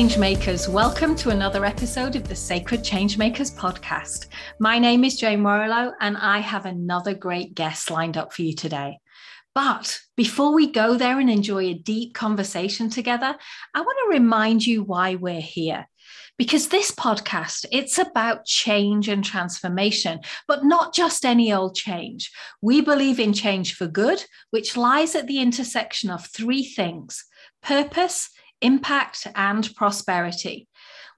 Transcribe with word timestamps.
Changemakers, 0.00 0.66
welcome 0.66 1.14
to 1.16 1.28
another 1.28 1.66
episode 1.66 2.16
of 2.16 2.26
the 2.26 2.34
Sacred 2.34 2.80
Changemakers 2.80 3.54
podcast. 3.54 4.28
My 4.58 4.78
name 4.78 5.04
is 5.04 5.18
Jane 5.18 5.42
Morello, 5.42 5.92
and 6.00 6.16
I 6.16 6.38
have 6.38 6.64
another 6.64 7.12
great 7.12 7.54
guest 7.54 7.90
lined 7.90 8.16
up 8.16 8.32
for 8.32 8.40
you 8.40 8.54
today. 8.54 8.98
But 9.54 10.00
before 10.16 10.54
we 10.54 10.72
go 10.72 10.96
there 10.96 11.20
and 11.20 11.28
enjoy 11.28 11.64
a 11.64 11.74
deep 11.74 12.14
conversation 12.14 12.88
together, 12.88 13.36
I 13.74 13.80
want 13.82 13.98
to 14.06 14.18
remind 14.18 14.66
you 14.66 14.82
why 14.82 15.16
we're 15.16 15.38
here. 15.38 15.86
Because 16.38 16.68
this 16.68 16.90
podcast, 16.92 17.66
it's 17.70 17.98
about 17.98 18.46
change 18.46 19.06
and 19.06 19.22
transformation, 19.22 20.20
but 20.48 20.64
not 20.64 20.94
just 20.94 21.26
any 21.26 21.52
old 21.52 21.74
change. 21.74 22.32
We 22.62 22.80
believe 22.80 23.20
in 23.20 23.34
change 23.34 23.74
for 23.74 23.86
good, 23.86 24.24
which 24.50 24.78
lies 24.78 25.14
at 25.14 25.26
the 25.26 25.40
intersection 25.40 26.08
of 26.08 26.24
three 26.24 26.64
things 26.64 27.26
purpose, 27.62 28.30
impact, 28.60 29.26
and 29.34 29.74
prosperity. 29.74 30.68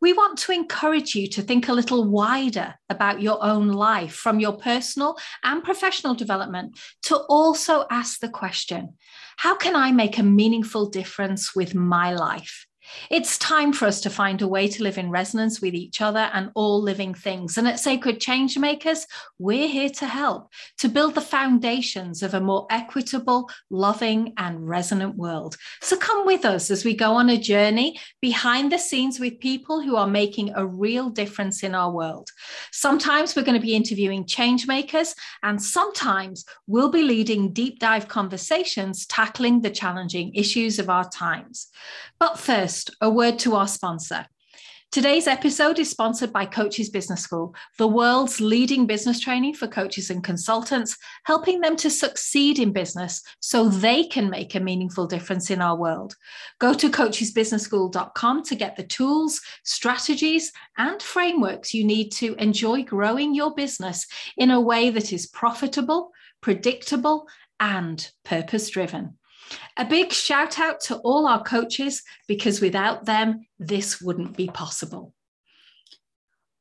We 0.01 0.13
want 0.13 0.39
to 0.41 0.53
encourage 0.53 1.15
you 1.15 1.29
to 1.29 1.43
think 1.43 1.69
a 1.69 1.73
little 1.73 2.05
wider 2.05 2.75
about 2.91 3.23
your 3.23 3.43
own 3.43 3.69
life 3.69 4.15
from 4.15 4.41
your 4.41 4.55
personal 4.55 5.17
and 5.45 5.63
professional 5.63 6.15
development 6.15 6.77
to 7.05 7.17
also 7.29 7.87
ask 7.89 8.19
the 8.19 8.29
question 8.29 8.95
how 9.37 9.57
can 9.57 9.77
I 9.77 9.93
make 9.93 10.19
a 10.19 10.23
meaningful 10.23 10.91
difference 10.91 11.55
with 11.55 11.75
my 11.75 12.13
life? 12.13 12.67
It's 13.11 13.39
time 13.39 13.73
for 13.73 13.87
us 13.87 14.01
to 14.03 14.11
find 14.11 14.43
a 14.43 14.49
way 14.49 14.69
to 14.69 14.83
live 14.83 14.99
in 14.99 15.11
resonance 15.11 15.61
with 15.61 15.75
each 15.75 16.01
other 16.01 16.31
and 16.33 16.51
all 16.55 16.81
living 16.81 17.15
things. 17.15 17.57
And 17.57 17.69
at 17.69 17.81
Sacred 17.81 18.21
Changemakers, 18.21 19.07
we're 19.39 19.69
here 19.69 19.91
to 19.91 20.07
help 20.07 20.51
to 20.79 20.89
build 20.89 21.15
the 21.15 21.21
foundations 21.21 22.23
of 22.23 22.35
a 22.35 22.41
more 22.41 22.67
equitable, 22.71 23.49
loving, 23.71 24.35
and 24.37 24.69
resonant 24.69 25.17
world. 25.17 25.57
So 25.81 25.97
come 25.97 26.27
with 26.27 26.45
us 26.45 26.71
as 26.71 26.85
we 26.85 26.95
go 26.95 27.13
on 27.15 27.31
a 27.31 27.39
journey 27.39 27.99
behind 28.21 28.73
the 28.73 28.79
scenes 28.79 29.21
with 29.21 29.41
people 29.41 29.81
who 29.81 29.97
are 29.97 30.07
making 30.07 30.53
a 30.55 30.67
real 30.67 31.11
difference 31.11 31.63
in 31.63 31.75
our 31.75 31.91
world. 31.91 32.31
Sometimes 32.71 33.35
we're 33.35 33.43
going 33.43 33.61
to 33.61 33.67
be 33.67 33.77
interviewing 33.77 34.25
changemakers, 34.25 35.15
and 35.43 35.63
sometimes 35.63 36.45
we'll 36.67 36.91
be 36.91 37.03
leading 37.03 37.53
deep 37.53 37.79
dive 37.79 38.09
conversations 38.09 39.07
tackling 39.07 39.61
the 39.61 39.71
challenging 39.71 40.35
issues 40.35 40.79
of 40.79 40.91
our 40.91 41.09
times. 41.09 41.69
But 42.23 42.39
first, 42.39 42.95
a 43.01 43.11
word 43.11 43.41
to 43.41 43.57
our 43.57 43.67
sponsor. 43.67 44.27
Today's 44.93 45.27
episode 45.27 45.81
is 45.81 45.91
sponsored 45.91 46.33
by 46.33 46.47
Coaches 46.47 46.89
Business 46.89 47.21
School, 47.21 47.53
the 47.79 47.89
world's 47.89 48.41
leading 48.41 48.87
business 48.87 49.19
training 49.19 49.55
for 49.55 49.67
coaches 49.67 50.09
and 50.09 50.23
consultants, 50.23 50.97
helping 51.25 51.61
them 51.61 51.75
to 51.75 51.91
succeed 51.91 52.61
in 52.61 52.73
business 52.73 53.25
so 53.41 53.69
they 53.69 54.05
can 54.05 54.31
make 54.31 54.55
a 54.55 54.61
meaningful 54.61 55.09
difference 55.09 55.51
in 55.51 55.61
our 55.61 55.77
world. 55.77 56.15
Go 56.61 56.73
to 56.75 56.91
coachesbusinessschool.com 56.91 58.45
to 58.45 58.55
get 58.55 58.77
the 58.77 58.85
tools, 58.85 59.41
strategies, 59.65 60.53
and 60.79 61.03
frameworks 61.03 61.75
you 61.75 61.83
need 61.83 62.11
to 62.13 62.37
enjoy 62.37 62.85
growing 62.85 63.35
your 63.35 63.53
business 63.53 64.07
in 64.37 64.53
a 64.53 64.61
way 64.61 64.91
that 64.91 65.13
is 65.13 65.27
profitable, 65.27 66.13
predictable, 66.41 67.27
and 67.59 68.13
purpose 68.23 68.71
driven. 68.71 69.19
A 69.77 69.85
big 69.85 70.13
shout 70.13 70.59
out 70.59 70.81
to 70.83 70.97
all 70.97 71.27
our 71.27 71.43
coaches 71.43 72.03
because 72.29 72.61
without 72.61 73.05
them, 73.05 73.47
this 73.59 74.01
wouldn't 74.01 74.37
be 74.37 74.49
possible. 74.49 75.15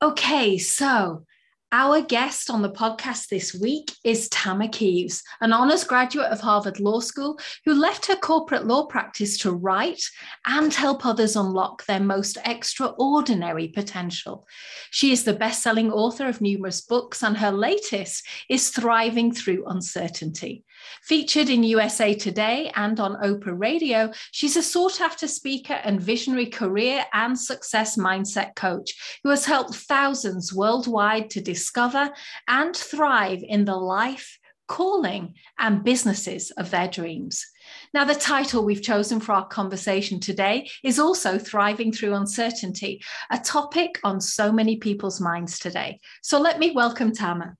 Okay, 0.01 0.57
so 0.57 1.25
our 1.73 2.01
guest 2.01 2.49
on 2.49 2.61
the 2.61 2.69
podcast 2.69 3.29
this 3.29 3.55
week 3.55 3.93
is 4.03 4.27
Tama 4.27 4.67
Kieves, 4.67 5.23
an 5.39 5.53
honors 5.53 5.85
graduate 5.85 6.27
of 6.27 6.41
Harvard 6.41 6.81
Law 6.81 6.99
School 6.99 7.39
who 7.63 7.73
left 7.73 8.07
her 8.07 8.17
corporate 8.17 8.65
law 8.65 8.87
practice 8.87 9.37
to 9.37 9.53
write 9.53 10.03
and 10.45 10.73
help 10.73 11.05
others 11.05 11.37
unlock 11.37 11.85
their 11.85 12.01
most 12.01 12.37
extraordinary 12.45 13.69
potential. 13.69 14.45
She 14.89 15.13
is 15.13 15.23
the 15.23 15.33
best 15.33 15.63
selling 15.63 15.93
author 15.93 16.27
of 16.27 16.41
numerous 16.41 16.81
books, 16.81 17.23
and 17.23 17.37
her 17.37 17.51
latest 17.51 18.27
is 18.49 18.71
Thriving 18.71 19.31
Through 19.31 19.63
Uncertainty. 19.65 20.65
Featured 21.03 21.49
in 21.49 21.63
USA 21.63 22.13
Today 22.13 22.71
and 22.75 22.99
on 22.99 23.21
Oprah 23.21 23.59
Radio, 23.59 24.11
she's 24.31 24.55
a 24.55 24.63
sought 24.63 25.01
after 25.01 25.27
speaker 25.27 25.73
and 25.73 26.01
visionary 26.01 26.45
career 26.45 27.05
and 27.13 27.39
success 27.39 27.97
mindset 27.97 28.55
coach 28.55 29.19
who 29.23 29.29
has 29.29 29.45
helped 29.45 29.75
thousands 29.75 30.53
worldwide 30.53 31.29
to 31.31 31.41
discover 31.41 32.11
and 32.47 32.75
thrive 32.75 33.43
in 33.43 33.65
the 33.65 33.75
life, 33.75 34.37
calling, 34.67 35.33
and 35.59 35.83
businesses 35.83 36.51
of 36.51 36.71
their 36.71 36.87
dreams. 36.87 37.45
Now, 37.93 38.05
the 38.05 38.15
title 38.15 38.63
we've 38.63 38.81
chosen 38.81 39.19
for 39.19 39.33
our 39.33 39.47
conversation 39.47 40.19
today 40.19 40.69
is 40.83 40.99
also 40.99 41.37
Thriving 41.37 41.91
Through 41.91 42.13
Uncertainty, 42.13 43.01
a 43.29 43.37
topic 43.37 43.99
on 44.03 44.21
so 44.21 44.51
many 44.51 44.77
people's 44.77 45.19
minds 45.19 45.59
today. 45.59 45.99
So 46.21 46.39
let 46.39 46.59
me 46.59 46.71
welcome 46.71 47.13
Tama. 47.13 47.55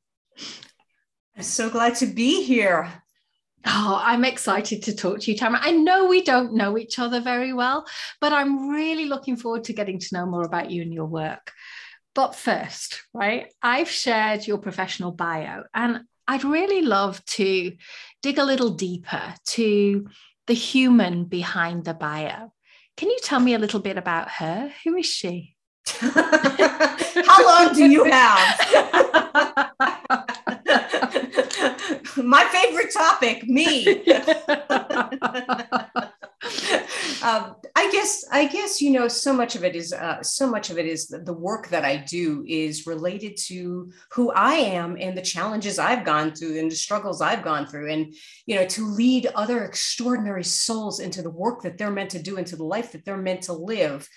I'm 1.35 1.43
so 1.43 1.69
glad 1.69 1.95
to 1.95 2.05
be 2.05 2.43
here. 2.43 3.00
Oh, 3.65 4.01
I'm 4.03 4.25
excited 4.25 4.83
to 4.83 4.95
talk 4.95 5.19
to 5.19 5.31
you, 5.31 5.37
Tamara. 5.37 5.61
I 5.63 5.71
know 5.71 6.07
we 6.07 6.23
don't 6.23 6.53
know 6.53 6.77
each 6.77 6.97
other 6.99 7.19
very 7.19 7.53
well, 7.53 7.85
but 8.19 8.33
I'm 8.33 8.69
really 8.69 9.05
looking 9.05 9.35
forward 9.35 9.65
to 9.65 9.73
getting 9.73 9.99
to 9.99 10.07
know 10.13 10.25
more 10.25 10.43
about 10.43 10.71
you 10.71 10.81
and 10.81 10.93
your 10.93 11.05
work. 11.05 11.51
But 12.15 12.35
first, 12.35 13.03
right, 13.13 13.51
I've 13.61 13.89
shared 13.89 14.45
your 14.47 14.57
professional 14.57 15.11
bio, 15.11 15.63
and 15.73 16.01
I'd 16.27 16.43
really 16.43 16.81
love 16.81 17.23
to 17.25 17.73
dig 18.21 18.37
a 18.37 18.45
little 18.45 18.71
deeper 18.71 19.33
to 19.47 20.07
the 20.47 20.53
human 20.53 21.25
behind 21.25 21.85
the 21.85 21.93
bio. 21.93 22.51
Can 22.97 23.09
you 23.09 23.19
tell 23.23 23.39
me 23.39 23.53
a 23.53 23.59
little 23.59 23.79
bit 23.79 23.97
about 23.97 24.29
her? 24.29 24.71
Who 24.83 24.95
is 24.97 25.05
she? 25.05 25.55
How 25.87 27.45
long 27.45 27.73
do 27.73 27.89
you 27.89 28.03
have? 28.05 29.71
my 32.17 32.45
favorite 32.45 32.93
topic, 32.93 33.47
me. 33.47 33.87
um, 37.23 37.55
I 37.75 37.89
guess, 37.91 38.25
I 38.31 38.47
guess 38.51 38.81
you 38.81 38.91
know, 38.91 39.07
so 39.07 39.33
much 39.33 39.55
of 39.55 39.63
it 39.63 39.75
is, 39.75 39.93
uh, 39.93 40.21
so 40.23 40.49
much 40.49 40.69
of 40.69 40.77
it 40.77 40.85
is 40.85 41.07
the, 41.07 41.19
the 41.19 41.33
work 41.33 41.69
that 41.69 41.85
I 41.85 41.97
do 41.97 42.43
is 42.47 42.87
related 42.87 43.37
to 43.47 43.91
who 44.11 44.31
I 44.31 44.53
am 44.53 44.97
and 44.99 45.17
the 45.17 45.21
challenges 45.21 45.79
I've 45.79 46.05
gone 46.05 46.33
through 46.33 46.59
and 46.59 46.71
the 46.71 46.75
struggles 46.75 47.21
I've 47.21 47.43
gone 47.43 47.67
through, 47.67 47.91
and 47.91 48.13
you 48.45 48.55
know, 48.55 48.65
to 48.67 48.87
lead 48.87 49.27
other 49.35 49.63
extraordinary 49.63 50.43
souls 50.43 50.99
into 50.99 51.21
the 51.21 51.29
work 51.29 51.61
that 51.63 51.77
they're 51.77 51.91
meant 51.91 52.11
to 52.11 52.21
do, 52.21 52.37
into 52.37 52.55
the 52.55 52.63
life 52.63 52.91
that 52.93 53.05
they're 53.05 53.17
meant 53.17 53.43
to 53.43 53.53
live 53.53 54.07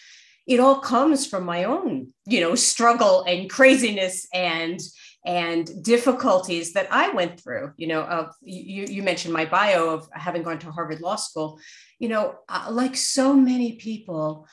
it 0.47 0.60
all 0.60 0.78
comes 0.81 1.27
from 1.27 1.44
my 1.44 1.65
own 1.65 2.09
you 2.27 2.41
know 2.41 2.54
struggle 2.54 3.25
and 3.27 3.49
craziness 3.50 4.27
and 4.33 4.78
and 5.24 5.82
difficulties 5.82 6.72
that 6.74 6.88
I 6.90 7.10
went 7.10 7.40
through. 7.40 7.72
You 7.76 7.86
know, 7.88 8.02
of 8.02 8.34
you, 8.42 8.84
you 8.84 9.02
mentioned 9.02 9.32
my 9.32 9.44
bio 9.44 9.90
of 9.90 10.08
having 10.12 10.42
gone 10.42 10.58
to 10.60 10.70
Harvard 10.70 11.00
Law 11.00 11.16
School. 11.16 11.58
You 11.98 12.08
know, 12.08 12.36
uh, 12.48 12.68
like 12.70 12.96
so 12.96 13.34
many 13.34 13.72
people, 13.72 14.46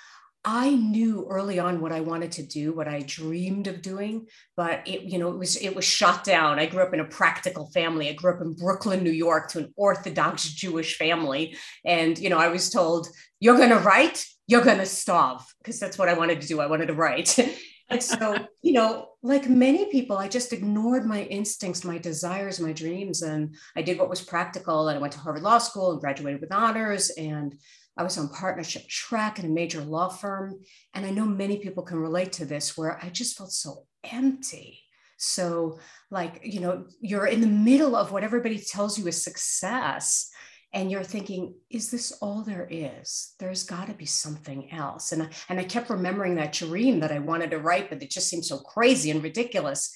I 0.43 0.71
knew 0.71 1.27
early 1.29 1.59
on 1.59 1.81
what 1.81 1.91
I 1.91 1.99
wanted 1.99 2.31
to 2.33 2.43
do, 2.43 2.73
what 2.73 2.87
I 2.87 3.03
dreamed 3.05 3.67
of 3.67 3.83
doing, 3.83 4.25
but 4.57 4.87
it, 4.87 5.03
you 5.03 5.19
know, 5.19 5.29
it 5.29 5.37
was 5.37 5.55
it 5.57 5.75
was 5.75 5.85
shot 5.85 6.23
down. 6.23 6.57
I 6.57 6.65
grew 6.65 6.81
up 6.81 6.93
in 6.95 6.99
a 6.99 7.05
practical 7.05 7.69
family. 7.71 8.09
I 8.09 8.13
grew 8.13 8.33
up 8.33 8.41
in 8.41 8.53
Brooklyn, 8.53 9.03
New 9.03 9.11
York, 9.11 9.49
to 9.49 9.59
an 9.59 9.73
Orthodox 9.75 10.45
Jewish 10.45 10.97
family, 10.97 11.57
and 11.85 12.17
you 12.17 12.29
know, 12.29 12.39
I 12.39 12.47
was 12.47 12.71
told, 12.71 13.07
"You're 13.39 13.57
going 13.57 13.69
to 13.69 13.77
write, 13.77 14.25
you're 14.47 14.63
going 14.63 14.79
to 14.79 14.85
starve," 14.87 15.41
because 15.59 15.79
that's 15.79 15.99
what 15.99 16.09
I 16.09 16.15
wanted 16.15 16.41
to 16.41 16.47
do. 16.47 16.59
I 16.59 16.65
wanted 16.65 16.87
to 16.87 16.95
write, 16.95 17.37
so, 17.99 18.35
you 18.61 18.73
know, 18.73 19.09
like 19.23 19.49
many 19.49 19.85
people, 19.91 20.17
I 20.17 20.27
just 20.27 20.53
ignored 20.53 21.05
my 21.05 21.23
instincts, 21.23 21.83
my 21.83 21.97
desires, 21.97 22.59
my 22.59 22.73
dreams. 22.73 23.21
And 23.21 23.55
I 23.75 23.81
did 23.81 23.97
what 23.97 24.09
was 24.09 24.21
practical. 24.21 24.87
And 24.87 24.97
I 24.97 25.01
went 25.01 25.13
to 25.13 25.19
Harvard 25.19 25.43
Law 25.43 25.57
School 25.57 25.91
and 25.91 26.01
graduated 26.01 26.41
with 26.41 26.53
honors. 26.53 27.09
And 27.11 27.55
I 27.97 28.03
was 28.03 28.17
on 28.17 28.29
partnership 28.29 28.87
track 28.87 29.39
in 29.39 29.45
a 29.45 29.49
major 29.49 29.81
law 29.81 30.09
firm. 30.09 30.59
And 30.93 31.05
I 31.05 31.11
know 31.11 31.25
many 31.25 31.57
people 31.57 31.83
can 31.83 31.99
relate 31.99 32.31
to 32.33 32.45
this 32.45 32.77
where 32.77 33.03
I 33.03 33.09
just 33.09 33.37
felt 33.37 33.51
so 33.51 33.85
empty. 34.03 34.79
So, 35.17 35.79
like, 36.09 36.41
you 36.43 36.61
know, 36.61 36.85
you're 36.99 37.27
in 37.27 37.41
the 37.41 37.47
middle 37.47 37.95
of 37.95 38.11
what 38.11 38.23
everybody 38.23 38.57
tells 38.57 38.97
you 38.97 39.07
is 39.07 39.23
success 39.23 40.30
and 40.73 40.89
you're 40.89 41.03
thinking 41.03 41.55
is 41.69 41.91
this 41.91 42.11
all 42.21 42.43
there 42.43 42.67
is? 42.69 43.33
There's 43.39 43.63
got 43.63 43.87
to 43.87 43.93
be 43.93 44.05
something 44.05 44.71
else. 44.71 45.11
And 45.11 45.23
I, 45.23 45.29
and 45.49 45.59
I 45.59 45.63
kept 45.63 45.89
remembering 45.89 46.35
that 46.35 46.53
dream 46.53 46.99
that 47.01 47.11
I 47.11 47.19
wanted 47.19 47.51
to 47.51 47.59
write 47.59 47.89
but 47.89 48.01
it 48.01 48.09
just 48.09 48.29
seemed 48.29 48.45
so 48.45 48.57
crazy 48.57 49.11
and 49.11 49.23
ridiculous. 49.23 49.93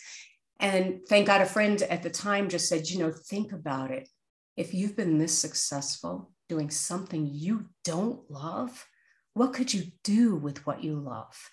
And 0.59 1.01
thank 1.07 1.27
God 1.27 1.41
a 1.41 1.45
friend 1.45 1.81
at 1.83 2.03
the 2.03 2.09
time 2.09 2.49
just 2.49 2.69
said 2.69 2.89
you 2.89 2.99
know 2.99 3.11
think 3.11 3.51
about 3.51 3.91
it. 3.91 4.09
If 4.57 4.73
you've 4.73 4.95
been 4.95 5.17
this 5.17 5.37
successful 5.37 6.31
doing 6.47 6.69
something 6.69 7.27
you 7.31 7.65
don't 7.83 8.29
love 8.29 8.85
what 9.35 9.53
could 9.53 9.73
you 9.73 9.91
do 10.03 10.35
with 10.35 10.65
what 10.65 10.83
you 10.83 10.95
love? 10.95 11.49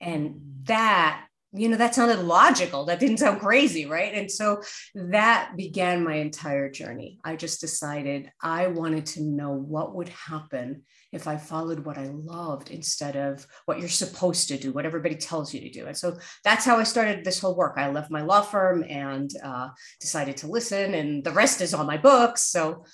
And 0.00 0.30
mm. 0.30 0.66
that 0.66 1.26
you 1.52 1.68
know, 1.68 1.76
that 1.76 1.94
sounded 1.94 2.20
logical. 2.20 2.84
That 2.84 3.00
didn't 3.00 3.18
sound 3.18 3.40
crazy, 3.40 3.86
right? 3.86 4.14
And 4.14 4.30
so 4.30 4.62
that 4.94 5.52
began 5.56 6.04
my 6.04 6.14
entire 6.14 6.70
journey. 6.70 7.18
I 7.24 7.34
just 7.34 7.60
decided 7.60 8.30
I 8.40 8.68
wanted 8.68 9.06
to 9.06 9.22
know 9.22 9.50
what 9.50 9.94
would 9.96 10.10
happen 10.10 10.82
if 11.12 11.26
I 11.26 11.36
followed 11.36 11.80
what 11.80 11.98
I 11.98 12.06
loved 12.06 12.70
instead 12.70 13.16
of 13.16 13.44
what 13.64 13.80
you're 13.80 13.88
supposed 13.88 14.46
to 14.48 14.58
do, 14.58 14.72
what 14.72 14.86
everybody 14.86 15.16
tells 15.16 15.52
you 15.52 15.60
to 15.62 15.70
do. 15.70 15.86
And 15.86 15.96
so 15.96 16.16
that's 16.44 16.64
how 16.64 16.78
I 16.78 16.84
started 16.84 17.24
this 17.24 17.40
whole 17.40 17.56
work. 17.56 17.74
I 17.76 17.90
left 17.90 18.12
my 18.12 18.22
law 18.22 18.42
firm 18.42 18.84
and 18.88 19.30
uh, 19.42 19.70
decided 19.98 20.36
to 20.38 20.46
listen, 20.46 20.94
and 20.94 21.24
the 21.24 21.32
rest 21.32 21.60
is 21.60 21.74
on 21.74 21.86
my 21.86 21.96
books. 21.96 22.42
So 22.42 22.84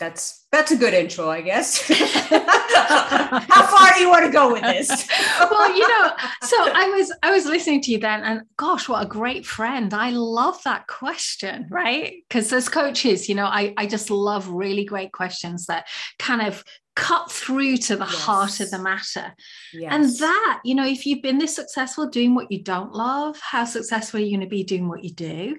that's 0.00 0.46
that's 0.50 0.72
a 0.72 0.76
good 0.76 0.94
intro, 0.94 1.30
I 1.30 1.42
guess. 1.42 1.86
How 1.88 3.66
far 3.66 3.94
do 3.94 4.00
you 4.00 4.08
want 4.08 4.24
to 4.24 4.32
go 4.32 4.50
with 4.50 4.62
this? 4.62 4.88
well, 5.38 5.76
you 5.76 5.86
know, 5.86 6.10
so 6.42 6.56
I 6.58 6.88
was 6.96 7.14
I 7.22 7.30
was 7.30 7.44
listening 7.44 7.82
to 7.82 7.92
you 7.92 7.98
then, 7.98 8.22
and 8.24 8.42
gosh, 8.56 8.88
what 8.88 9.04
a 9.04 9.08
great 9.08 9.46
friend! 9.46 9.92
I 9.92 10.10
love 10.10 10.60
that 10.64 10.86
question, 10.86 11.68
right? 11.70 12.14
Because 12.26 12.52
as 12.52 12.68
coaches, 12.68 13.28
you 13.28 13.34
know, 13.34 13.44
I 13.44 13.74
I 13.76 13.86
just 13.86 14.10
love 14.10 14.48
really 14.48 14.86
great 14.86 15.12
questions 15.12 15.66
that 15.66 15.86
kind 16.18 16.40
of 16.42 16.64
cut 16.96 17.30
through 17.30 17.76
to 17.76 17.96
the 17.96 18.06
yes. 18.06 18.14
heart 18.14 18.60
of 18.60 18.70
the 18.70 18.78
matter. 18.78 19.34
Yes. 19.72 19.92
And 19.92 20.04
that, 20.18 20.60
you 20.64 20.74
know, 20.74 20.86
if 20.86 21.06
you've 21.06 21.22
been 21.22 21.38
this 21.38 21.54
successful 21.54 22.08
doing 22.08 22.34
what 22.34 22.50
you 22.50 22.62
don't 22.62 22.92
love, 22.92 23.38
how 23.40 23.64
successful 23.64 24.18
are 24.18 24.22
you 24.22 24.36
going 24.36 24.46
to 24.46 24.50
be 24.50 24.64
doing 24.64 24.88
what 24.88 25.04
you 25.04 25.12
do? 25.12 25.56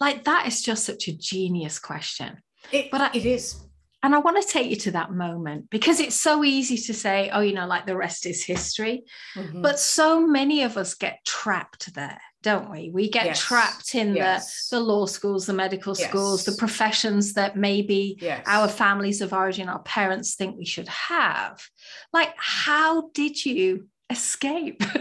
Like 0.00 0.24
that 0.24 0.46
is 0.46 0.62
just 0.62 0.84
such 0.84 1.06
a 1.08 1.16
genius 1.16 1.78
question. 1.78 2.38
It, 2.72 2.90
but 2.90 3.00
I, 3.00 3.10
it 3.14 3.26
is. 3.26 3.64
And 4.04 4.14
I 4.14 4.18
want 4.18 4.40
to 4.40 4.46
take 4.46 4.68
you 4.68 4.76
to 4.76 4.90
that 4.90 5.12
moment 5.12 5.70
because 5.70 5.98
it's 5.98 6.14
so 6.14 6.44
easy 6.44 6.76
to 6.76 6.92
say, 6.92 7.30
oh, 7.32 7.40
you 7.40 7.54
know, 7.54 7.66
like 7.66 7.86
the 7.86 7.96
rest 7.96 8.26
is 8.26 8.44
history. 8.44 9.04
Mm-hmm. 9.34 9.62
But 9.62 9.78
so 9.78 10.20
many 10.26 10.62
of 10.62 10.76
us 10.76 10.92
get 10.92 11.24
trapped 11.24 11.94
there, 11.94 12.20
don't 12.42 12.70
we? 12.70 12.90
We 12.90 13.08
get 13.08 13.24
yes. 13.24 13.40
trapped 13.40 13.94
in 13.94 14.14
yes. 14.14 14.68
the, 14.68 14.76
the 14.76 14.82
law 14.82 15.06
schools, 15.06 15.46
the 15.46 15.54
medical 15.54 15.96
yes. 15.96 16.06
schools, 16.06 16.44
the 16.44 16.52
professions 16.52 17.32
that 17.32 17.56
maybe 17.56 18.18
our 18.44 18.68
families 18.68 19.22
of 19.22 19.32
origin, 19.32 19.70
our 19.70 19.82
parents 19.82 20.34
think 20.34 20.58
we 20.58 20.66
should 20.66 20.88
have. 20.88 21.66
Like, 22.12 22.34
how 22.36 23.08
did 23.14 23.42
you 23.42 23.88
escape? 24.10 24.82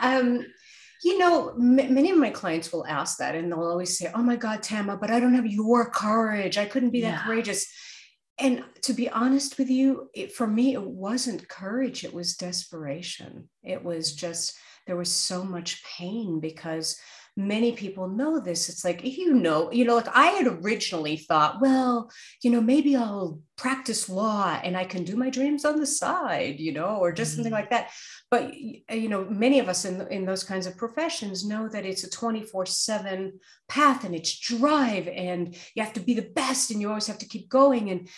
um, 0.00 0.46
you 1.02 1.18
know, 1.18 1.50
m- 1.50 1.94
many 1.94 2.10
of 2.10 2.18
my 2.18 2.30
clients 2.30 2.72
will 2.72 2.86
ask 2.86 3.18
that 3.18 3.34
and 3.34 3.50
they'll 3.50 3.62
always 3.62 3.96
say, 3.98 4.10
Oh 4.14 4.22
my 4.22 4.36
God, 4.36 4.62
Tama, 4.62 4.96
but 4.96 5.10
I 5.10 5.20
don't 5.20 5.34
have 5.34 5.46
your 5.46 5.90
courage. 5.90 6.58
I 6.58 6.66
couldn't 6.66 6.90
be 6.90 7.02
that 7.02 7.24
courageous. 7.24 7.66
And 8.38 8.64
to 8.82 8.94
be 8.94 9.08
honest 9.10 9.58
with 9.58 9.68
you, 9.68 10.08
it, 10.14 10.32
for 10.32 10.46
me, 10.46 10.72
it 10.72 10.82
wasn't 10.82 11.48
courage, 11.48 12.04
it 12.04 12.14
was 12.14 12.36
desperation. 12.36 13.50
It 13.62 13.84
was 13.84 14.14
just, 14.14 14.56
there 14.86 14.96
was 14.96 15.12
so 15.12 15.44
much 15.44 15.84
pain 15.84 16.40
because 16.40 16.98
many 17.46 17.72
people 17.72 18.08
know 18.08 18.40
this. 18.40 18.68
It's 18.68 18.84
like, 18.84 19.04
you 19.04 19.34
know, 19.34 19.70
you 19.72 19.84
know, 19.84 19.96
like 19.96 20.08
I 20.14 20.26
had 20.26 20.46
originally 20.46 21.16
thought, 21.16 21.60
well, 21.60 22.10
you 22.42 22.50
know, 22.50 22.60
maybe 22.60 22.96
I'll 22.96 23.40
practice 23.56 24.08
law 24.08 24.58
and 24.62 24.76
I 24.76 24.84
can 24.84 25.04
do 25.04 25.16
my 25.16 25.30
dreams 25.30 25.64
on 25.64 25.78
the 25.78 25.86
side, 25.86 26.60
you 26.60 26.72
know, 26.72 26.96
or 26.96 27.12
just 27.12 27.32
mm-hmm. 27.32 27.36
something 27.36 27.52
like 27.52 27.70
that. 27.70 27.90
But, 28.30 28.54
you 28.54 29.08
know, 29.08 29.24
many 29.24 29.58
of 29.58 29.68
us 29.68 29.84
in, 29.84 30.06
in 30.08 30.24
those 30.24 30.44
kinds 30.44 30.66
of 30.66 30.76
professions 30.76 31.46
know 31.46 31.68
that 31.68 31.84
it's 31.84 32.04
a 32.04 32.10
24 32.10 32.66
7 32.66 33.38
path 33.68 34.04
and 34.04 34.14
it's 34.14 34.38
drive 34.38 35.08
and 35.08 35.56
you 35.74 35.82
have 35.82 35.92
to 35.94 36.00
be 36.00 36.14
the 36.14 36.30
best 36.34 36.70
and 36.70 36.80
you 36.80 36.88
always 36.88 37.06
have 37.06 37.18
to 37.18 37.28
keep 37.28 37.48
going. 37.48 37.90
And, 37.90 38.08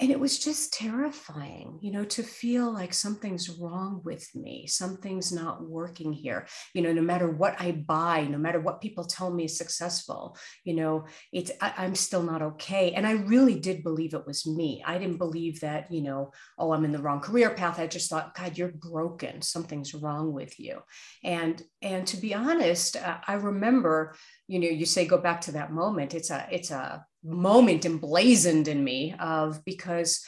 and 0.00 0.10
it 0.10 0.18
was 0.18 0.38
just 0.38 0.72
terrifying 0.72 1.78
you 1.82 1.92
know 1.92 2.04
to 2.04 2.22
feel 2.22 2.72
like 2.72 2.94
something's 2.94 3.50
wrong 3.50 4.00
with 4.02 4.26
me 4.34 4.66
something's 4.66 5.30
not 5.32 5.62
working 5.62 6.12
here. 6.12 6.46
You 6.74 6.82
know 6.82 6.92
no 6.92 7.02
matter 7.02 7.28
what 7.30 7.60
i 7.60 7.72
buy 7.72 8.22
no 8.22 8.38
matter 8.38 8.60
what 8.60 8.80
people 8.80 9.04
tell 9.04 9.30
me 9.30 9.44
is 9.44 9.58
successful 9.58 10.36
you 10.64 10.74
know 10.74 11.06
it's 11.32 11.50
I, 11.60 11.84
am 11.84 11.94
still 11.94 12.22
not 12.22 12.42
okay. 12.42 12.92
And 12.92 13.06
i 13.06 13.12
really 13.12 13.58
did 13.58 13.82
believe 13.82 14.14
it 14.14 14.26
was 14.26 14.46
me. 14.46 14.82
I 14.86 14.98
didn't 14.98 15.18
believe 15.18 15.60
that 15.60 15.92
you 15.92 16.02
know 16.02 16.32
oh 16.58 16.72
i'm 16.72 16.84
in 16.84 16.92
the 16.92 17.02
wrong 17.02 17.20
career 17.20 17.50
path. 17.50 17.78
I 17.78 17.86
just 17.86 18.08
thought 18.10 18.34
god 18.34 18.56
you're 18.56 18.72
broken. 18.72 19.42
Something's 19.42 19.94
wrong 19.94 20.32
with 20.32 20.58
you. 20.58 20.80
And 21.22 21.62
and 21.82 22.06
to 22.06 22.16
be 22.16 22.34
honest 22.34 22.96
uh, 22.96 23.18
i 23.26 23.34
remember 23.34 24.14
you 24.50 24.58
know 24.58 24.68
you 24.68 24.84
say 24.84 25.06
go 25.06 25.16
back 25.16 25.40
to 25.40 25.52
that 25.52 25.72
moment 25.72 26.12
it's 26.14 26.30
a 26.30 26.46
it's 26.50 26.70
a 26.70 27.04
moment 27.22 27.84
emblazoned 27.84 28.66
in 28.66 28.82
me 28.82 29.14
of 29.20 29.64
because 29.64 30.24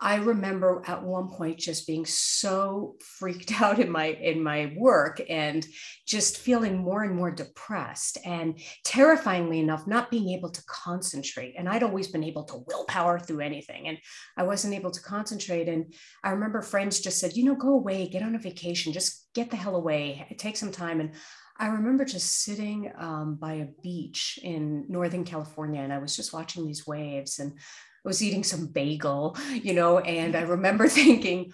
I 0.00 0.16
remember 0.16 0.82
at 0.86 1.02
one 1.02 1.28
point 1.28 1.58
just 1.58 1.86
being 1.86 2.06
so 2.06 2.94
freaked 3.00 3.60
out 3.60 3.80
in 3.80 3.90
my 3.90 4.06
in 4.06 4.42
my 4.42 4.72
work 4.76 5.20
and 5.28 5.66
just 6.06 6.38
feeling 6.38 6.78
more 6.78 7.02
and 7.02 7.14
more 7.14 7.30
depressed 7.30 8.18
and 8.24 8.58
terrifyingly 8.84 9.58
enough 9.58 9.86
not 9.86 10.10
being 10.10 10.30
able 10.30 10.50
to 10.50 10.62
concentrate. 10.66 11.54
And 11.58 11.68
I'd 11.68 11.82
always 11.82 12.08
been 12.08 12.24
able 12.24 12.44
to 12.44 12.64
willpower 12.66 13.18
through 13.18 13.40
anything 13.40 13.88
and 13.88 13.98
I 14.36 14.44
wasn't 14.44 14.74
able 14.74 14.92
to 14.92 15.02
concentrate. 15.02 15.68
And 15.68 15.92
I 16.22 16.30
remember 16.30 16.62
friends 16.62 17.00
just 17.00 17.18
said 17.18 17.36
you 17.36 17.44
know 17.44 17.56
go 17.56 17.70
away 17.70 18.08
get 18.08 18.22
on 18.22 18.36
a 18.36 18.38
vacation 18.38 18.92
just 18.92 19.26
get 19.34 19.50
the 19.50 19.56
hell 19.56 19.76
away 19.76 20.26
take 20.38 20.56
some 20.56 20.72
time. 20.72 21.00
And 21.00 21.14
I 21.58 21.68
remember 21.68 22.04
just 22.04 22.44
sitting 22.44 22.92
um, 22.96 23.34
by 23.34 23.54
a 23.54 23.68
beach 23.82 24.38
in 24.42 24.84
Northern 24.88 25.24
California 25.24 25.80
and 25.80 25.92
I 25.92 25.98
was 25.98 26.14
just 26.14 26.32
watching 26.32 26.66
these 26.66 26.86
waves 26.86 27.40
and 27.40 27.52
I 27.52 28.08
was 28.08 28.22
eating 28.22 28.44
some 28.44 28.68
bagel, 28.68 29.36
you 29.52 29.74
know, 29.74 29.98
and 29.98 30.36
I 30.36 30.42
remember 30.42 30.88
thinking, 30.88 31.52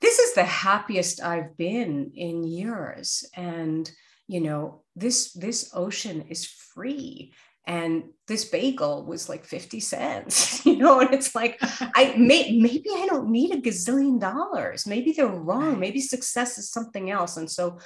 this 0.00 0.18
is 0.18 0.34
the 0.34 0.44
happiest 0.44 1.22
I've 1.22 1.56
been 1.56 2.12
in 2.14 2.44
years. 2.44 3.24
And, 3.34 3.90
you 4.28 4.40
know, 4.40 4.84
this 4.94 5.32
this 5.32 5.70
ocean 5.74 6.26
is 6.28 6.44
free 6.44 7.32
and 7.66 8.04
this 8.26 8.46
bagel 8.46 9.04
was 9.04 9.28
like 9.28 9.44
50 9.44 9.80
cents. 9.80 10.64
You 10.68 10.76
know 10.76 11.00
and 11.00 11.14
it's 11.14 11.34
like 11.34 11.58
i 11.94 12.14
may, 12.18 12.58
maybe 12.58 12.90
i 12.94 13.06
don't 13.06 13.30
need 13.30 13.52
a 13.52 13.60
gazillion 13.60 14.20
dollars. 14.20 14.86
Maybe 14.86 15.12
they're 15.12 15.26
wrong. 15.26 15.80
Maybe 15.80 16.00
success 16.00 16.58
is 16.58 16.70
something 16.70 17.10
else. 17.10 17.38
And 17.38 17.50
so 17.50 17.78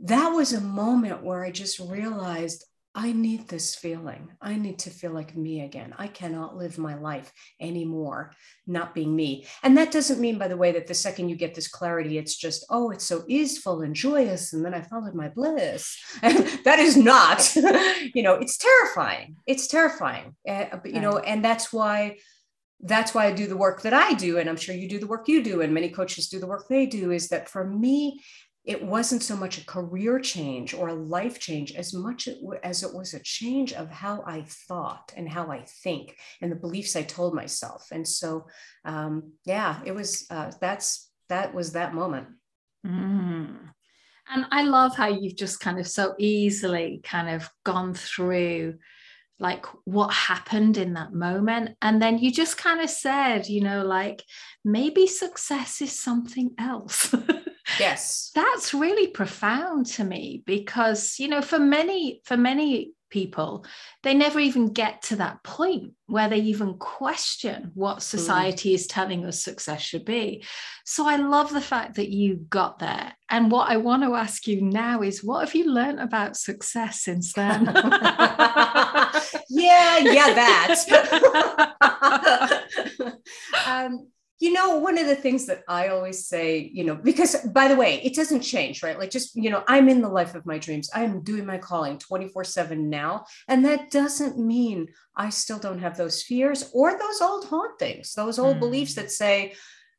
that 0.00 0.28
was 0.30 0.52
a 0.52 0.60
moment 0.60 1.22
where 1.22 1.44
I 1.44 1.50
just 1.50 1.78
realized 1.78 2.64
I 2.92 3.12
need 3.12 3.46
this 3.46 3.76
feeling. 3.76 4.30
I 4.40 4.56
need 4.56 4.80
to 4.80 4.90
feel 4.90 5.12
like 5.12 5.36
me 5.36 5.60
again. 5.60 5.94
I 5.96 6.08
cannot 6.08 6.56
live 6.56 6.76
my 6.76 6.96
life 6.96 7.32
anymore 7.60 8.32
not 8.66 8.94
being 8.94 9.14
me. 9.14 9.46
And 9.62 9.76
that 9.76 9.92
doesn't 9.92 10.20
mean, 10.20 10.38
by 10.38 10.48
the 10.48 10.56
way, 10.56 10.72
that 10.72 10.88
the 10.88 10.94
second 10.94 11.28
you 11.28 11.36
get 11.36 11.54
this 11.54 11.68
clarity, 11.68 12.18
it's 12.18 12.36
just, 12.36 12.66
oh, 12.68 12.90
it's 12.90 13.04
so 13.04 13.22
easeful 13.28 13.82
and 13.82 13.94
joyous. 13.94 14.52
And 14.52 14.64
then 14.64 14.74
I 14.74 14.82
followed 14.82 15.14
my 15.14 15.28
bliss. 15.28 15.96
And 16.20 16.38
that 16.64 16.80
is 16.80 16.96
not, 16.96 17.54
you 18.14 18.24
know, 18.24 18.34
it's 18.34 18.58
terrifying. 18.58 19.36
It's 19.46 19.68
terrifying. 19.68 20.34
Uh, 20.48 20.76
but, 20.82 20.92
you 20.92 21.00
know, 21.00 21.18
and 21.18 21.44
that's 21.44 21.72
why. 21.72 22.18
That's 22.82 23.12
why 23.12 23.26
I 23.26 23.32
do 23.32 23.46
the 23.46 23.58
work 23.58 23.82
that 23.82 23.92
I 23.92 24.14
do. 24.14 24.38
And 24.38 24.48
I'm 24.48 24.56
sure 24.56 24.74
you 24.74 24.88
do 24.88 24.98
the 24.98 25.06
work 25.06 25.28
you 25.28 25.42
do, 25.42 25.60
and 25.60 25.74
many 25.74 25.90
coaches 25.90 26.30
do 26.30 26.40
the 26.40 26.46
work 26.46 26.66
they 26.66 26.86
do. 26.86 27.10
Is 27.10 27.28
that 27.28 27.46
for 27.46 27.62
me, 27.62 28.22
it 28.70 28.80
wasn't 28.80 29.20
so 29.20 29.34
much 29.34 29.58
a 29.58 29.66
career 29.66 30.20
change 30.20 30.74
or 30.74 30.88
a 30.88 30.94
life 30.94 31.40
change 31.40 31.72
as 31.72 31.92
much 31.92 32.28
as 32.62 32.84
it 32.84 32.94
was 32.94 33.14
a 33.14 33.18
change 33.18 33.72
of 33.72 33.90
how 33.90 34.22
I 34.24 34.42
thought 34.42 35.12
and 35.16 35.28
how 35.28 35.50
I 35.50 35.64
think 35.82 36.16
and 36.40 36.52
the 36.52 36.56
beliefs 36.56 36.94
I 36.94 37.02
told 37.02 37.34
myself. 37.34 37.88
And 37.90 38.06
so, 38.06 38.46
um, 38.84 39.32
yeah, 39.44 39.80
it 39.84 39.92
was 39.92 40.24
uh, 40.30 40.52
that's 40.60 41.10
that 41.28 41.52
was 41.52 41.72
that 41.72 41.94
moment. 41.94 42.28
Mm. 42.86 43.56
And 44.32 44.46
I 44.52 44.62
love 44.62 44.94
how 44.94 45.08
you've 45.08 45.36
just 45.36 45.58
kind 45.58 45.80
of 45.80 45.88
so 45.88 46.14
easily 46.16 47.00
kind 47.02 47.28
of 47.28 47.50
gone 47.64 47.92
through 47.92 48.78
like 49.40 49.66
what 49.84 50.12
happened 50.12 50.76
in 50.76 50.92
that 50.92 51.12
moment. 51.12 51.76
And 51.82 52.00
then 52.00 52.18
you 52.18 52.30
just 52.30 52.56
kind 52.56 52.80
of 52.80 52.88
said, 52.88 53.48
you 53.48 53.62
know, 53.62 53.84
like 53.84 54.22
maybe 54.64 55.08
success 55.08 55.82
is 55.82 55.98
something 55.98 56.52
else. 56.56 57.12
yes 57.80 58.30
that's 58.34 58.72
really 58.74 59.08
profound 59.08 59.86
to 59.86 60.04
me 60.04 60.42
because 60.46 61.18
you 61.18 61.28
know 61.28 61.42
for 61.42 61.58
many 61.58 62.20
for 62.24 62.36
many 62.36 62.92
people 63.10 63.64
they 64.02 64.14
never 64.14 64.38
even 64.38 64.72
get 64.72 65.02
to 65.02 65.16
that 65.16 65.42
point 65.42 65.92
where 66.06 66.28
they 66.28 66.38
even 66.38 66.74
question 66.74 67.72
what 67.74 67.98
mm. 67.98 68.02
society 68.02 68.70
mm. 68.70 68.74
is 68.74 68.86
telling 68.86 69.26
us 69.26 69.42
success 69.42 69.82
should 69.82 70.04
be 70.04 70.44
so 70.84 71.06
i 71.08 71.16
love 71.16 71.52
the 71.52 71.60
fact 71.60 71.96
that 71.96 72.08
you 72.08 72.36
got 72.48 72.78
there 72.78 73.12
and 73.28 73.50
what 73.50 73.68
i 73.68 73.76
want 73.76 74.02
to 74.02 74.14
ask 74.14 74.46
you 74.46 74.62
now 74.62 75.02
is 75.02 75.24
what 75.24 75.40
have 75.44 75.54
you 75.56 75.64
learned 75.70 75.98
about 75.98 76.36
success 76.36 77.02
since 77.02 77.32
then 77.32 77.64
yeah 79.48 79.98
yeah 79.98 80.32
that 80.32 80.76
um, 83.66 84.06
you 84.40 84.52
know 84.52 84.78
one 84.78 84.98
of 84.98 85.06
the 85.06 85.14
things 85.14 85.46
that 85.46 85.62
i 85.68 85.88
always 85.88 86.26
say 86.26 86.70
you 86.72 86.82
know 86.82 86.94
because 86.96 87.36
by 87.52 87.68
the 87.68 87.76
way 87.76 88.00
it 88.02 88.14
doesn't 88.14 88.40
change 88.40 88.82
right? 88.82 88.98
Like 88.98 89.10
just 89.10 89.36
you 89.36 89.50
know 89.50 89.62
i'm 89.68 89.88
in 89.88 90.00
the 90.00 90.08
life 90.08 90.34
of 90.34 90.46
my 90.46 90.58
dreams. 90.58 90.90
I'm 90.94 91.22
doing 91.22 91.46
my 91.46 91.58
calling 91.58 91.98
24 91.98 92.44
7 92.44 92.90
now. 92.90 93.24
And 93.48 93.64
that 93.64 93.90
doesn't 93.90 94.38
mean 94.38 94.88
i 95.16 95.28
still 95.28 95.58
don't 95.58 95.80
have 95.80 95.96
those 95.96 96.22
fears 96.22 96.70
or 96.72 96.98
those 96.98 97.20
old 97.20 97.44
hauntings 97.46 98.14
those 98.14 98.38
old 98.38 98.56
mm. 98.56 98.60
beliefs 98.60 98.94
that 98.94 99.10
say 99.10 99.54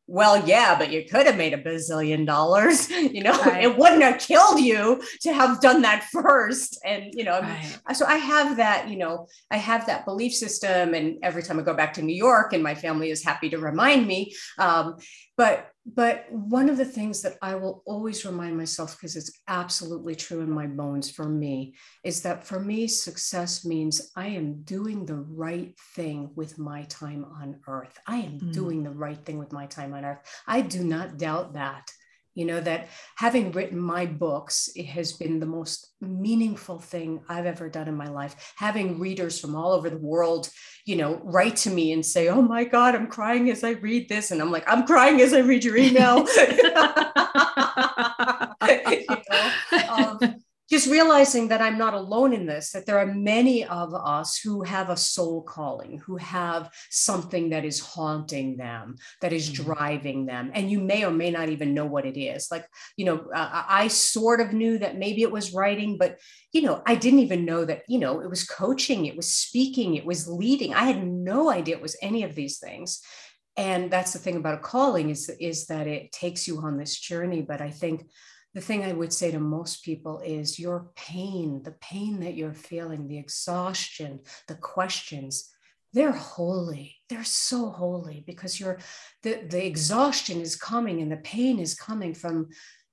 well, 0.08 0.46
yeah, 0.46 0.78
but 0.78 0.92
you 0.92 1.06
could 1.06 1.26
have 1.26 1.38
made 1.38 1.54
a 1.54 1.58
bazillion 1.58 2.26
dollars. 2.26 2.90
You 3.12 3.24
know, 3.24 3.38
right. 3.42 3.64
it 3.64 3.78
wouldn't 3.78 4.04
have 4.04 4.20
killed 4.20 4.60
you 4.60 5.02
to 5.22 5.34
have 5.34 5.60
done 5.60 5.82
that 5.82 6.04
first. 6.12 6.80
And, 6.86 7.14
you 7.14 7.24
know, 7.24 7.42
right. 7.42 7.80
so 7.94 8.06
I 8.06 8.16
have 8.16 8.58
that, 8.58 8.90
you 8.90 8.96
know, 8.96 9.28
I 9.50 9.58
have 9.58 9.86
that 9.88 10.06
belief 10.06 10.34
system. 10.34 10.94
And 10.94 11.18
every 11.24 11.44
time 11.44 11.60
I 11.60 11.64
go 11.64 11.74
back 11.74 11.94
to 11.96 12.02
New 12.02 12.16
York, 12.16 12.54
and 12.54 12.64
my 12.64 12.76
family 12.76 13.10
is 13.10 13.24
happy 13.24 13.50
to 13.50 13.58
remind 13.58 14.08
me. 14.08 14.34
Um, 14.58 14.98
but 15.36 15.68
but 15.86 16.26
one 16.32 16.70
of 16.70 16.78
the 16.78 16.86
things 16.86 17.22
that 17.22 17.38
I 17.42 17.56
will 17.56 17.82
always 17.86 18.24
remind 18.26 18.56
myself, 18.56 18.96
because 18.96 19.16
it's 19.16 19.42
absolutely 19.48 20.16
true 20.16 20.42
in 20.42 20.52
my 20.52 20.68
bones 20.68 21.10
for 21.10 21.28
me, 21.28 21.76
is 22.04 22.22
that 22.22 22.44
for 22.44 22.60
me, 22.60 22.88
success 22.88 23.66
means 23.66 24.12
I 24.16 24.28
am 24.28 24.62
doing 24.62 25.06
the 25.06 25.16
right 25.16 25.74
thing 25.96 26.32
with 26.36 26.60
my 26.60 26.84
time 26.84 27.26
on 27.26 27.60
earth. 27.68 27.98
I 28.06 28.18
am 28.18 28.40
mm. 28.40 28.54
doing 28.54 28.84
the 28.84 28.92
right 28.92 29.24
thing 29.26 29.40
with 29.40 29.52
my 29.52 29.66
time 29.66 29.94
on 29.94 30.06
earth. 30.06 30.20
I 30.48 30.62
do 30.62 30.84
not 30.84 31.18
doubt 31.18 31.54
that 31.54 31.92
you 32.36 32.46
know 32.46 32.62
that 32.62 32.90
having 33.16 33.52
written 33.52 33.80
my 33.80 34.06
books 34.06 34.70
it 34.76 34.86
has 34.86 35.14
been 35.14 35.40
the 35.40 35.46
most 35.46 35.94
meaningful 36.00 36.80
thing 36.80 37.22
i've 37.30 37.46
ever 37.46 37.70
done 37.70 37.88
in 37.88 37.96
my 37.96 38.08
life. 38.08 38.54
Having 38.58 39.00
readers 39.00 39.40
from 39.40 39.56
all 39.56 39.74
over 39.74 39.90
the 39.90 39.98
world 39.98 40.50
you 40.86 40.96
know 40.96 41.22
write 41.24 41.56
to 41.58 41.70
me 41.70 41.92
and 41.92 42.06
say 42.06 42.30
oh 42.30 42.42
my 42.42 42.64
god 42.64 42.96
i'm 42.96 43.08
crying 43.08 43.50
as 43.50 43.64
i 43.64 43.72
read 43.72 44.10
this. 44.10 44.32
And 44.32 44.42
i'm 44.42 44.52
like 44.52 44.64
i'm 44.68 44.86
crying 44.86 45.22
as 45.22 45.34
i 45.34 45.40
read 45.40 45.64
your 45.64 45.78
email. 45.78 46.26
You 48.92 49.04
know? 49.30 49.52
um, 49.90 50.31
just 50.82 50.92
realizing 50.92 51.50
that 51.50 51.62
I'm 51.62 51.78
not 51.78 51.94
alone 51.94 52.34
in 52.34 52.46
this, 52.46 52.72
that 52.72 52.86
there 52.86 52.98
are 52.98 53.06
many 53.06 53.64
of 53.66 53.94
us 53.94 54.40
who 54.40 54.64
have 54.64 54.90
a 54.90 54.98
soul 54.98 55.44
calling, 55.44 56.00
who 56.00 56.18
have 56.18 56.72
something 56.90 57.52
that 57.52 57.66
is 57.66 57.80
haunting 57.80 58.58
them, 58.58 58.96
that 59.22 59.32
is 59.32 59.50
mm-hmm. 59.50 59.64
driving 59.64 60.26
them. 60.26 60.50
And 60.54 60.72
you 60.72 60.80
may 60.80 61.06
or 61.06 61.12
may 61.12 61.30
not 61.30 61.50
even 61.50 61.76
know 61.76 61.86
what 61.86 62.06
it 62.06 62.20
is. 62.20 62.48
Like, 62.50 62.66
you 62.98 63.06
know, 63.06 63.30
uh, 63.34 63.64
I 63.68 63.90
sort 63.90 64.42
of 64.42 64.54
knew 64.54 64.80
that 64.80 64.98
maybe 64.98 65.22
it 65.22 65.32
was 65.32 65.54
writing, 65.54 65.98
but, 65.98 66.18
you 66.52 66.64
know, 66.64 66.82
I 66.86 66.96
didn't 66.96 67.20
even 67.20 67.46
know 67.46 67.64
that, 67.66 67.84
you 67.88 68.00
know, 68.00 68.22
it 68.22 68.30
was 68.30 68.44
coaching, 68.44 69.06
it 69.06 69.16
was 69.16 69.32
speaking, 69.32 69.96
it 69.96 70.06
was 70.06 70.28
leading. 70.28 70.74
I 70.74 70.86
had 70.86 71.06
no 71.06 71.52
idea 71.52 71.76
it 71.76 71.82
was 71.82 71.98
any 72.02 72.24
of 72.24 72.34
these 72.34 72.58
things. 72.58 73.02
And 73.56 73.92
that's 73.92 74.14
the 74.14 74.20
thing 74.20 74.38
about 74.38 74.56
a 74.56 74.62
calling 74.62 75.10
is, 75.10 75.30
is 75.40 75.68
that 75.68 75.86
it 75.86 76.12
takes 76.12 76.48
you 76.48 76.60
on 76.60 76.78
this 76.78 76.98
journey. 76.98 77.42
But 77.42 77.62
I 77.62 77.70
think 77.70 78.06
the 78.54 78.62
thing 78.62 78.84
I 78.84 78.92
would 78.92 79.14
say 79.14 79.32
to 79.32 79.40
most 79.40 79.84
people 79.84 80.20
is 80.20 80.60
your 80.60 80.92
pain, 80.96 81.64
the 81.64 81.76
pain 81.82 82.20
that 82.20 82.36
you're 82.36 82.54
feeling, 82.54 83.08
the 83.08 83.18
exhaustion, 83.18 84.22
the 84.48 84.56
questions, 84.56 85.50
they're 85.94 86.12
holy. 86.12 86.96
They're 87.10 87.24
so 87.24 87.70
holy 87.70 88.24
because 88.26 88.60
you're 88.60 88.80
the, 89.24 89.46
the 89.48 89.66
exhaustion 89.66 90.42
is 90.42 90.56
coming 90.56 91.02
and 91.02 91.12
the 91.12 91.18
pain 91.18 91.60
is 91.60 91.74
coming 91.74 92.14
from 92.14 92.50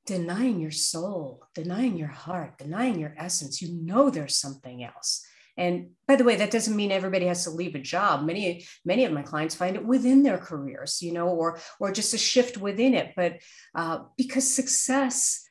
denying 0.07 0.61
your 0.61 0.71
soul, 0.71 1.45
denying 1.55 1.97
your 1.97 2.09
heart, 2.09 2.59
denying 2.59 2.99
your 2.99 3.15
essence. 3.17 3.61
You 3.61 3.75
know 3.83 4.11
there's 4.11 4.37
something 4.37 4.83
else. 4.83 5.25
And 5.57 5.91
by 6.07 6.15
the 6.15 6.25
way, 6.25 6.37
that 6.37 6.53
doesn't 6.53 6.77
mean 6.77 6.93
everybody 6.93 7.27
has 7.27 7.45
to 7.45 7.51
leave 7.51 7.75
a 7.75 7.81
job. 7.81 8.25
Many, 8.25 8.65
many 8.85 9.05
of 9.05 9.13
my 9.13 9.23
clients 9.23 9.57
find 9.57 9.75
it 9.75 9.85
within 9.85 10.23
their 10.23 10.39
careers, 10.39 11.03
you 11.03 11.13
know, 11.13 11.29
or 11.29 11.59
or 11.81 11.91
just 11.91 12.15
a 12.15 12.19
shift 12.19 12.57
within 12.59 12.95
it. 12.95 13.13
But 13.17 13.39
uh, 13.75 14.05
because 14.17 14.49
success 14.49 15.48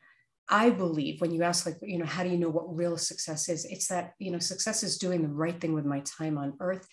I 0.50 0.70
believe 0.70 1.20
when 1.20 1.32
you 1.32 1.44
ask, 1.44 1.66
like, 1.66 1.78
you 1.82 1.98
know, 1.98 2.06
how 2.06 2.24
do 2.24 2.30
you 2.30 2.38
know 2.38 2.50
what 2.50 2.76
real 2.76 2.98
success 2.98 3.50
is? 3.50 3.66
It's 3.66 3.88
that, 3.88 4.14
you 4.20 4.32
know, 4.32 4.40
success 4.40 4.84
is 4.84 4.98
doing 4.98 5.22
the 5.22 5.28
right 5.28 5.60
thing 5.60 5.74
with 5.74 5.86
my 5.86 6.02
time 6.02 6.38
on 6.38 6.54
earth. 6.60 6.88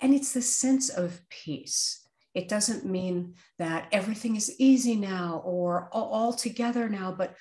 And 0.00 0.12
it's 0.12 0.32
the 0.32 0.42
sense 0.42 0.88
of 0.88 1.20
peace. 1.30 2.06
It 2.34 2.48
doesn't 2.48 2.84
mean 2.84 3.34
that 3.58 3.88
everything 3.92 4.36
is 4.36 4.54
easy 4.58 4.96
now 4.96 5.40
or 5.44 5.88
all 5.92 6.32
together 6.32 6.88
now, 6.88 7.14
but 7.16 7.34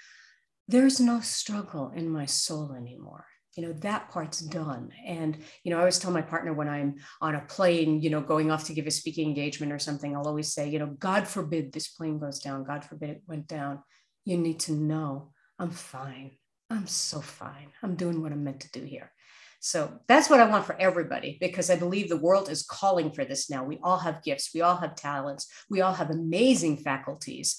there's 0.68 1.00
no 1.00 1.20
struggle 1.20 1.92
in 1.96 2.10
my 2.10 2.26
soul 2.26 2.74
anymore. 2.74 3.26
You 3.56 3.68
know, 3.68 3.74
that 3.74 4.10
part's 4.10 4.40
done. 4.40 4.92
And, 5.06 5.38
you 5.64 5.72
know, 5.72 5.78
I 5.78 5.80
always 5.80 6.00
tell 6.00 6.12
my 6.12 6.22
partner 6.22 6.54
when 6.54 6.70
I'm 6.70 6.96
on 7.22 7.36
a 7.36 7.42
plane, 7.42 8.02
you 8.02 8.10
know, 8.10 8.22
going 8.22 8.52
off 8.52 8.66
to 8.66 8.74
give 8.74 8.88
a 8.88 8.92
speaking 8.92 9.28
engagement 9.28 9.72
or 9.72 9.80
something, 9.80 10.16
I'll 10.16 10.28
always 10.28 10.54
say, 10.54 10.70
you 10.70 10.80
know, 10.80 10.88
God 10.88 11.28
forbid 11.28 11.72
this 11.72 11.88
plane 11.88 12.20
goes 12.20 12.40
down. 12.40 12.64
God 12.64 12.86
forbid 12.86 13.10
it 13.10 13.22
went 13.28 13.48
down. 13.48 13.82
You 14.26 14.38
need 14.38 14.60
to 14.62 14.74
know 14.74 15.32
I'm 15.60 15.72
fine. 15.72 16.32
I'm 16.70 16.88
so 16.88 17.22
fine. 17.22 17.68
I'm 17.84 17.96
doing 17.96 18.22
what 18.22 18.32
I'm 18.32 18.44
meant 18.44 18.62
to 18.62 18.72
do 18.72 18.84
here. 18.84 19.12
So 19.60 20.00
that's 20.08 20.30
what 20.30 20.40
I 20.40 20.48
want 20.48 20.66
for 20.66 20.80
everybody 20.80 21.38
because 21.40 21.70
I 21.70 21.76
believe 21.76 22.10
the 22.10 22.18
world 22.18 22.50
is 22.50 22.64
calling 22.64 23.12
for 23.12 23.26
this 23.26 23.50
now. 23.50 23.64
We 23.64 23.80
all 23.82 23.98
have 23.98 24.24
gifts, 24.24 24.52
we 24.54 24.62
all 24.62 24.78
have 24.78 24.96
talents, 24.96 25.52
we 25.70 25.82
all 25.82 25.94
have 25.94 26.12
amazing 26.12 26.78
faculties. 26.78 27.58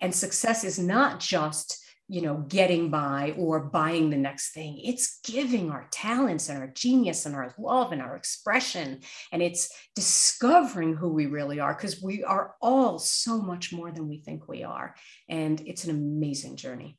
And 0.00 0.14
success 0.14 0.62
is 0.62 0.78
not 0.78 1.18
just 1.18 1.84
you 2.10 2.22
know 2.22 2.38
getting 2.48 2.90
by 2.90 3.34
or 3.36 3.60
buying 3.60 4.08
the 4.08 4.16
next 4.16 4.52
thing 4.52 4.80
it's 4.82 5.20
giving 5.24 5.70
our 5.70 5.86
talents 5.90 6.48
and 6.48 6.58
our 6.58 6.68
genius 6.68 7.26
and 7.26 7.34
our 7.34 7.54
love 7.58 7.92
and 7.92 8.00
our 8.00 8.16
expression 8.16 9.00
and 9.30 9.42
it's 9.42 9.70
discovering 9.94 10.96
who 10.96 11.10
we 11.10 11.26
really 11.26 11.60
are 11.60 11.74
because 11.74 12.02
we 12.02 12.24
are 12.24 12.54
all 12.62 12.98
so 12.98 13.42
much 13.42 13.74
more 13.74 13.92
than 13.92 14.08
we 14.08 14.18
think 14.18 14.48
we 14.48 14.64
are 14.64 14.94
and 15.28 15.60
it's 15.66 15.84
an 15.84 15.90
amazing 15.90 16.56
journey 16.56 16.96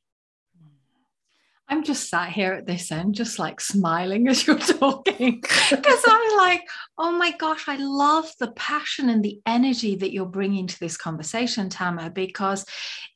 I'm 1.70 1.84
just 1.84 2.10
sat 2.10 2.32
here 2.32 2.54
at 2.54 2.66
this 2.66 2.92
end, 2.92 3.14
just 3.14 3.38
like 3.38 3.62
smiling 3.62 4.28
as 4.30 4.46
you're 4.46 4.58
talking, 4.58 5.42
because 5.70 6.04
I'm 6.08 6.38
like, 6.38 6.68
oh 6.98 7.12
my 7.12 7.32
gosh, 7.32 7.68
I 7.68 7.76
love 7.78 8.32
the 8.40 8.52
passion 8.52 9.10
and 9.10 9.24
the 9.24 9.40
energy 9.46 9.96
that 9.98 10.12
you're 10.12 10.26
bringing 10.26 10.66
to 10.66 10.80
this 10.80 10.98
conversation, 10.98 11.70
Tama, 11.70 12.10
because 12.10 12.66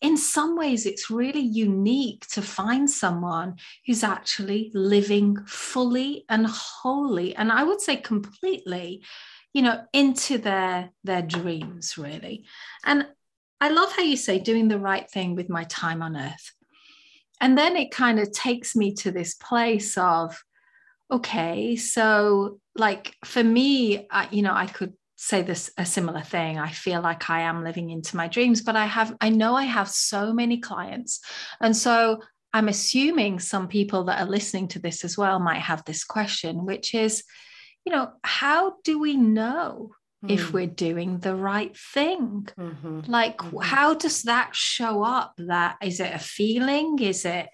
in 0.01 0.17
some 0.17 0.55
ways 0.55 0.85
it's 0.85 1.09
really 1.09 1.41
unique 1.41 2.27
to 2.27 2.41
find 2.41 2.89
someone 2.89 3.55
who's 3.87 4.03
actually 4.03 4.71
living 4.75 5.37
fully 5.45 6.25
and 6.29 6.45
wholly, 6.47 7.35
and 7.35 7.51
I 7.51 7.63
would 7.63 7.81
say 7.81 7.97
completely, 7.97 9.03
you 9.53 9.63
know, 9.63 9.83
into 9.93 10.37
their 10.37 10.91
their 11.03 11.21
dreams, 11.21 11.97
really. 11.97 12.45
And 12.85 13.07
I 13.59 13.69
love 13.69 13.93
how 13.93 14.03
you 14.03 14.17
say 14.17 14.39
doing 14.39 14.67
the 14.67 14.79
right 14.79 15.09
thing 15.09 15.35
with 15.35 15.49
my 15.49 15.63
time 15.63 16.01
on 16.01 16.17
earth 16.17 16.51
and 17.43 17.57
then 17.57 17.75
it 17.75 17.91
kind 17.91 18.19
of 18.19 18.31
takes 18.31 18.73
me 18.73 18.93
to 18.93 19.11
this 19.11 19.35
place 19.35 19.97
of 19.97 20.41
okay 21.11 21.75
so 21.75 22.59
like 22.75 23.13
for 23.25 23.43
me 23.43 24.07
I, 24.09 24.29
you 24.31 24.41
know 24.41 24.53
i 24.53 24.65
could 24.65 24.93
say 25.15 25.41
this 25.41 25.71
a 25.77 25.85
similar 25.85 26.19
thing. 26.19 26.59
I 26.59 26.69
feel 26.69 27.01
like 27.01 27.29
i 27.29 27.41
am 27.41 27.63
living 27.63 27.91
into 27.91 28.17
my 28.17 28.27
dreams 28.27 28.61
but 28.61 28.75
i 28.75 28.85
have 28.85 29.15
i 29.21 29.29
know 29.29 29.55
i 29.55 29.63
have 29.63 29.89
so 29.89 30.33
many 30.33 30.57
clients. 30.57 31.19
And 31.61 31.75
so 31.75 32.21
i'm 32.53 32.69
assuming 32.69 33.39
some 33.39 33.67
people 33.67 34.05
that 34.05 34.21
are 34.21 34.29
listening 34.37 34.67
to 34.69 34.79
this 34.79 35.03
as 35.03 35.17
well 35.17 35.39
might 35.39 35.61
have 35.69 35.83
this 35.85 36.03
question 36.03 36.65
which 36.65 36.93
is 36.93 37.23
you 37.85 37.91
know 37.93 38.11
how 38.23 38.75
do 38.83 38.99
we 38.99 39.15
know 39.17 39.91
if 40.27 40.47
hmm. 40.47 40.53
we're 40.53 40.67
doing 40.67 41.19
the 41.19 41.35
right 41.35 41.75
thing. 41.77 42.47
Mm-hmm. 42.57 43.01
Like, 43.07 43.37
mm-hmm. 43.37 43.59
how 43.59 43.93
does 43.93 44.23
that 44.23 44.55
show 44.55 45.03
up? 45.03 45.33
That 45.37 45.77
is 45.81 45.99
it 45.99 46.13
a 46.13 46.19
feeling? 46.19 46.99
Is 46.99 47.25
it 47.25 47.49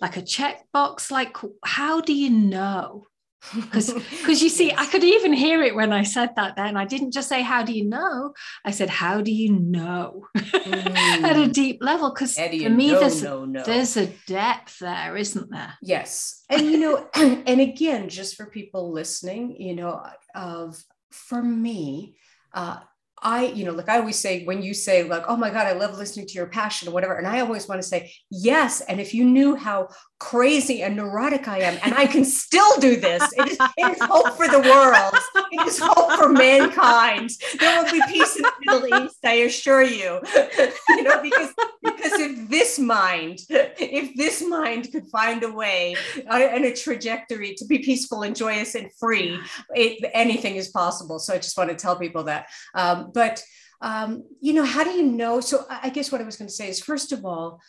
like 0.00 0.16
a 0.16 0.22
checkbox? 0.22 1.10
Like, 1.10 1.36
how 1.64 2.00
do 2.00 2.14
you 2.14 2.30
know? 2.30 3.06
Because 3.54 3.92
because 3.92 4.42
you 4.42 4.48
see, 4.48 4.72
I 4.72 4.86
could 4.86 5.04
even 5.04 5.32
hear 5.32 5.62
it 5.62 5.74
when 5.74 5.92
I 5.92 6.02
said 6.02 6.30
that 6.36 6.56
then. 6.56 6.76
I 6.76 6.86
didn't 6.86 7.12
just 7.12 7.28
say, 7.28 7.42
How 7.42 7.62
do 7.62 7.72
you 7.72 7.84
know? 7.84 8.32
I 8.64 8.70
said, 8.70 8.88
How 8.88 9.20
do 9.20 9.30
you 9.30 9.52
know? 9.52 10.26
Mm. 10.36 10.96
At 11.24 11.36
a 11.36 11.40
mm. 11.40 11.52
deep 11.52 11.82
level. 11.82 12.10
Because 12.10 12.36
for 12.36 12.48
me, 12.48 12.92
know, 12.92 13.00
there's, 13.00 13.22
know, 13.22 13.44
know. 13.44 13.62
there's 13.64 13.96
a 13.96 14.06
depth 14.26 14.78
there, 14.78 15.16
isn't 15.16 15.50
there? 15.50 15.74
Yes. 15.82 16.42
And 16.48 16.62
you 16.62 16.78
know, 16.78 17.08
and 17.14 17.60
again, 17.60 18.08
just 18.08 18.36
for 18.36 18.46
people 18.46 18.92
listening, 18.92 19.60
you 19.60 19.76
know, 19.76 20.02
of 20.34 20.82
for 21.14 21.42
me, 21.42 22.16
uh, 22.52 22.78
I, 23.22 23.46
you 23.46 23.64
know, 23.64 23.72
like 23.72 23.88
I 23.88 23.98
always 23.98 24.18
say, 24.18 24.44
when 24.44 24.62
you 24.62 24.74
say, 24.74 25.04
like, 25.04 25.24
oh 25.28 25.36
my 25.36 25.48
God, 25.48 25.66
I 25.66 25.72
love 25.72 25.96
listening 25.96 26.26
to 26.26 26.34
your 26.34 26.46
passion 26.46 26.88
or 26.88 26.90
whatever. 26.90 27.14
And 27.14 27.26
I 27.26 27.40
always 27.40 27.66
want 27.66 27.80
to 27.80 27.88
say, 27.88 28.12
yes. 28.30 28.82
And 28.82 29.00
if 29.00 29.14
you 29.14 29.24
knew 29.24 29.56
how 29.56 29.88
crazy 30.20 30.82
and 30.82 30.94
neurotic 30.94 31.48
I 31.48 31.60
am, 31.60 31.78
and 31.82 31.94
I 31.94 32.06
can 32.06 32.26
still 32.26 32.78
do 32.80 32.96
this. 32.96 33.22
It 33.38 33.48
is, 33.48 33.58
it 33.78 33.92
is 33.92 33.98
hope 34.02 34.36
for 34.36 34.46
the 34.46 34.60
world. 34.60 35.14
It 35.52 35.66
is 35.66 35.78
hope 35.78 36.18
for 36.18 36.28
mankind. 36.28 37.30
There 37.58 37.82
will 37.82 37.90
be 37.90 38.02
peace 38.08 38.36
in 38.36 38.42
the 38.42 38.52
Middle 38.66 39.04
East, 39.04 39.18
I 39.24 39.34
assure 39.34 39.82
you. 39.82 40.20
you 40.90 41.02
know, 41.02 41.22
because 41.22 41.54
because 41.84 42.12
if 42.12 42.48
this 42.48 42.78
mind, 42.78 43.40
if 43.48 44.16
this 44.16 44.42
mind 44.46 44.90
could 44.90 45.06
find 45.08 45.42
a 45.42 45.52
way 45.52 45.94
uh, 46.30 46.34
and 46.34 46.64
a 46.64 46.74
trajectory 46.74 47.54
to 47.54 47.66
be 47.66 47.78
peaceful 47.78 48.22
and 48.22 48.34
joyous 48.34 48.74
and 48.74 48.90
free, 48.98 49.38
it, 49.74 50.10
anything 50.14 50.56
is 50.56 50.68
possible. 50.68 51.18
So 51.18 51.34
I 51.34 51.38
just 51.38 51.56
want 51.56 51.70
to 51.70 51.76
tell 51.76 51.96
people 51.96 52.24
that. 52.24 52.48
Um, 52.74 53.10
but 53.14 53.42
um, 53.80 54.24
you 54.40 54.54
know, 54.54 54.64
how 54.64 54.82
do 54.82 54.90
you 54.90 55.02
know? 55.02 55.40
So 55.40 55.66
I 55.68 55.90
guess 55.90 56.10
what 56.10 56.20
I 56.20 56.24
was 56.24 56.36
going 56.36 56.48
to 56.48 56.54
say 56.54 56.68
is, 56.68 56.80
first 56.80 57.12
of 57.12 57.24
all, 57.24 57.60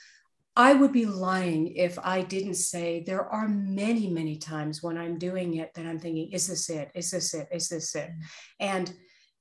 I 0.55 0.73
would 0.73 0.93
be 0.93 1.05
lying 1.05 1.75
if 1.75 1.99
I 1.99 2.21
didn't 2.21 2.53
say 2.53 3.03
there 3.05 3.25
are 3.25 3.49
many, 3.49 4.09
many 4.09 4.37
times 4.37 4.81
when 4.81 4.97
I'm 4.97 5.17
doing 5.17 5.55
it 5.55 5.73
that 5.73 5.85
I'm 5.85 5.99
thinking, 5.99 6.31
is 6.31 6.47
this 6.47 6.69
it? 6.69 6.91
Is 6.95 7.11
this 7.11 7.33
it? 7.33 7.49
Is 7.51 7.67
this 7.67 7.93
it? 7.95 8.09
And 8.61 8.93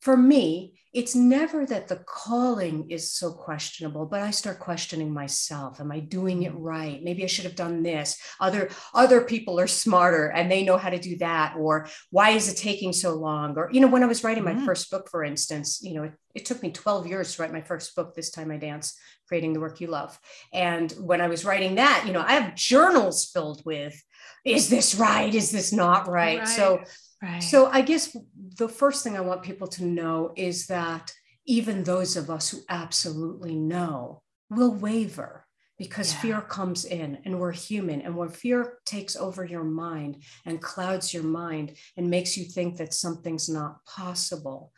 for 0.04 0.18
me, 0.18 0.74
it's 0.92 1.14
never 1.14 1.64
that 1.64 1.88
the 1.88 1.96
calling 1.96 2.90
is 2.90 3.10
so 3.10 3.32
questionable, 3.32 4.04
but 4.04 4.20
I 4.20 4.32
start 4.32 4.58
questioning 4.58 5.10
myself. 5.10 5.80
Am 5.80 5.90
I 5.90 6.00
doing 6.00 6.42
it 6.42 6.54
right? 6.54 7.02
Maybe 7.02 7.24
I 7.24 7.26
should 7.26 7.46
have 7.46 7.56
done 7.56 7.82
this. 7.82 8.20
Other 8.38 8.68
other 8.92 9.22
people 9.22 9.58
are 9.58 9.66
smarter 9.66 10.28
and 10.28 10.50
they 10.50 10.62
know 10.62 10.76
how 10.76 10.90
to 10.90 10.98
do 10.98 11.16
that. 11.16 11.56
Or 11.58 11.88
why 12.10 12.30
is 12.30 12.52
it 12.52 12.58
taking 12.58 12.92
so 12.92 13.14
long? 13.14 13.56
Or, 13.56 13.70
you 13.72 13.80
know, 13.80 13.88
when 13.88 14.02
I 14.02 14.06
was 14.06 14.22
writing 14.22 14.44
my 14.44 14.52
mm-hmm. 14.52 14.66
first 14.66 14.90
book, 14.90 15.08
for 15.10 15.24
instance, 15.24 15.80
you 15.82 15.94
know, 15.94 16.02
it, 16.02 16.12
it 16.34 16.44
took 16.44 16.62
me 16.62 16.70
12 16.70 17.06
years 17.06 17.34
to 17.34 17.42
write 17.42 17.52
my 17.52 17.62
first 17.62 17.96
book, 17.96 18.14
This 18.14 18.30
Time 18.30 18.50
I 18.50 18.58
Dance, 18.58 18.94
Creating 19.26 19.54
the 19.54 19.60
Work 19.60 19.80
You 19.80 19.86
Love. 19.86 20.18
And 20.52 20.92
when 20.92 21.22
I 21.22 21.28
was 21.28 21.46
writing 21.46 21.76
that, 21.76 22.04
you 22.06 22.12
know, 22.12 22.22
I 22.24 22.32
have 22.34 22.56
journals 22.56 23.24
filled 23.24 23.62
with, 23.64 24.00
is 24.44 24.68
this 24.68 24.94
right? 24.96 25.34
Is 25.34 25.50
this 25.50 25.72
not 25.72 26.06
right? 26.06 26.40
right. 26.40 26.48
So 26.48 26.84
Right. 27.24 27.42
So 27.42 27.70
I 27.72 27.80
guess 27.80 28.14
the 28.58 28.68
first 28.68 29.02
thing 29.02 29.16
I 29.16 29.20
want 29.20 29.42
people 29.42 29.66
to 29.68 29.84
know 29.84 30.32
is 30.36 30.66
that 30.66 31.10
even 31.46 31.82
those 31.82 32.16
of 32.16 32.28
us 32.28 32.50
who 32.50 32.58
absolutely 32.68 33.54
know 33.54 34.22
will 34.50 34.74
waver 34.74 35.46
because 35.78 36.12
yeah. 36.12 36.20
fear 36.20 36.40
comes 36.42 36.84
in 36.84 37.18
and 37.24 37.40
we're 37.40 37.52
human. 37.52 38.02
And 38.02 38.14
when 38.14 38.28
fear 38.28 38.78
takes 38.84 39.16
over 39.16 39.42
your 39.44 39.64
mind 39.64 40.22
and 40.44 40.60
clouds 40.60 41.14
your 41.14 41.22
mind 41.22 41.76
and 41.96 42.10
makes 42.10 42.36
you 42.36 42.44
think 42.44 42.76
that 42.76 42.92
something's 42.92 43.48
not 43.48 43.82
possible, 43.86 44.70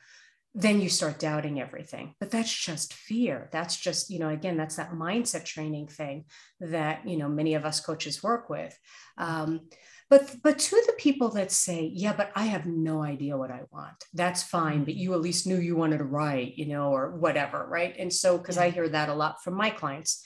then 0.54 0.80
you 0.80 0.88
start 0.88 1.18
doubting 1.18 1.60
everything. 1.60 2.14
But 2.20 2.30
that's 2.30 2.52
just 2.52 2.94
fear. 2.94 3.48
That's 3.52 3.76
just, 3.76 4.08
you 4.08 4.20
know, 4.20 4.28
again, 4.28 4.56
that's 4.56 4.76
that 4.76 4.92
mindset 4.92 5.44
training 5.44 5.88
thing 5.88 6.26
that, 6.60 7.06
you 7.06 7.18
know, 7.18 7.28
many 7.28 7.54
of 7.54 7.64
us 7.64 7.80
coaches 7.80 8.22
work 8.22 8.48
with. 8.48 8.78
Um, 9.18 9.68
but 10.08 10.36
but 10.42 10.58
to 10.58 10.76
the 10.86 10.92
people 10.98 11.30
that 11.30 11.50
say 11.50 11.90
yeah 11.94 12.12
but 12.16 12.30
i 12.34 12.44
have 12.44 12.66
no 12.66 13.02
idea 13.02 13.36
what 13.36 13.50
i 13.50 13.62
want. 13.70 14.04
That's 14.14 14.42
fine 14.42 14.84
but 14.84 14.94
you 14.94 15.14
at 15.14 15.20
least 15.20 15.46
knew 15.46 15.58
you 15.58 15.76
wanted 15.76 15.98
to 15.98 16.04
write 16.04 16.56
you 16.56 16.66
know 16.66 16.92
or 16.92 17.16
whatever 17.16 17.66
right? 17.68 17.94
And 17.98 18.12
so 18.12 18.38
because 18.38 18.56
yeah. 18.56 18.62
i 18.62 18.70
hear 18.70 18.88
that 18.88 19.08
a 19.08 19.14
lot 19.14 19.42
from 19.42 19.54
my 19.54 19.70
clients 19.70 20.22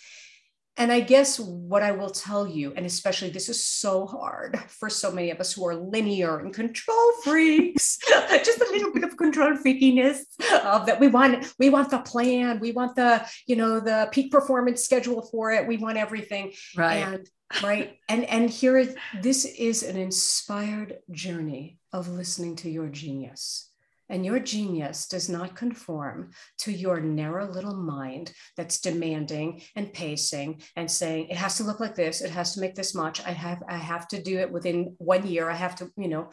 and 0.76 0.90
I 0.90 1.00
guess 1.00 1.38
what 1.38 1.82
I 1.82 1.92
will 1.92 2.10
tell 2.10 2.46
you, 2.46 2.72
and 2.74 2.86
especially 2.86 3.30
this 3.30 3.48
is 3.48 3.64
so 3.64 4.06
hard 4.06 4.58
for 4.68 4.88
so 4.88 5.10
many 5.10 5.30
of 5.30 5.40
us 5.40 5.52
who 5.52 5.66
are 5.66 5.74
linear 5.74 6.38
and 6.38 6.54
control 6.54 7.12
freaks, 7.24 7.98
just 8.08 8.60
a 8.60 8.70
little 8.70 8.92
bit 8.92 9.04
of 9.04 9.16
control 9.16 9.52
freakiness 9.56 10.20
of 10.64 10.86
that 10.86 10.98
we 10.98 11.08
want, 11.08 11.52
we 11.58 11.70
want 11.70 11.90
the 11.90 11.98
plan, 11.98 12.60
we 12.60 12.72
want 12.72 12.96
the, 12.96 13.26
you 13.46 13.56
know, 13.56 13.80
the 13.80 14.08
peak 14.12 14.30
performance 14.30 14.82
schedule 14.82 15.22
for 15.30 15.52
it, 15.52 15.66
we 15.66 15.76
want 15.76 15.98
everything. 15.98 16.52
Right. 16.76 16.96
And 16.96 17.28
right 17.64 17.98
and 18.08 18.24
and 18.26 18.48
here 18.48 18.94
this 19.22 19.44
is 19.44 19.82
an 19.82 19.96
inspired 19.96 20.98
journey 21.10 21.78
of 21.92 22.08
listening 22.08 22.54
to 22.54 22.70
your 22.70 22.86
genius 22.86 23.69
and 24.10 24.26
your 24.26 24.40
genius 24.40 25.06
does 25.06 25.28
not 25.28 25.56
conform 25.56 26.32
to 26.58 26.72
your 26.72 27.00
narrow 27.00 27.50
little 27.50 27.76
mind 27.76 28.32
that's 28.56 28.80
demanding 28.80 29.62
and 29.76 29.92
pacing 29.92 30.60
and 30.76 30.90
saying 30.90 31.28
it 31.28 31.36
has 31.36 31.56
to 31.56 31.64
look 31.64 31.80
like 31.80 31.94
this. 31.94 32.20
It 32.20 32.30
has 32.30 32.54
to 32.54 32.60
make 32.60 32.74
this 32.74 32.94
much. 32.94 33.24
I 33.24 33.30
have 33.30 33.62
i 33.68 33.76
have 33.76 34.08
to 34.08 34.22
do 34.22 34.38
it 34.38 34.50
within 34.50 34.94
one 34.98 35.26
year. 35.26 35.48
I 35.48 35.54
have 35.54 35.76
to 35.76 35.90
you 35.96 36.08
know. 36.08 36.30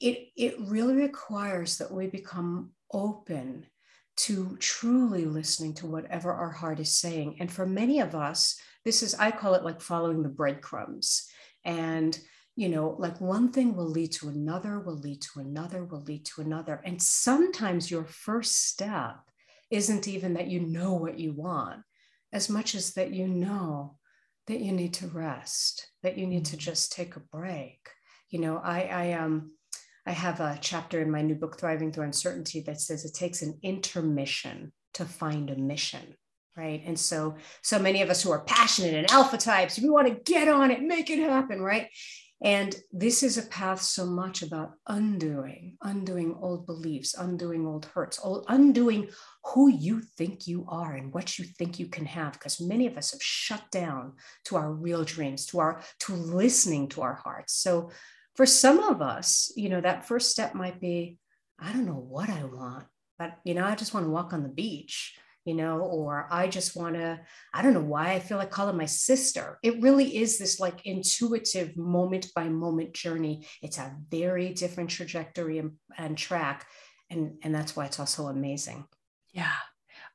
It 0.00 0.28
it 0.36 0.56
really 0.58 0.94
requires 0.94 1.78
that 1.78 1.92
we 1.92 2.08
become 2.08 2.72
open 2.92 3.66
to 4.14 4.56
truly 4.58 5.24
listening 5.24 5.74
to 5.74 5.86
whatever 5.86 6.32
our 6.32 6.50
heart 6.50 6.80
is 6.80 6.92
saying. 6.92 7.36
And 7.40 7.50
for 7.50 7.66
many 7.66 8.00
of 8.00 8.14
us 8.14 8.60
this 8.84 9.02
is 9.02 9.14
i 9.14 9.30
call 9.30 9.54
it 9.54 9.64
like 9.64 9.80
following 9.80 10.22
the 10.22 10.28
breadcrumbs. 10.28 11.28
And 11.64 12.18
you 12.62 12.68
know 12.68 12.94
like 13.00 13.20
one 13.20 13.50
thing 13.50 13.74
will 13.74 13.88
lead 13.88 14.12
to 14.12 14.28
another 14.28 14.78
will 14.78 14.96
lead 14.96 15.20
to 15.20 15.40
another 15.40 15.84
will 15.84 16.02
lead 16.02 16.24
to 16.24 16.40
another. 16.40 16.80
And 16.84 17.02
sometimes 17.02 17.90
your 17.90 18.04
first 18.04 18.68
step 18.68 19.16
isn't 19.68 20.06
even 20.06 20.34
that 20.34 20.46
you 20.46 20.60
know 20.60 20.92
what 20.92 21.18
you 21.18 21.32
want 21.32 21.80
as 22.32 22.48
much 22.48 22.76
as 22.76 22.92
that 22.92 23.12
you 23.12 23.26
know 23.26 23.96
that 24.46 24.60
you 24.60 24.70
need 24.70 24.94
to 24.94 25.08
rest 25.08 25.88
that 26.04 26.16
you 26.16 26.24
need 26.24 26.44
to 26.44 26.56
mm-hmm. 26.56 26.70
just 26.70 26.92
take 26.92 27.16
a 27.16 27.28
break. 27.36 27.80
You 28.30 28.38
know 28.38 28.58
i 28.58 28.82
i 28.82 29.12
um 29.14 29.50
i 30.06 30.12
have 30.12 30.38
a 30.38 30.56
chapter 30.60 31.02
in 31.02 31.10
my 31.10 31.22
new 31.22 31.34
book 31.34 31.58
thriving 31.58 31.90
through 31.90 32.04
uncertainty 32.04 32.60
that 32.60 32.80
says 32.80 33.04
it 33.04 33.14
takes 33.14 33.42
an 33.42 33.58
intermission 33.64 34.72
to 34.94 35.04
find 35.04 35.50
a 35.50 35.56
mission 35.56 36.14
right? 36.54 36.82
And 36.84 36.98
so 36.98 37.36
so 37.62 37.78
many 37.78 38.02
of 38.02 38.10
us 38.10 38.22
who 38.22 38.30
are 38.30 38.44
passionate 38.44 38.94
and 38.94 39.10
alpha 39.10 39.38
types 39.38 39.80
we 39.80 39.90
want 39.90 40.06
to 40.06 40.32
get 40.32 40.48
on 40.48 40.70
it 40.70 40.80
make 40.82 41.10
it 41.10 41.18
happen 41.18 41.60
right 41.60 41.88
and 42.42 42.74
this 42.92 43.22
is 43.22 43.38
a 43.38 43.46
path 43.46 43.80
so 43.80 44.04
much 44.04 44.42
about 44.42 44.72
undoing 44.88 45.76
undoing 45.82 46.36
old 46.40 46.66
beliefs 46.66 47.14
undoing 47.14 47.66
old 47.66 47.86
hurts 47.86 48.18
old, 48.22 48.44
undoing 48.48 49.08
who 49.44 49.68
you 49.68 50.00
think 50.18 50.46
you 50.46 50.66
are 50.68 50.94
and 50.94 51.12
what 51.12 51.38
you 51.38 51.44
think 51.44 51.78
you 51.78 51.86
can 51.86 52.04
have 52.04 52.32
because 52.32 52.60
many 52.60 52.86
of 52.86 52.96
us 52.96 53.12
have 53.12 53.22
shut 53.22 53.62
down 53.70 54.12
to 54.44 54.56
our 54.56 54.72
real 54.72 55.04
dreams 55.04 55.46
to 55.46 55.60
our 55.60 55.82
to 56.00 56.14
listening 56.14 56.88
to 56.88 57.02
our 57.02 57.14
hearts. 57.14 57.54
So 57.54 57.90
for 58.36 58.46
some 58.46 58.78
of 58.80 59.02
us 59.02 59.52
you 59.56 59.68
know 59.68 59.80
that 59.80 60.06
first 60.06 60.30
step 60.30 60.54
might 60.54 60.80
be 60.80 61.18
i 61.58 61.72
don't 61.72 61.86
know 61.86 61.92
what 61.92 62.28
i 62.28 62.44
want 62.44 62.86
but 63.18 63.38
you 63.44 63.54
know 63.54 63.64
i 63.64 63.74
just 63.74 63.94
want 63.94 64.06
to 64.06 64.10
walk 64.10 64.32
on 64.32 64.42
the 64.42 64.48
beach 64.48 65.14
you 65.44 65.54
know, 65.54 65.80
or 65.80 66.28
I 66.30 66.46
just 66.46 66.76
want 66.76 66.94
to, 66.94 67.20
I 67.52 67.62
don't 67.62 67.74
know 67.74 67.80
why 67.80 68.12
I 68.12 68.20
feel 68.20 68.38
like 68.38 68.50
calling 68.50 68.76
my 68.76 68.86
sister. 68.86 69.58
It 69.62 69.82
really 69.82 70.16
is 70.16 70.38
this 70.38 70.60
like 70.60 70.86
intuitive 70.86 71.76
moment 71.76 72.28
by 72.34 72.48
moment 72.48 72.92
journey. 72.92 73.46
It's 73.60 73.78
a 73.78 73.96
very 74.10 74.52
different 74.52 74.90
trajectory 74.90 75.58
and, 75.58 75.72
and 75.98 76.16
track. 76.16 76.66
And, 77.10 77.38
and 77.42 77.54
that's 77.54 77.74
why 77.74 77.86
it's 77.86 77.98
also 77.98 78.26
amazing. 78.26 78.84
Yeah. 79.32 79.52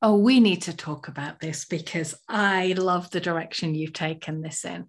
Oh, 0.02 0.16
we 0.16 0.40
need 0.40 0.62
to 0.64 0.76
talk 0.76 1.08
about 1.08 1.40
this 1.40 1.66
because 1.66 2.16
I 2.30 2.74
love 2.78 3.10
the 3.10 3.20
direction 3.20 3.74
you've 3.74 3.94
taken 3.94 4.42
this 4.42 4.64
in. 4.64 4.86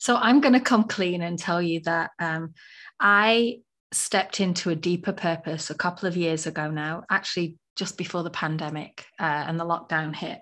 So 0.00 0.16
I'm 0.16 0.40
going 0.40 0.54
to 0.54 0.60
come 0.60 0.84
clean 0.84 1.22
and 1.22 1.38
tell 1.38 1.62
you 1.62 1.80
that 1.84 2.10
um, 2.18 2.54
I 2.98 3.60
stepped 3.92 4.40
into 4.40 4.70
a 4.70 4.76
deeper 4.76 5.12
purpose 5.12 5.70
a 5.70 5.74
couple 5.74 6.08
of 6.08 6.16
years 6.16 6.46
ago 6.46 6.70
now, 6.70 7.04
actually 7.10 7.56
just 7.80 7.96
before 7.96 8.22
the 8.22 8.30
pandemic 8.30 9.06
uh, 9.18 9.44
and 9.48 9.58
the 9.58 9.64
lockdown 9.64 10.14
hit. 10.14 10.38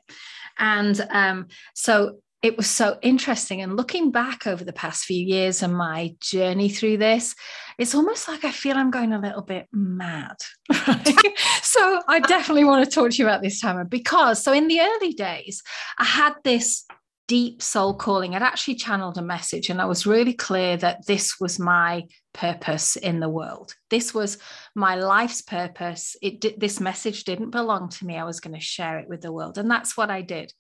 And 0.59 1.01
um, 1.11 1.47
so 1.73 2.17
it 2.43 2.57
was 2.57 2.69
so 2.69 2.99
interesting. 3.01 3.63
And 3.63 3.77
looking 3.77 4.11
back 4.11 4.45
over 4.45 4.65
the 4.65 4.73
past 4.73 5.05
few 5.05 5.25
years 5.25 5.63
and 5.63 5.73
my 5.73 6.17
journey 6.21 6.69
through 6.69 6.97
this, 6.97 7.37
it's 7.79 7.95
almost 7.95 8.27
like 8.27 8.45
I 8.45 8.51
feel 8.51 8.77
I'm 8.77 8.91
going 8.91 9.13
a 9.13 9.21
little 9.21 9.43
bit 9.43 9.67
mad. 9.73 10.35
Right? 10.69 11.15
so 11.63 12.01
I 12.09 12.19
definitely 12.19 12.65
want 12.65 12.85
to 12.85 12.91
talk 12.91 13.11
to 13.13 13.17
you 13.17 13.27
about 13.27 13.41
this, 13.41 13.61
Tama, 13.61 13.85
because 13.85 14.43
so 14.43 14.53
in 14.53 14.67
the 14.67 14.81
early 14.81 15.13
days, 15.13 15.63
I 15.97 16.05
had 16.05 16.35
this 16.43 16.85
deep 17.29 17.63
soul 17.63 17.95
calling. 17.95 18.35
I'd 18.35 18.43
actually 18.43 18.75
channeled 18.75 19.19
a 19.19 19.23
message, 19.23 19.71
and 19.71 19.81
I 19.81 19.85
was 19.85 20.07
really 20.07 20.35
clear 20.35 20.77
that 20.79 21.07
this 21.07 21.39
was 21.39 21.61
my 21.61 22.07
purpose 22.35 22.97
in 22.97 23.21
the 23.21 23.29
world. 23.29 23.75
This 23.91 24.13
was 24.13 24.39
my 24.75 24.97
life's 24.97 25.43
purpose. 25.43 26.17
It 26.21 26.41
did, 26.41 26.59
this 26.59 26.81
message 26.81 27.25
didn't 27.25 27.51
belong 27.51 27.91
to 27.91 28.07
me. 28.07 28.17
I 28.17 28.25
was 28.25 28.41
going 28.41 28.55
to 28.55 28.61
share 28.61 28.99
it 28.99 29.09
with 29.09 29.21
the 29.21 29.33
world, 29.33 29.59
and 29.59 29.71
that's 29.71 29.97
what 29.97 30.11
I 30.11 30.23
did. 30.23 30.53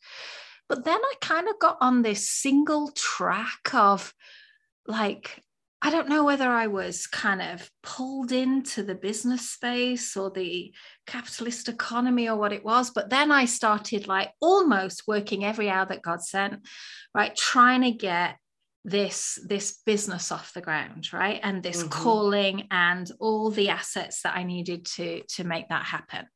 But 0.68 0.84
then 0.84 1.00
I 1.02 1.14
kind 1.20 1.48
of 1.48 1.58
got 1.58 1.78
on 1.80 2.02
this 2.02 2.30
single 2.30 2.90
track 2.90 3.74
of 3.74 4.12
like 4.86 5.42
I 5.80 5.90
don't 5.90 6.08
know 6.08 6.24
whether 6.24 6.48
I 6.48 6.66
was 6.66 7.06
kind 7.06 7.40
of 7.40 7.70
pulled 7.84 8.32
into 8.32 8.82
the 8.82 8.96
business 8.96 9.48
space 9.48 10.16
or 10.16 10.30
the 10.30 10.74
capitalist 11.06 11.68
economy 11.68 12.28
or 12.28 12.36
what 12.36 12.52
it 12.52 12.64
was, 12.64 12.90
but 12.90 13.10
then 13.10 13.30
I 13.30 13.44
started 13.44 14.08
like 14.08 14.32
almost 14.40 15.04
working 15.06 15.44
every 15.44 15.70
hour 15.70 15.86
that 15.86 16.02
God 16.02 16.20
sent, 16.20 16.66
right? 17.14 17.34
Trying 17.34 17.82
to 17.82 17.92
get 17.92 18.36
this 18.84 19.38
this 19.46 19.80
business 19.84 20.32
off 20.32 20.54
the 20.54 20.60
ground 20.60 21.12
right 21.12 21.40
and 21.42 21.62
this 21.62 21.80
mm-hmm. 21.80 21.90
calling 21.90 22.66
and 22.70 23.10
all 23.18 23.50
the 23.50 23.68
assets 23.68 24.22
that 24.22 24.36
i 24.36 24.44
needed 24.44 24.84
to 24.84 25.22
to 25.28 25.44
make 25.44 25.68
that 25.68 25.84
happen 25.84 26.26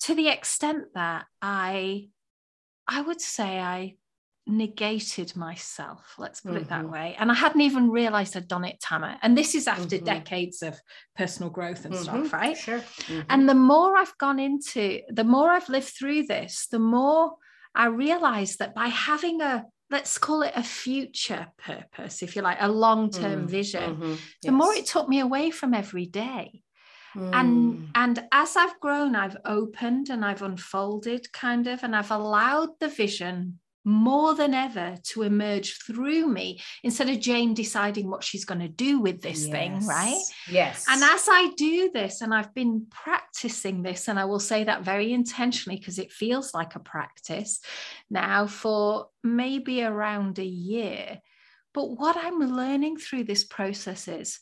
to 0.00 0.14
the 0.14 0.28
extent 0.28 0.82
that 0.94 1.24
i 1.40 2.08
i 2.88 3.00
would 3.00 3.20
say 3.20 3.60
i 3.60 3.94
negated 4.50 5.34
myself 5.36 6.14
let's 6.18 6.40
put 6.40 6.52
mm-hmm. 6.52 6.62
it 6.62 6.68
that 6.68 6.82
mm-hmm. 6.82 6.92
way 6.92 7.16
and 7.18 7.30
i 7.30 7.34
hadn't 7.34 7.60
even 7.60 7.90
realized 7.90 8.36
i'd 8.36 8.48
done 8.48 8.64
it 8.64 8.80
tama 8.80 9.18
and 9.22 9.36
this 9.36 9.54
is 9.54 9.68
after 9.68 9.96
mm-hmm. 9.96 10.04
decades 10.04 10.62
of 10.62 10.78
personal 11.16 11.50
growth 11.50 11.84
and 11.84 11.94
mm-hmm. 11.94 12.02
stuff 12.02 12.32
right 12.32 12.56
sure 12.56 12.80
mm-hmm. 12.80 13.20
and 13.28 13.48
the 13.48 13.54
more 13.54 13.96
i've 13.96 14.16
gone 14.18 14.38
into 14.38 15.00
the 15.08 15.24
more 15.24 15.50
i've 15.50 15.68
lived 15.68 15.92
through 15.96 16.22
this 16.24 16.66
the 16.70 16.78
more 16.78 17.34
i 17.74 17.86
realized 17.86 18.58
that 18.58 18.74
by 18.74 18.88
having 18.88 19.40
a 19.40 19.64
let's 19.90 20.18
call 20.18 20.42
it 20.42 20.52
a 20.54 20.62
future 20.62 21.48
purpose 21.58 22.22
if 22.22 22.36
you 22.36 22.42
like 22.42 22.58
a 22.60 22.70
long-term 22.70 23.46
mm, 23.46 23.50
vision 23.50 23.96
mm-hmm, 23.96 24.10
yes. 24.10 24.20
the 24.42 24.52
more 24.52 24.72
it 24.72 24.86
took 24.86 25.08
me 25.08 25.20
away 25.20 25.50
from 25.50 25.74
every 25.74 26.06
day 26.06 26.62
mm. 27.16 27.30
and 27.34 27.88
and 27.94 28.24
as 28.32 28.56
i've 28.56 28.78
grown 28.80 29.16
i've 29.16 29.36
opened 29.44 30.08
and 30.08 30.24
i've 30.24 30.42
unfolded 30.42 31.32
kind 31.32 31.66
of 31.66 31.82
and 31.82 31.94
i've 31.94 32.10
allowed 32.10 32.68
the 32.78 32.88
vision 32.88 33.58
more 33.84 34.34
than 34.34 34.52
ever 34.52 34.96
to 35.02 35.22
emerge 35.22 35.78
through 35.78 36.28
me 36.28 36.60
instead 36.82 37.08
of 37.08 37.20
Jane 37.20 37.54
deciding 37.54 38.10
what 38.10 38.22
she's 38.22 38.44
going 38.44 38.60
to 38.60 38.68
do 38.68 39.00
with 39.00 39.22
this 39.22 39.46
yes. 39.46 39.50
thing, 39.50 39.86
right? 39.86 40.22
Yes. 40.50 40.84
And 40.88 41.02
as 41.02 41.26
I 41.30 41.52
do 41.56 41.90
this, 41.92 42.20
and 42.20 42.34
I've 42.34 42.54
been 42.54 42.86
practicing 42.90 43.82
this, 43.82 44.08
and 44.08 44.18
I 44.18 44.26
will 44.26 44.40
say 44.40 44.64
that 44.64 44.82
very 44.82 45.12
intentionally 45.12 45.78
because 45.78 45.98
it 45.98 46.12
feels 46.12 46.52
like 46.52 46.74
a 46.74 46.80
practice 46.80 47.60
now 48.10 48.46
for 48.46 49.08
maybe 49.24 49.82
around 49.82 50.38
a 50.38 50.44
year. 50.44 51.20
But 51.72 51.86
what 51.86 52.16
I'm 52.16 52.40
learning 52.40 52.98
through 52.98 53.24
this 53.24 53.44
process 53.44 54.08
is 54.08 54.40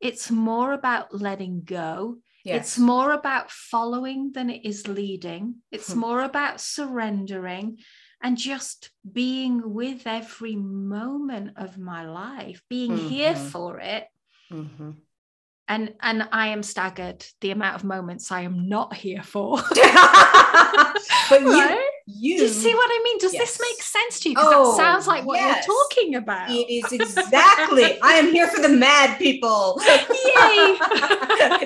it's 0.00 0.30
more 0.30 0.72
about 0.72 1.14
letting 1.14 1.62
go. 1.64 2.18
Yes. 2.44 2.66
It's 2.66 2.78
more 2.78 3.12
about 3.12 3.50
following 3.50 4.32
than 4.32 4.50
it 4.50 4.66
is 4.66 4.86
leading. 4.86 5.56
It's 5.72 5.92
hmm. 5.92 6.00
more 6.00 6.22
about 6.22 6.60
surrendering 6.60 7.78
and 8.24 8.38
just 8.38 8.88
being 9.12 9.74
with 9.74 10.06
every 10.06 10.56
moment 10.56 11.52
of 11.56 11.76
my 11.76 12.08
life, 12.08 12.62
being 12.70 12.92
mm-hmm. 12.92 13.08
here 13.08 13.36
for 13.36 13.78
it. 13.78 14.08
Mm-hmm. 14.50 14.92
And 15.68 15.94
and 16.00 16.28
I 16.32 16.48
am 16.48 16.62
staggered 16.62 17.24
the 17.42 17.50
amount 17.50 17.76
of 17.76 17.84
moments 17.84 18.32
I 18.32 18.40
am 18.42 18.66
not 18.68 18.94
here 18.94 19.22
for. 19.22 19.56
but 19.68 21.40
you, 21.40 21.90
you 22.06 22.36
do 22.36 22.42
you 22.42 22.48
see 22.50 22.74
what 22.74 22.90
I 22.90 23.02
mean? 23.02 23.18
Does 23.18 23.32
yes. 23.32 23.56
this 23.56 23.60
make 23.60 23.82
sense 23.82 24.20
to 24.20 24.28
you? 24.28 24.34
Because 24.34 24.52
oh, 24.54 24.70
that 24.72 24.76
sounds 24.76 25.06
like 25.06 25.24
what 25.24 25.36
yes. 25.36 25.66
you're 25.66 25.74
talking 25.74 26.14
about. 26.16 26.50
It 26.50 26.70
is 26.70 26.92
exactly. 26.92 27.98
I 28.02 28.12
am 28.12 28.30
here 28.30 28.46
for 28.48 28.60
the 28.60 28.68
mad 28.68 29.18
people. 29.18 29.80
Yay! 29.86 30.76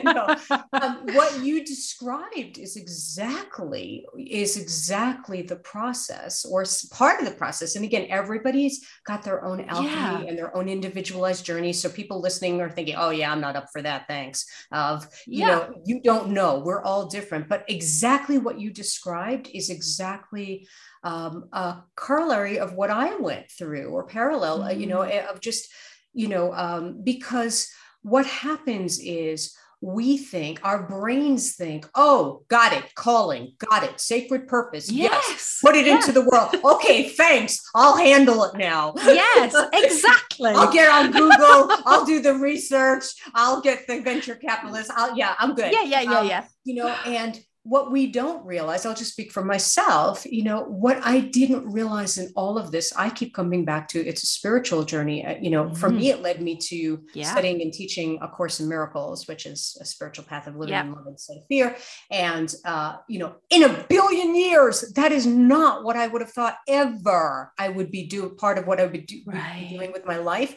no, 0.04 0.36
um, 0.74 1.00
what 1.14 1.42
you 1.42 1.64
described 1.64 2.58
is 2.58 2.76
exactly 2.76 4.06
is 4.16 4.56
exactly 4.56 5.42
the 5.42 5.56
process 5.56 6.44
or 6.44 6.64
part 6.92 7.18
of 7.18 7.26
the 7.26 7.34
process. 7.34 7.74
And 7.74 7.84
again, 7.84 8.06
everybody's 8.08 8.86
got 9.04 9.24
their 9.24 9.44
own 9.44 9.62
alchemy 9.62 9.88
yeah. 9.88 10.20
and 10.20 10.38
their 10.38 10.56
own 10.56 10.68
individualized 10.68 11.44
journey. 11.44 11.72
So 11.72 11.88
people 11.88 12.20
listening 12.20 12.60
are 12.60 12.70
thinking, 12.70 12.94
"Oh 12.96 13.10
yeah, 13.10 13.32
I'm 13.32 13.40
not 13.40 13.56
up 13.56 13.70
for 13.72 13.82
that. 13.82 14.06
Thanks." 14.06 14.46
Of 14.70 15.04
you 15.26 15.40
yeah. 15.40 15.46
know, 15.46 15.82
you 15.84 16.00
don't 16.00 16.30
know. 16.30 16.62
We're 16.64 16.82
all 16.82 17.08
different, 17.08 17.48
but 17.48 17.64
exactly 17.66 18.38
what 18.38 18.60
you 18.60 18.70
described 18.70 19.50
is 19.52 19.68
exactly 19.68 20.27
exactly 20.28 20.68
um, 21.04 21.48
a 21.52 21.82
corollary 21.96 22.58
of 22.58 22.74
what 22.74 22.90
I 22.90 23.16
went 23.16 23.50
through 23.50 23.90
or 23.90 24.04
parallel, 24.04 24.60
mm-hmm. 24.60 24.80
you 24.80 24.86
know, 24.86 25.00
mm. 25.00 25.26
of 25.26 25.40
just, 25.40 25.68
you 26.12 26.28
know, 26.28 26.52
um, 26.54 27.02
because 27.02 27.68
what 28.02 28.26
happens 28.26 29.00
is 29.00 29.54
we 29.80 30.18
think 30.18 30.58
our 30.64 30.88
brains 30.88 31.54
think 31.54 31.88
oh 31.94 32.42
got 32.48 32.72
it 32.72 32.92
calling 32.96 33.52
got 33.58 33.84
it 33.84 34.00
sacred 34.00 34.48
purpose 34.48 34.90
yes, 34.90 35.12
yes. 35.28 35.58
put 35.64 35.76
it 35.76 35.86
yes. 35.86 36.08
into 36.08 36.20
the 36.20 36.28
world 36.28 36.52
okay 36.64 37.08
thanks 37.10 37.62
i'll 37.76 37.96
handle 37.96 38.42
it 38.42 38.56
now 38.56 38.92
yes 39.06 39.54
exactly 39.72 40.50
i'll 40.50 40.72
get 40.72 40.90
on 40.90 41.12
google 41.12 41.70
i'll 41.86 42.04
do 42.04 42.20
the 42.20 42.34
research 42.34 43.04
i'll 43.34 43.60
get 43.60 43.86
the 43.86 44.00
venture 44.00 44.34
capitalist 44.34 44.90
i'll 44.96 45.16
yeah 45.16 45.36
i'm 45.38 45.54
good 45.54 45.72
yeah 45.72 45.84
yeah 45.84 46.00
yeah 46.00 46.18
um, 46.18 46.26
yeah 46.26 46.44
you 46.64 46.74
know 46.74 46.88
and 47.06 47.40
what 47.68 47.92
we 47.92 48.06
don't 48.06 48.46
realize, 48.46 48.86
I'll 48.86 48.94
just 48.94 49.12
speak 49.12 49.30
for 49.30 49.44
myself, 49.44 50.24
you 50.24 50.42
know, 50.42 50.62
what 50.64 50.98
I 51.04 51.20
didn't 51.20 51.70
realize 51.70 52.16
in 52.16 52.32
all 52.34 52.56
of 52.56 52.70
this, 52.70 52.94
I 52.96 53.10
keep 53.10 53.34
coming 53.34 53.66
back 53.66 53.88
to 53.88 53.98
it's 53.98 54.22
a 54.22 54.26
spiritual 54.26 54.84
journey. 54.84 55.26
Uh, 55.26 55.36
you 55.38 55.50
know, 55.50 55.64
mm-hmm. 55.64 55.74
for 55.74 55.90
me, 55.90 56.10
it 56.10 56.22
led 56.22 56.40
me 56.40 56.56
to 56.56 57.04
yeah. 57.12 57.30
studying 57.30 57.60
and 57.60 57.70
teaching 57.70 58.18
A 58.22 58.28
Course 58.28 58.60
in 58.60 58.68
Miracles, 58.68 59.28
which 59.28 59.44
is 59.44 59.76
a 59.82 59.84
spiritual 59.84 60.24
path 60.24 60.46
of 60.46 60.56
living 60.56 60.72
yeah. 60.72 60.84
in 60.84 60.92
love 60.92 61.06
instead 61.08 61.36
of 61.36 61.42
fear. 61.46 61.76
And, 62.10 62.54
uh, 62.64 62.96
you 63.06 63.18
know, 63.18 63.36
in 63.50 63.64
a 63.64 63.84
billion 63.90 64.34
years, 64.34 64.90
that 64.94 65.12
is 65.12 65.26
not 65.26 65.84
what 65.84 65.96
I 65.96 66.06
would 66.06 66.22
have 66.22 66.32
thought 66.32 66.56
ever 66.66 67.52
I 67.58 67.68
would 67.68 67.90
be 67.90 68.06
doing 68.06 68.34
part 68.36 68.56
of 68.56 68.66
what 68.66 68.80
I 68.80 68.86
would 68.86 69.04
do, 69.04 69.20
right. 69.26 69.66
be 69.68 69.76
doing 69.76 69.92
with 69.92 70.06
my 70.06 70.16
life. 70.16 70.56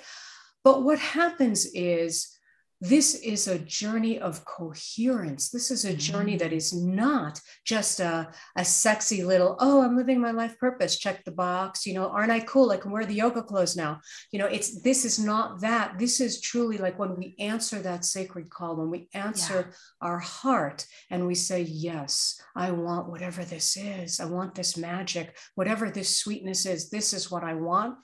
But 0.64 0.84
what 0.84 1.00
happens 1.00 1.66
is, 1.74 2.38
this 2.82 3.14
is 3.14 3.48
a 3.48 3.60
journey 3.60 4.18
of 4.18 4.44
coherence. 4.44 5.50
This 5.50 5.70
is 5.70 5.86
a 5.86 5.94
journey 5.96 6.36
that 6.38 6.50
mm. 6.50 6.56
is 6.56 6.74
not 6.74 7.40
just 7.64 8.00
a, 8.00 8.32
a 8.56 8.66
sexy 8.66 9.24
little, 9.24 9.56
oh, 9.60 9.84
I'm 9.84 9.96
living 9.96 10.20
my 10.20 10.32
life 10.32 10.58
purpose, 10.58 10.98
check 10.98 11.24
the 11.24 11.32
box. 11.32 11.86
You 11.86 11.94
know, 11.94 12.10
aren't 12.10 12.32
I 12.32 12.40
cool? 12.40 12.72
I 12.72 12.78
can 12.78 12.90
wear 12.90 13.06
the 13.06 13.14
yoga 13.14 13.44
clothes 13.44 13.78
now. 13.78 14.02
You 14.32 14.40
know, 14.40 14.48
it's 14.48 14.82
this 14.82 15.06
is 15.06 15.20
not 15.20 15.62
that. 15.62 16.00
This 16.00 16.20
is 16.20 16.42
truly 16.42 16.80
like 16.80 16.98
when 16.98 17.16
we 17.16 17.36
answer 17.38 17.80
that 17.84 18.04
sacred 18.04 18.50
call, 18.50 18.76
when 18.76 18.90
we 18.90 19.08
answer 19.14 19.68
yeah. 19.70 20.08
our 20.08 20.18
heart 20.18 20.84
and 21.12 21.28
we 21.28 21.36
say, 21.36 21.62
Yes, 21.62 22.42
I 22.56 22.72
want 22.72 23.10
whatever 23.10 23.46
this 23.46 23.78
is. 23.78 24.20
I 24.20 24.26
want 24.26 24.56
this 24.56 24.76
magic, 24.76 25.38
whatever 25.54 25.92
this 25.92 26.18
sweetness 26.18 26.66
is. 26.66 26.90
This 26.90 27.14
is 27.14 27.30
what 27.30 27.44
I 27.44 27.54
want. 27.54 27.98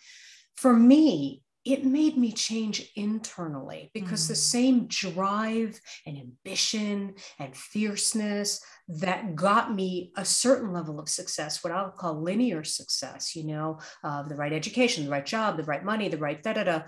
For 0.55 0.73
me, 0.73 1.41
it 1.67 1.83
made 1.83 2.17
me 2.17 2.31
change 2.31 2.89
internally 2.95 3.91
because 3.93 4.23
mm. 4.23 4.29
the 4.29 4.35
same 4.35 4.87
drive 4.87 5.77
and 6.05 6.17
ambition 6.17 7.13
and 7.39 7.53
fierceness 7.53 8.63
that 8.87 9.35
got 9.35 9.75
me 9.75 10.13
a 10.15 10.23
certain 10.23 10.71
level 10.71 10.97
of 10.97 11.09
success, 11.09 11.61
what 11.63 11.73
I'll 11.73 11.91
call 11.91 12.21
linear 12.21 12.63
success, 12.63 13.35
you 13.35 13.45
know, 13.45 13.79
uh, 14.01 14.23
the 14.23 14.35
right 14.35 14.53
education, 14.53 15.03
the 15.03 15.11
right 15.11 15.25
job, 15.25 15.57
the 15.57 15.63
right 15.63 15.83
money, 15.83 16.07
the 16.07 16.17
right 16.17 16.41
da 16.41 16.53
da 16.53 16.63
da, 16.63 16.81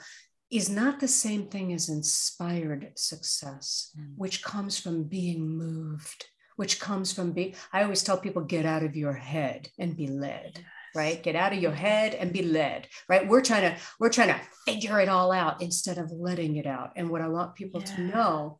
is 0.49 0.69
not 0.69 1.01
the 1.01 1.09
same 1.09 1.47
thing 1.47 1.73
as 1.73 1.89
inspired 1.89 2.93
success, 2.95 3.91
mm. 3.99 4.13
which 4.15 4.41
comes 4.41 4.79
from 4.79 5.03
being 5.03 5.45
moved, 5.45 6.25
which 6.55 6.79
comes 6.79 7.11
from 7.11 7.33
being, 7.33 7.53
I 7.73 7.83
always 7.83 8.01
tell 8.01 8.17
people, 8.17 8.43
get 8.43 8.65
out 8.65 8.83
of 8.83 8.95
your 8.95 9.13
head 9.13 9.67
and 9.77 9.97
be 9.97 10.07
led 10.07 10.63
right? 10.95 11.21
Get 11.21 11.35
out 11.35 11.53
of 11.53 11.59
your 11.59 11.71
head 11.71 12.13
and 12.13 12.33
be 12.33 12.43
led 12.43 12.87
right? 13.07 13.27
We're 13.27 13.41
trying 13.41 13.73
to 13.73 13.81
we're 13.99 14.09
trying 14.09 14.29
to 14.29 14.39
figure 14.65 14.99
it 14.99 15.09
all 15.09 15.31
out 15.31 15.61
instead 15.61 15.97
of 15.97 16.11
letting 16.11 16.55
it 16.55 16.65
out. 16.65 16.91
And 16.95 17.09
what 17.09 17.21
i 17.21 17.27
want 17.27 17.55
people 17.55 17.81
yeah. 17.81 17.95
to 17.95 18.01
know 18.03 18.59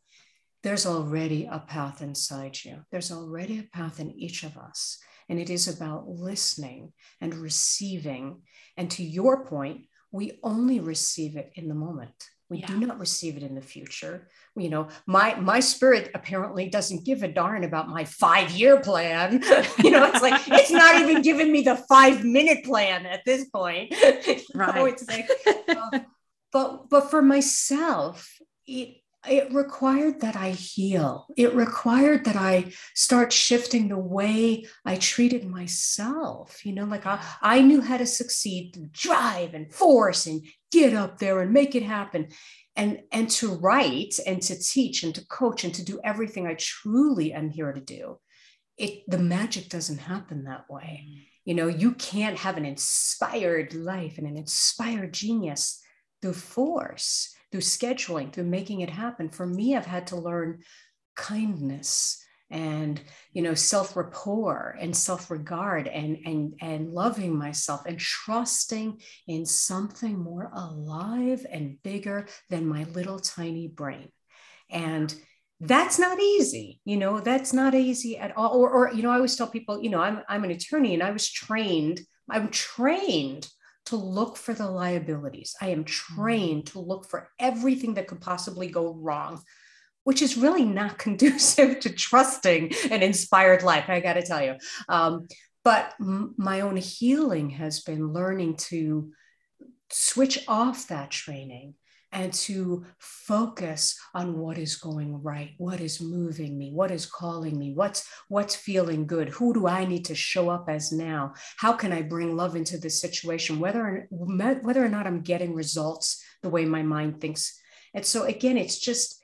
there's 0.63 0.85
already 0.85 1.47
a 1.49 1.59
path 1.59 2.01
inside 2.01 2.57
you. 2.65 2.83
There's 2.91 3.11
already 3.11 3.59
a 3.59 3.77
path 3.77 3.99
in 3.99 4.11
each 4.11 4.43
of 4.43 4.57
us. 4.57 4.97
And 5.29 5.39
it 5.39 5.49
is 5.49 5.67
about 5.67 6.09
listening 6.09 6.91
and 7.21 7.33
receiving. 7.33 8.41
And 8.75 8.91
to 8.91 9.03
your 9.03 9.45
point 9.45 9.85
we 10.11 10.39
only 10.43 10.79
receive 10.79 11.37
it 11.37 11.51
in 11.55 11.69
the 11.69 11.75
moment 11.75 12.15
we 12.49 12.59
yeah. 12.59 12.67
do 12.67 12.79
not 12.79 12.99
receive 12.99 13.37
it 13.37 13.43
in 13.43 13.55
the 13.55 13.61
future. 13.61 14.27
You 14.55 14.69
know 14.69 14.87
my 15.05 15.35
my 15.35 15.59
spirit 15.59 16.11
apparently 16.13 16.69
doesn't 16.69 17.05
give 17.05 17.23
a 17.23 17.27
darn 17.27 17.63
about 17.63 17.89
my 17.89 18.05
five 18.05 18.51
year 18.51 18.79
plan. 18.79 19.43
You 19.83 19.91
know 19.91 20.05
it's 20.05 20.21
like 20.21 20.41
it's 20.47 20.71
not 20.71 21.01
even 21.01 21.21
giving 21.21 21.51
me 21.51 21.61
the 21.61 21.75
five 21.75 22.23
minute 22.23 22.63
plan 22.65 23.05
at 23.05 23.23
this 23.25 23.45
point. 23.45 23.93
Right. 24.55 24.99
like, 25.07 25.29
uh, 25.69 25.99
but 26.51 26.89
but 26.89 27.09
for 27.09 27.21
myself 27.21 28.37
it 28.67 28.97
it 29.27 29.53
required 29.53 30.21
that 30.21 30.35
I 30.35 30.51
heal. 30.51 31.27
It 31.35 31.53
required 31.53 32.25
that 32.25 32.37
I 32.37 32.71
start 32.95 33.33
shifting 33.33 33.89
the 33.89 33.97
way 33.97 34.65
I 34.85 34.95
treated 34.95 35.45
myself. 35.45 36.65
You 36.65 36.73
know, 36.73 36.85
like 36.85 37.05
I, 37.05 37.21
I 37.41 37.61
knew 37.61 37.81
how 37.81 37.97
to 37.97 38.05
succeed 38.05 38.73
through 38.73 38.89
drive 38.91 39.53
and 39.53 39.73
force 39.73 40.25
and 40.25 40.45
get 40.71 40.93
up 40.93 41.17
there 41.17 41.41
and 41.41 41.51
make 41.51 41.75
it 41.75 41.83
happen 41.83 42.29
and 42.79 43.01
and 43.11 43.29
to 43.29 43.55
write 43.55 44.15
and 44.25 44.41
to 44.41 44.57
teach 44.57 45.03
and 45.03 45.13
to 45.13 45.25
coach 45.27 45.63
and 45.63 45.73
to 45.73 45.83
do 45.83 45.99
everything 46.03 46.47
i 46.47 46.53
truly 46.53 47.33
am 47.33 47.49
here 47.49 47.73
to 47.73 47.81
do 47.81 48.17
it 48.77 49.03
the 49.09 49.17
magic 49.17 49.67
doesn't 49.69 49.97
happen 49.97 50.43
that 50.43 50.69
way 50.69 51.03
mm. 51.05 51.21
you 51.45 51.53
know 51.53 51.67
you 51.67 51.91
can't 51.93 52.37
have 52.37 52.57
an 52.57 52.65
inspired 52.65 53.73
life 53.73 54.17
and 54.17 54.27
an 54.27 54.37
inspired 54.37 55.13
genius 55.13 55.81
through 56.21 56.33
force 56.33 57.35
through 57.51 57.61
scheduling 57.61 58.31
through 58.31 58.45
making 58.45 58.81
it 58.81 58.89
happen. 58.89 59.29
For 59.29 59.45
me 59.45 59.75
i've 59.75 59.85
had 59.85 60.07
to 60.07 60.15
learn 60.15 60.59
kindness 61.15 62.23
and 62.51 62.99
you 63.33 63.41
know 63.41 63.53
self 63.53 63.95
rapport 63.95 64.75
and 64.79 64.95
self 64.95 65.29
regard 65.29 65.87
and 65.87 66.17
and 66.25 66.53
and 66.61 66.91
loving 66.91 67.37
myself 67.37 67.85
and 67.85 67.99
trusting 67.99 68.99
in 69.27 69.45
something 69.45 70.17
more 70.17 70.49
alive 70.53 71.45
and 71.51 71.81
bigger 71.83 72.27
than 72.49 72.65
my 72.65 72.85
little 72.85 73.19
tiny 73.19 73.67
brain. 73.67 74.09
And 74.69 75.13
that's 75.61 75.99
not 75.99 76.21
easy 76.21 76.79
you 76.85 76.95
know 76.95 77.19
that's 77.19 77.51
not 77.51 77.75
easy 77.75 78.17
at 78.17 78.35
all. 78.37 78.57
Or, 78.57 78.69
or 78.69 78.93
you 78.93 79.03
know 79.03 79.11
i 79.11 79.15
always 79.15 79.35
tell 79.35 79.47
people 79.47 79.83
you 79.83 79.89
know 79.89 79.99
i'm 79.99 80.21
i'm 80.29 80.45
an 80.45 80.51
attorney 80.51 80.93
and 80.93 81.03
i 81.03 81.11
was 81.11 81.29
trained 81.29 81.99
i'm 82.29 82.47
trained 82.47 83.45
to 83.89 83.95
look 83.95 84.37
for 84.37 84.53
the 84.53 84.69
liabilities 84.69 85.55
i 85.61 85.69
am 85.69 85.83
trained 85.83 86.65
to 86.65 86.79
look 86.79 87.09
for 87.09 87.29
everything 87.39 87.93
that 87.95 88.07
could 88.07 88.21
possibly 88.21 88.67
go 88.67 88.93
wrong 88.93 89.41
which 90.09 90.23
is 90.23 90.37
really 90.37 90.65
not 90.65 90.97
conducive 91.05 91.79
to 91.81 91.89
trusting 91.89 92.73
an 92.89 93.03
inspired 93.03 93.61
life, 93.61 93.85
I 93.89 93.99
got 93.99 94.13
to 94.13 94.23
tell 94.23 94.43
you. 94.43 94.55
Um, 94.87 95.27
but 95.63 95.93
m- 95.99 96.33
my 96.35 96.61
own 96.61 96.77
healing 96.77 97.51
has 97.51 97.81
been 97.81 98.11
learning 98.11 98.55
to 98.69 99.11
switch 99.91 100.43
off 100.47 100.87
that 100.87 101.11
training 101.11 101.75
and 102.11 102.33
to 102.33 102.85
focus 102.97 103.99
on 104.15 104.37
what 104.37 104.57
is 104.57 104.75
going 104.75 105.21
right 105.21 105.51
what 105.57 105.79
is 105.79 106.01
moving 106.01 106.57
me 106.57 106.71
what 106.71 106.91
is 106.91 107.05
calling 107.05 107.57
me 107.57 107.73
what's 107.73 108.07
what's 108.29 108.55
feeling 108.55 109.05
good 109.05 109.29
who 109.29 109.53
do 109.53 109.67
i 109.67 109.85
need 109.85 110.05
to 110.05 110.15
show 110.15 110.49
up 110.49 110.65
as 110.69 110.91
now 110.91 111.33
how 111.57 111.73
can 111.73 111.91
i 111.91 112.01
bring 112.01 112.35
love 112.35 112.55
into 112.55 112.77
this 112.77 112.99
situation 112.99 113.59
whether 113.59 113.81
or, 113.81 114.07
whether 114.61 114.83
or 114.83 114.89
not 114.89 115.05
i'm 115.05 115.21
getting 115.21 115.53
results 115.53 116.23
the 116.41 116.49
way 116.49 116.65
my 116.65 116.81
mind 116.81 117.19
thinks. 117.19 117.59
And 117.93 118.05
so 118.05 118.23
again 118.23 118.57
it's 118.57 118.79
just 118.79 119.21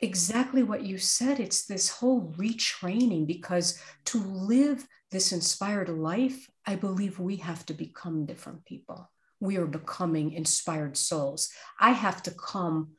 exactly 0.00 0.62
what 0.62 0.82
you 0.82 0.98
said 0.98 1.40
it's 1.40 1.64
this 1.64 1.88
whole 1.88 2.34
retraining 2.36 3.26
because 3.26 3.80
to 4.04 4.18
live 4.18 4.86
this 5.10 5.32
inspired 5.32 5.88
life 5.88 6.50
i 6.66 6.76
believe 6.76 7.18
we 7.18 7.36
have 7.36 7.64
to 7.64 7.72
become 7.72 8.26
different 8.26 8.62
people 8.66 9.10
we 9.40 9.56
are 9.56 9.66
becoming 9.66 10.32
inspired 10.32 10.96
souls. 10.96 11.50
I 11.78 11.90
have 11.90 12.22
to 12.24 12.30
come 12.30 12.92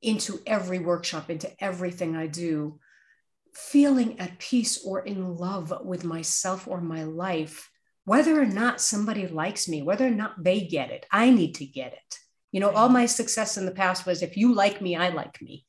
into 0.00 0.40
every 0.46 0.78
workshop, 0.78 1.30
into 1.30 1.50
everything 1.62 2.16
I 2.16 2.26
do, 2.26 2.78
feeling 3.54 4.18
at 4.18 4.38
peace 4.38 4.84
or 4.84 5.00
in 5.00 5.36
love 5.36 5.72
with 5.84 6.04
myself 6.04 6.66
or 6.66 6.80
my 6.80 7.04
life, 7.04 7.70
whether 8.04 8.40
or 8.40 8.46
not 8.46 8.80
somebody 8.80 9.26
likes 9.26 9.68
me, 9.68 9.82
whether 9.82 10.06
or 10.06 10.10
not 10.10 10.42
they 10.42 10.60
get 10.60 10.90
it. 10.90 11.06
I 11.10 11.30
need 11.30 11.54
to 11.56 11.66
get 11.66 11.92
it. 11.92 12.18
You 12.50 12.60
know, 12.60 12.70
all 12.70 12.88
my 12.88 13.06
success 13.06 13.56
in 13.56 13.64
the 13.64 13.72
past 13.72 14.04
was 14.06 14.22
if 14.22 14.36
you 14.36 14.54
like 14.54 14.82
me, 14.82 14.96
I 14.96 15.10
like 15.10 15.40
me. 15.40 15.64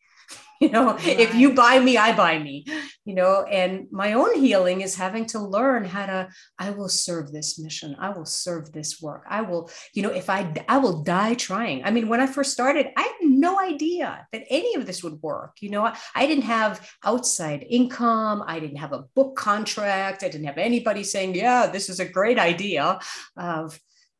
you 0.67 0.69
know 0.69 0.93
right. 0.93 1.19
if 1.19 1.35
you 1.35 1.53
buy 1.53 1.77
me 1.79 1.97
i 1.97 2.15
buy 2.15 2.39
me 2.39 2.65
you 3.03 3.13
know 3.13 3.43
and 3.43 3.87
my 3.91 4.13
own 4.13 4.33
healing 4.39 4.79
is 4.79 4.95
having 4.95 5.25
to 5.25 5.39
learn 5.39 5.83
how 5.83 6.05
to 6.05 6.29
i 6.57 6.69
will 6.69 6.89
serve 6.89 7.31
this 7.31 7.59
mission. 7.59 7.95
I 7.99 8.09
will 8.09 8.25
serve 8.25 8.71
this 8.71 9.01
work. 9.01 9.23
I 9.29 9.41
will 9.41 9.69
you 9.93 10.03
know 10.03 10.09
if 10.09 10.29
i 10.29 10.53
i 10.69 10.77
will 10.77 11.03
die 11.03 11.33
trying. 11.33 11.83
I 11.83 11.91
mean 11.91 12.07
when 12.07 12.21
i 12.21 12.27
first 12.27 12.51
started 12.53 12.87
i 12.95 13.01
had 13.01 13.17
no 13.21 13.59
idea 13.59 14.27
that 14.31 14.45
any 14.49 14.75
of 14.75 14.85
this 14.85 15.03
would 15.03 15.21
work. 15.21 15.57
You 15.59 15.71
know 15.71 15.83
i, 15.85 15.97
I 16.15 16.27
didn't 16.27 16.45
have 16.45 16.89
outside 17.03 17.65
income. 17.69 18.43
I 18.47 18.59
didn't 18.59 18.77
have 18.77 18.93
a 18.93 19.05
book 19.15 19.35
contract. 19.35 20.23
I 20.23 20.29
didn't 20.29 20.47
have 20.47 20.57
anybody 20.57 21.03
saying 21.03 21.35
yeah 21.35 21.67
this 21.67 21.89
is 21.89 21.99
a 21.99 22.13
great 22.17 22.39
idea 22.39 22.99
of 23.35 23.79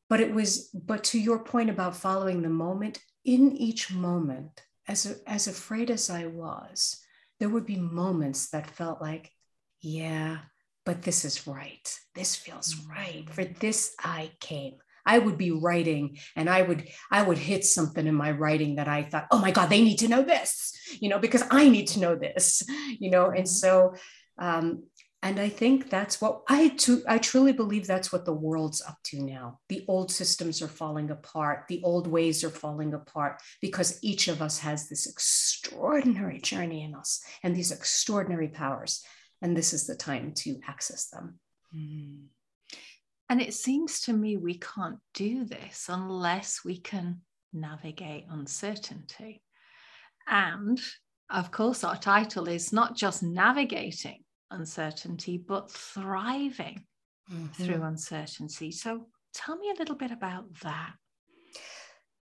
but 0.10 0.20
it 0.20 0.34
was 0.34 0.70
but 0.74 1.04
to 1.06 1.20
your 1.20 1.40
point 1.40 1.70
about 1.70 1.96
following 1.96 2.42
the 2.42 2.50
moment 2.50 3.00
in 3.26 3.56
each 3.56 3.92
moment 3.92 4.62
as, 4.88 5.22
as 5.26 5.48
afraid 5.48 5.90
as 5.90 6.10
I 6.10 6.28
was, 6.28 7.00
there 7.40 7.50
would 7.50 7.66
be 7.66 7.78
moments 7.78 8.50
that 8.50 8.70
felt 8.70 9.02
like, 9.02 9.32
yeah, 9.82 10.38
but 10.86 11.02
this 11.02 11.26
is 11.26 11.48
right. 11.48 12.00
This 12.16 12.36
feels 12.36 12.76
right. 12.90 13.30
For 13.30 13.44
mm. 13.44 13.60
this 13.60 13.96
I 14.00 14.32
came. 14.40 14.76
I 15.06 15.20
would 15.20 15.38
be 15.38 15.52
writing 15.52 16.18
and 16.36 16.50
I 16.50 16.62
would 16.62 16.88
I 17.12 17.22
would 17.22 17.38
hit 17.38 17.66
something 17.66 18.08
in 18.08 18.16
my 18.16 18.32
writing 18.32 18.76
that 18.76 18.88
I 18.88 19.04
thought, 19.04 19.28
oh 19.32 19.40
my 19.40 19.52
God, 19.52 19.70
they 19.70 19.84
need 19.84 19.98
to 19.98 20.08
know 20.08 20.24
this, 20.24 20.74
you 21.02 21.10
know, 21.10 21.20
because 21.20 21.44
I 21.52 21.68
need 21.68 21.88
to 21.90 22.00
know 22.00 22.16
this, 22.16 22.64
you 23.00 23.10
know. 23.10 23.26
And 23.26 23.40
mm-hmm. 23.40 23.46
so 23.46 23.96
um, 24.40 24.84
and 25.24 25.40
I 25.40 25.48
think 25.48 25.90
that's 25.90 26.20
what 26.20 26.42
I 26.50 26.68
to, 26.80 27.02
I 27.08 27.18
truly 27.18 27.54
believe 27.54 27.88
that's 27.88 28.12
what 28.12 28.26
the 28.26 28.34
world's 28.34 28.82
up 28.82 28.98
to 29.06 29.24
now. 29.24 29.60
The 29.70 29.86
old 29.88 30.12
systems 30.12 30.62
are 30.62 30.68
falling 30.68 31.12
apart. 31.12 31.64
The 31.70 31.82
old 31.82 32.08
ways 32.08 32.44
are 32.44 32.50
falling 32.50 32.94
apart 32.94 33.42
because 33.62 34.00
each 34.04 34.28
of 34.28 34.42
us 34.42 34.60
has 34.60 34.90
this 34.90 35.08
extraordinary 35.08 36.42
journey 36.42 36.84
in 36.84 36.94
us 36.94 37.24
and 37.42 37.56
these 37.56 37.72
extraordinary 37.72 38.50
powers. 38.50 39.02
And 39.42 39.56
this 39.56 39.72
is 39.72 39.88
the 39.88 39.96
time 39.96 40.34
to 40.40 40.60
access 40.68 41.08
them. 41.08 41.40
And 43.30 43.42
it 43.42 43.54
seems 43.54 44.02
to 44.02 44.14
me 44.14 44.36
we 44.36 44.56
can't 44.56 45.00
do 45.14 45.46
this 45.46 45.86
unless 45.88 46.66
we 46.66 46.78
can 46.80 47.22
navigate 47.54 48.26
uncertainty. 48.30 49.42
And 50.28 50.82
of 51.30 51.50
course, 51.50 51.86
our 51.86 51.98
title 51.98 52.50
is 52.50 52.74
not 52.74 52.98
just 52.98 53.24
navigating 53.24 54.26
uncertainty, 54.54 55.38
but 55.38 55.72
thriving 55.72 56.86
mm-hmm. 57.32 57.64
through 57.64 57.84
uncertainty. 57.84 58.72
So 58.72 59.08
tell 59.34 59.58
me 59.58 59.72
a 59.72 59.80
little 59.80 59.96
bit 59.96 60.12
about 60.12 60.46
that. 60.62 60.94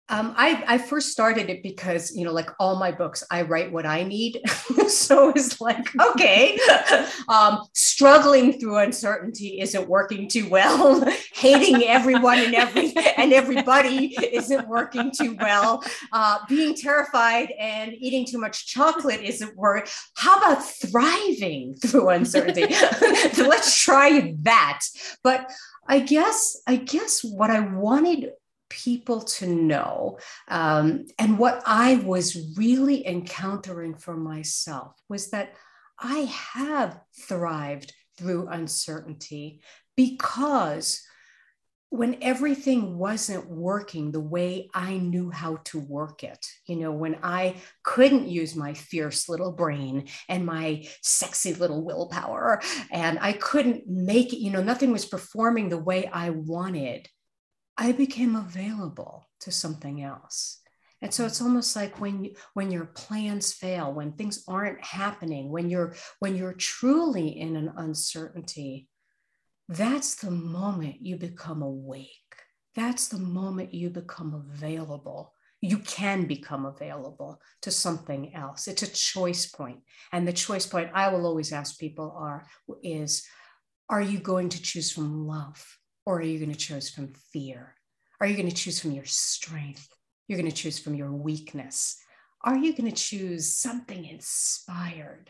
Um, 0.10 0.34
I, 0.36 0.64
I 0.68 0.78
first 0.80 1.12
started 1.12 1.50
it 1.50 1.62
because, 1.62 2.16
you 2.16 2.26
know, 2.26 2.34
like 2.34 2.50
all 2.60 2.78
my 2.78 2.92
books, 2.92 3.24
I 3.30 3.44
write 3.44 3.72
what 3.72 3.86
I 3.86 4.04
need. 4.04 4.42
so 4.88 5.30
it's 5.30 5.62
like, 5.62 5.88
okay, 6.00 6.60
um, 7.28 7.62
struggling 7.74 8.60
through 8.60 8.78
uncertainty 8.78 9.60
isn't 9.62 9.88
working 9.88 10.28
too 10.28 10.50
well. 10.50 11.06
Hating 11.34 11.84
everyone 11.84 12.40
and 12.40 12.56
every 12.56 12.94
and 13.18 13.34
everybody 13.34 14.16
isn't 14.34 14.68
working 14.68 15.12
too 15.12 15.38
well. 15.40 15.84
Uh, 16.12 16.40
being 16.50 16.74
terrified 16.76 17.52
and 17.60 17.94
eating 17.94 18.26
too 18.26 18.40
much 18.40 18.68
chocolate 18.68 19.22
isn't 19.22 19.56
working. 19.56 19.90
How 20.16 20.38
about 20.38 20.66
thriving 20.66 21.76
through 21.76 22.10
uncertainty? 22.10 22.74
so 22.74 23.48
let's 23.48 23.80
try 23.80 24.36
that. 24.42 24.82
But 25.24 25.52
I 25.88 26.00
guess 26.00 26.62
I 26.68 26.76
guess 26.78 27.24
what 27.24 27.50
I 27.50 27.60
wanted 27.60 28.32
people 28.70 29.22
to 29.22 29.48
know. 29.48 30.20
Um, 30.48 31.06
and 31.18 31.38
what 31.38 31.62
I 31.66 31.96
was 31.98 32.56
really 32.58 33.06
encountering 33.06 33.96
for 33.96 34.16
myself 34.16 34.94
was 35.10 35.32
that 35.32 35.54
I 36.00 36.20
have 36.54 37.00
thrived 37.28 37.94
through 38.18 38.48
uncertainty 38.48 39.62
because 39.96 41.02
when 41.92 42.18
everything 42.22 43.00
wasn't 43.00 43.50
working 43.50 44.12
the 44.12 44.20
way 44.20 44.70
I 44.76 44.98
knew 44.98 45.32
how 45.32 45.58
to 45.66 45.80
work 45.80 46.24
it, 46.24 46.46
you 46.68 46.76
know, 46.76 46.92
when 46.92 47.18
I 47.24 47.56
couldn't 47.84 48.28
use 48.28 48.56
my 48.56 48.76
fierce 48.76 49.28
little 49.28 49.52
brain 49.52 50.08
and 50.28 50.46
my 50.46 50.88
sexy 51.02 51.56
little 51.56 51.84
willpower, 51.84 52.62
and 52.92 53.18
I 53.20 53.34
couldn't 53.34 53.88
make 53.88 54.34
it, 54.34 54.40
you 54.40 54.52
know, 54.52 54.62
nothing 54.62 54.92
was 54.92 55.06
performing 55.06 55.70
the 55.70 55.80
way 55.80 56.06
I 56.06 56.30
wanted, 56.30 57.08
I 57.82 57.94
became 57.94 58.36
available 58.36 59.30
to 59.40 59.52
something 59.52 60.04
else. 60.04 60.60
And 61.02 61.14
so 61.14 61.26
it's 61.26 61.42
almost 61.42 61.78
like 61.78 62.02
when 62.02 62.26
you, 62.26 62.36
when 62.54 62.72
your 62.72 62.88
plans 62.88 63.54
fail, 63.54 63.94
when 63.94 64.12
things 64.12 64.44
aren't 64.50 64.84
happening, 64.84 65.50
when 65.50 65.70
you're 65.70 65.96
when 66.20 66.36
you're 66.36 66.54
truly 66.54 67.40
in 67.40 67.56
an 67.56 67.72
uncertainty, 67.78 68.90
that's 69.70 70.16
the 70.16 70.30
moment 70.30 70.98
you 71.00 71.16
become 71.16 71.62
awake. 71.62 72.10
That's 72.76 73.08
the 73.08 73.18
moment 73.18 73.74
you 73.74 73.90
become 73.90 74.34
available. 74.34 75.34
You 75.62 75.78
can 75.78 76.26
become 76.26 76.66
available 76.66 77.42
to 77.62 77.72
something 77.72 78.36
else. 78.36 78.68
It's 78.68 78.84
a 78.84 78.92
choice 78.92 79.46
point. 79.46 79.80
And 80.12 80.28
the 80.28 80.34
choice 80.34 80.66
point 80.66 80.92
I 80.94 81.08
will 81.08 81.26
always 81.26 81.54
ask 81.54 81.80
people 81.80 82.14
are 82.18 82.46
is 82.84 83.26
are 83.90 84.02
you 84.02 84.20
going 84.20 84.50
to 84.50 84.62
choose 84.62 84.92
from 84.92 85.26
love 85.26 85.66
or 86.06 86.20
are 86.20 86.24
you 86.24 86.40
going 86.40 86.52
to 86.52 86.58
choose 86.58 86.90
from 86.90 87.14
fear? 87.32 87.76
Are 88.20 88.28
you 88.28 88.36
going 88.36 88.50
to 88.50 88.56
choose 88.56 88.80
from 88.80 88.92
your 88.92 89.06
strength? 89.06 89.88
You're 90.28 90.40
going 90.40 90.52
to 90.52 90.56
choose 90.56 90.80
from 90.80 90.96
your 90.96 91.12
weakness. 91.12 91.98
Are 92.44 92.58
you 92.58 92.74
going 92.76 92.90
to 92.90 92.96
choose 92.96 93.56
something 93.56 94.06
inspired? 94.06 95.30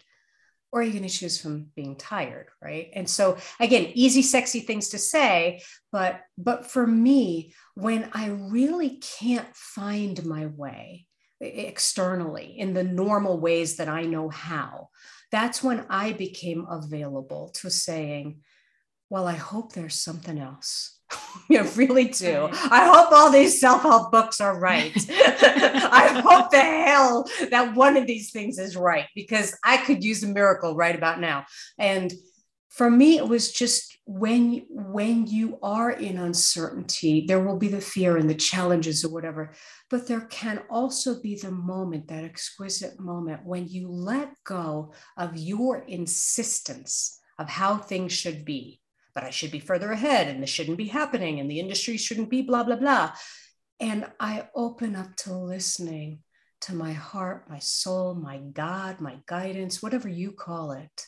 Or 0.71 0.81
are 0.81 0.83
you 0.83 0.91
going 0.91 1.07
to 1.07 1.09
choose 1.09 1.41
from 1.41 1.67
being 1.75 1.95
tired, 1.95 2.47
right? 2.61 2.89
And 2.93 3.09
so 3.09 3.37
again, 3.59 3.91
easy, 3.95 4.21
sexy 4.21 4.59
things 4.59 4.89
to 4.89 4.99
say, 4.99 5.63
but 5.91 6.21
but 6.37 6.67
for 6.67 6.85
me, 6.85 7.53
when 7.73 8.09
I 8.13 8.27
really 8.27 9.01
can't 9.19 9.47
find 9.55 10.23
my 10.25 10.45
way 10.45 11.07
externally 11.41 12.55
in 12.57 12.73
the 12.73 12.83
normal 12.83 13.39
ways 13.39 13.77
that 13.77 13.87
I 13.87 14.03
know 14.03 14.29
how, 14.29 14.89
that's 15.31 15.63
when 15.63 15.85
I 15.89 16.13
became 16.13 16.67
available 16.69 17.49
to 17.55 17.71
saying, 17.71 18.41
well, 19.09 19.27
I 19.27 19.33
hope 19.33 19.73
there's 19.73 19.95
something 19.95 20.39
else. 20.39 20.99
I 21.51 21.67
really 21.75 22.05
do. 22.05 22.49
I 22.51 22.85
hope 22.85 23.11
all 23.11 23.31
these 23.31 23.59
self 23.59 23.81
help 23.81 24.11
books 24.11 24.39
are 24.39 24.59
right. 24.59 24.95
I 25.09 26.21
hope 26.23 26.51
the 26.51 26.59
hell 26.59 27.27
that 27.49 27.75
one 27.75 27.97
of 27.97 28.05
these 28.05 28.31
things 28.31 28.59
is 28.59 28.75
right 28.75 29.07
because 29.15 29.57
I 29.63 29.77
could 29.77 30.03
use 30.03 30.23
a 30.23 30.27
miracle 30.27 30.75
right 30.75 30.95
about 30.95 31.19
now. 31.19 31.45
And 31.77 32.13
for 32.69 32.89
me, 32.89 33.17
it 33.17 33.27
was 33.27 33.51
just 33.51 33.97
when 34.05 34.65
when 34.69 35.25
you 35.25 35.57
are 35.63 35.91
in 35.91 36.17
uncertainty, 36.17 37.25
there 37.27 37.43
will 37.43 37.57
be 37.57 37.67
the 37.67 37.81
fear 37.81 38.15
and 38.17 38.29
the 38.29 38.35
challenges 38.35 39.03
or 39.03 39.11
whatever, 39.11 39.53
but 39.89 40.07
there 40.07 40.21
can 40.21 40.61
also 40.69 41.19
be 41.19 41.35
the 41.35 41.51
moment, 41.51 42.07
that 42.07 42.23
exquisite 42.23 42.99
moment 42.99 43.41
when 43.43 43.67
you 43.67 43.89
let 43.89 44.31
go 44.43 44.93
of 45.17 45.35
your 45.35 45.79
insistence 45.79 47.19
of 47.39 47.49
how 47.49 47.77
things 47.77 48.13
should 48.13 48.45
be 48.45 48.79
but 49.13 49.23
I 49.23 49.29
should 49.31 49.51
be 49.51 49.59
further 49.59 49.91
ahead 49.91 50.27
and 50.27 50.41
this 50.41 50.49
shouldn't 50.49 50.77
be 50.77 50.87
happening 50.87 51.39
and 51.39 51.49
the 51.49 51.59
industry 51.59 51.97
shouldn't 51.97 52.29
be 52.29 52.41
blah, 52.41 52.63
blah, 52.63 52.75
blah. 52.77 53.11
And 53.79 54.05
I 54.19 54.47
open 54.55 54.95
up 54.95 55.15
to 55.17 55.33
listening 55.33 56.19
to 56.61 56.75
my 56.75 56.91
heart, 56.93 57.49
my 57.49 57.59
soul, 57.59 58.13
my 58.15 58.37
God, 58.37 58.99
my 58.99 59.17
guidance, 59.25 59.81
whatever 59.81 60.09
you 60.09 60.31
call 60.31 60.71
it. 60.73 61.05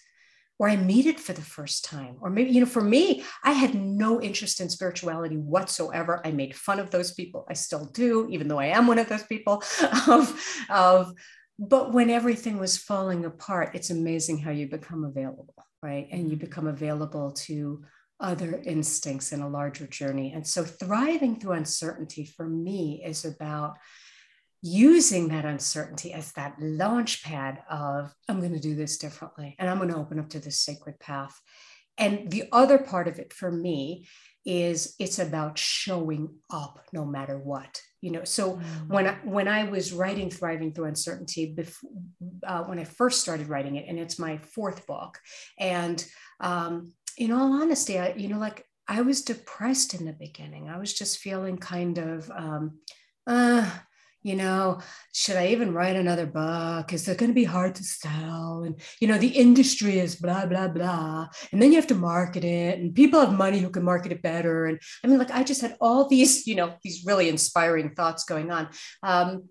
or 0.60 0.70
I 0.70 0.76
meet 0.76 1.08
it 1.08 1.20
for 1.20 1.34
the 1.34 1.42
first 1.42 1.84
time. 1.86 2.18
Or 2.22 2.30
maybe, 2.30 2.52
you 2.52 2.60
know, 2.60 2.68
for 2.68 2.84
me, 2.84 3.24
I 3.44 3.52
had 3.54 3.74
no 3.74 4.22
interest 4.22 4.62
in 4.62 4.70
spirituality 4.70 5.36
whatsoever. 5.36 6.22
I 6.24 6.32
made 6.32 6.56
fun 6.56 6.80
of 6.80 6.92
those 6.92 7.14
people. 7.14 7.48
I 7.50 7.54
still 7.54 7.86
do, 7.86 8.28
even 8.30 8.48
though 8.48 8.60
I 8.60 8.68
am 8.68 8.86
one 8.86 9.00
of 9.00 9.10
those 9.10 9.24
people. 9.24 9.64
Of, 10.08 10.40
of, 10.70 11.14
but 11.58 11.94
when 11.94 12.10
everything 12.12 12.60
was 12.60 12.78
falling 12.78 13.26
apart, 13.26 13.72
it's 13.76 13.90
amazing 13.90 14.38
how 14.40 14.52
you 14.52 14.68
become 14.70 15.04
available, 15.04 15.56
right? 15.82 16.08
And 16.12 16.30
you 16.30 16.36
mm-hmm. 16.38 16.46
become 16.46 16.68
available 16.68 17.32
to 17.32 17.84
other 18.20 18.62
instincts 18.66 19.32
in 19.32 19.42
a 19.42 19.50
larger 19.50 19.88
journey. 19.88 20.32
And 20.34 20.46
so 20.46 20.64
thriving 20.64 21.40
through 21.40 21.54
uncertainty 21.54 22.24
for 22.24 22.48
me 22.48 23.02
is 23.04 23.26
about 23.26 23.78
using 24.62 25.30
that 25.30 25.46
uncertainty 25.46 26.14
as 26.14 26.32
that 26.34 26.56
launch 26.60 27.24
pad 27.24 27.64
of 27.70 28.14
i'm 28.30 28.40
going 28.40 28.54
to 28.54 28.60
do 28.60 28.76
this 28.76 28.98
differently 28.98 29.56
and 29.58 29.68
i'm 29.68 29.78
going 29.78 29.90
to 29.90 29.98
open 29.98 30.20
up 30.20 30.30
to 30.30 30.40
this 30.40 30.60
sacred 30.60 31.00
path 31.00 31.42
and 31.98 32.30
the 32.30 32.44
other 32.52 32.78
part 32.78 33.08
of 33.08 33.18
it 33.18 33.34
for 33.34 33.52
me 33.52 34.08
is 34.46 34.96
it's 35.00 35.18
about 35.18 35.58
showing 35.58 36.30
up 36.52 36.80
no 36.94 37.06
matter 37.06 37.40
what 37.40 37.82
you 38.02 38.12
know 38.12 38.24
so 38.24 38.54
mm. 38.54 38.88
when 38.88 39.08
I, 39.08 39.14
when 39.24 39.48
I 39.48 39.64
was 39.64 39.94
writing 39.94 40.30
thriving 40.30 40.74
through 40.74 40.86
uncertainty 40.86 41.54
before 41.54 41.92
uh, 42.44 42.64
when 42.64 42.80
I 42.80 42.84
first 42.84 43.22
started 43.22 43.48
writing 43.48 43.76
it 43.76 43.86
and 43.88 44.00
it's 44.00 44.20
my 44.20 44.38
fourth 44.38 44.86
book 44.88 45.20
and 45.58 46.04
um, 46.40 46.94
in 47.18 47.32
all 47.32 47.62
honesty 47.62 48.00
I 48.00 48.14
you 48.14 48.28
know 48.28 48.40
like 48.40 48.66
I 48.88 49.02
was 49.02 49.22
depressed 49.22 49.94
in 49.94 50.06
the 50.06 50.14
beginning 50.14 50.70
I 50.70 50.78
was 50.78 50.94
just 50.94 51.20
feeling 51.20 51.58
kind 51.58 51.98
of 51.98 52.30
um, 52.32 52.80
uh, 53.28 53.70
you 54.24 54.36
know, 54.36 54.80
should 55.14 55.36
I 55.36 55.48
even 55.48 55.74
write 55.74 55.96
another 55.96 56.26
book? 56.26 56.94
Is 56.94 57.08
it 57.08 57.18
going 57.18 57.32
to 57.32 57.36
be 57.36 57.44
hard 57.44 57.76
to 57.76 57.84
sell? 57.84 58.64
And, 58.66 58.80
you 59.00 59.08
know, 59.08 59.18
the 59.18 59.28
industry 59.28 60.00
is 60.00 60.16
blah, 60.16 60.46
blah, 60.46 60.68
blah. 60.68 61.28
And 61.52 61.62
then 61.62 61.72
you 61.72 61.78
have 61.78 61.88
to 61.88 61.96
market 61.96 62.44
it, 62.44 62.80
and 62.80 62.94
people 62.94 63.20
have 63.20 63.34
money 63.34 63.60
who 63.60 63.70
can 63.70 63.84
market 63.84 64.12
it 64.12 64.22
better. 64.22 64.66
And 64.66 64.80
I 65.04 65.08
mean, 65.08 65.18
like, 65.18 65.32
I 65.32 65.44
just 65.44 65.62
had 65.62 65.76
all 65.82 66.08
these, 66.08 66.46
you 66.46 66.56
know, 66.56 66.74
these 66.84 67.04
really 67.06 67.30
inspiring 67.30 67.96
thoughts 67.96 68.24
going 68.24 68.52
on. 68.52 68.70
Um, 69.04 69.50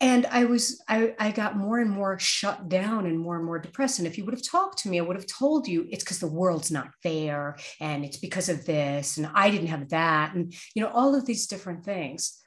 and 0.00 0.26
I 0.26 0.44
was, 0.44 0.82
I, 0.88 1.14
I 1.18 1.30
got 1.30 1.56
more 1.56 1.78
and 1.78 1.90
more 1.90 2.18
shut 2.18 2.68
down 2.68 3.06
and 3.06 3.18
more 3.18 3.36
and 3.36 3.44
more 3.44 3.58
depressed. 3.58 4.00
And 4.00 4.08
if 4.08 4.18
you 4.18 4.24
would 4.24 4.34
have 4.34 4.42
talked 4.42 4.78
to 4.80 4.88
me, 4.88 4.98
I 4.98 5.02
would 5.02 5.16
have 5.16 5.26
told 5.26 5.68
you 5.68 5.86
it's 5.88 6.04
because 6.04 6.18
the 6.18 6.26
world's 6.26 6.70
not 6.70 6.90
fair 7.02 7.56
and 7.80 8.04
it's 8.04 8.18
because 8.18 8.48
of 8.48 8.66
this 8.66 9.16
and 9.16 9.30
I 9.34 9.50
didn't 9.50 9.68
have 9.68 9.88
that. 9.90 10.34
And, 10.34 10.52
you 10.74 10.82
know, 10.82 10.90
all 10.90 11.14
of 11.14 11.24
these 11.24 11.46
different 11.46 11.84
things. 11.84 12.43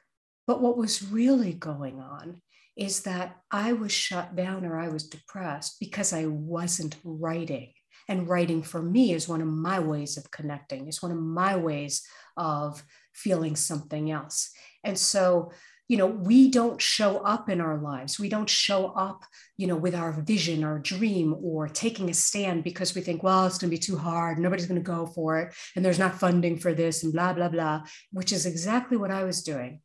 But 0.48 0.62
what 0.62 0.78
was 0.78 1.02
really 1.02 1.52
going 1.52 2.00
on 2.00 2.40
is 2.74 3.02
that 3.02 3.36
I 3.50 3.74
was 3.74 3.92
shut 3.92 4.34
down 4.34 4.64
or 4.64 4.78
I 4.78 4.88
was 4.88 5.06
depressed 5.06 5.76
because 5.78 6.14
I 6.14 6.24
wasn't 6.24 6.96
writing. 7.04 7.74
And 8.08 8.26
writing 8.26 8.62
for 8.62 8.80
me 8.80 9.12
is 9.12 9.28
one 9.28 9.42
of 9.42 9.48
my 9.48 9.78
ways 9.78 10.16
of 10.16 10.30
connecting, 10.30 10.88
it's 10.88 11.02
one 11.02 11.12
of 11.12 11.18
my 11.18 11.54
ways 11.56 12.02
of 12.38 12.82
feeling 13.12 13.56
something 13.56 14.10
else. 14.10 14.50
And 14.82 14.96
so, 14.96 15.52
you 15.86 15.98
know, 15.98 16.06
we 16.06 16.50
don't 16.50 16.80
show 16.80 17.18
up 17.18 17.50
in 17.50 17.60
our 17.60 17.76
lives. 17.76 18.18
We 18.18 18.30
don't 18.30 18.48
show 18.48 18.86
up, 18.86 19.24
you 19.58 19.66
know, 19.66 19.76
with 19.76 19.94
our 19.94 20.12
vision 20.12 20.64
or 20.64 20.78
dream 20.78 21.34
or 21.42 21.68
taking 21.68 22.08
a 22.08 22.14
stand 22.14 22.64
because 22.64 22.94
we 22.94 23.02
think, 23.02 23.22
well, 23.22 23.46
it's 23.46 23.58
going 23.58 23.70
to 23.70 23.76
be 23.76 23.80
too 23.80 23.98
hard. 23.98 24.38
Nobody's 24.38 24.66
going 24.66 24.80
to 24.80 24.92
go 24.96 25.04
for 25.04 25.40
it. 25.40 25.54
And 25.76 25.84
there's 25.84 25.98
not 25.98 26.18
funding 26.18 26.58
for 26.58 26.72
this 26.72 27.04
and 27.04 27.12
blah, 27.12 27.34
blah, 27.34 27.48
blah, 27.48 27.82
which 28.12 28.32
is 28.32 28.46
exactly 28.46 28.96
what 28.96 29.10
I 29.10 29.24
was 29.24 29.42
doing. 29.42 29.80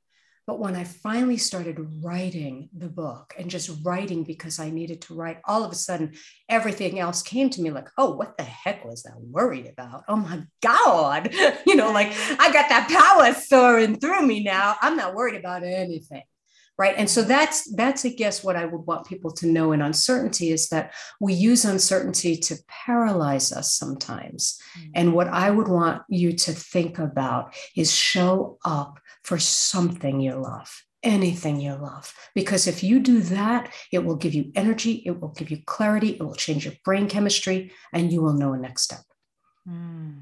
But 0.46 0.60
when 0.60 0.76
I 0.76 0.84
finally 0.84 1.38
started 1.38 1.80
writing 2.04 2.70
the 2.76 2.90
book 2.90 3.34
and 3.38 3.50
just 3.50 3.72
writing 3.84 4.24
because 4.24 4.60
I 4.60 4.70
needed 4.70 5.02
to 5.04 5.14
write, 5.14 5.40
all 5.46 5.64
of 5.64 5.72
a 5.72 5.76
sudden 5.76 6.14
everything 6.50 7.00
else 7.00 7.22
came 7.22 7.50
to 7.52 7.62
me 7.62 7.72
like, 7.72 7.88
oh, 7.98 8.16
what 8.16 8.38
the 8.38 8.44
heck 8.44 8.84
was 8.84 9.06
I 9.06 9.14
worried 9.18 9.68
about? 9.68 10.04
Oh 10.10 10.18
my 10.18 10.44
God. 10.62 11.34
you 11.66 11.76
know, 11.76 11.92
like 11.92 12.12
I 12.40 12.52
got 12.52 12.68
that 12.70 12.90
power 12.90 13.34
soaring 13.34 14.00
through 14.00 14.28
me 14.28 14.44
now. 14.44 14.76
I'm 14.82 14.98
not 14.98 15.16
worried 15.16 15.40
about 15.40 15.64
anything. 15.64 16.24
Right. 16.76 16.96
And 16.98 17.08
so 17.08 17.22
that's 17.22 17.72
that's 17.76 18.04
I 18.04 18.10
guess 18.10 18.44
what 18.44 18.56
I 18.56 18.66
would 18.66 18.88
want 18.88 19.06
people 19.06 19.32
to 19.34 19.48
know 19.48 19.74
in 19.74 19.82
uncertainty 19.82 20.50
is 20.50 20.70
that 20.70 20.94
we 21.20 21.34
use 21.34 21.66
uncertainty 21.66 22.36
to 22.36 22.58
paralyze 22.68 23.52
us 23.52 23.76
sometimes. 23.76 24.60
Mm-hmm. 24.78 24.92
And 24.96 25.14
what 25.14 25.28
I 25.28 25.52
would 25.52 25.68
want 25.68 26.02
you 26.10 26.34
to 26.34 26.52
think 26.52 26.98
about 26.98 27.54
is 27.78 27.96
show 27.96 28.58
up 28.66 29.00
for 29.24 29.40
something 29.40 30.20
you 30.20 30.36
love, 30.36 30.84
anything 31.02 31.60
you 31.60 31.74
love. 31.74 32.14
Because 32.36 32.68
if 32.68 32.84
you 32.84 33.00
do 33.00 33.22
that, 33.22 33.72
it 33.92 34.04
will 34.04 34.16
give 34.16 34.34
you 34.34 34.52
energy, 34.56 35.04
it 35.06 35.20
will 35.20 35.30
give 35.30 35.50
you 35.50 35.60
clarity, 35.66 36.10
it 36.10 36.24
will 36.24 36.36
change 36.36 36.66
your 36.66 36.76
brain 36.84 37.08
chemistry, 37.08 37.72
and 37.92 38.12
you 38.12 38.22
will 38.22 38.34
know 38.34 38.54
a 38.54 38.58
next 38.58 38.84
step. 38.84 39.04
Mm. 39.68 40.20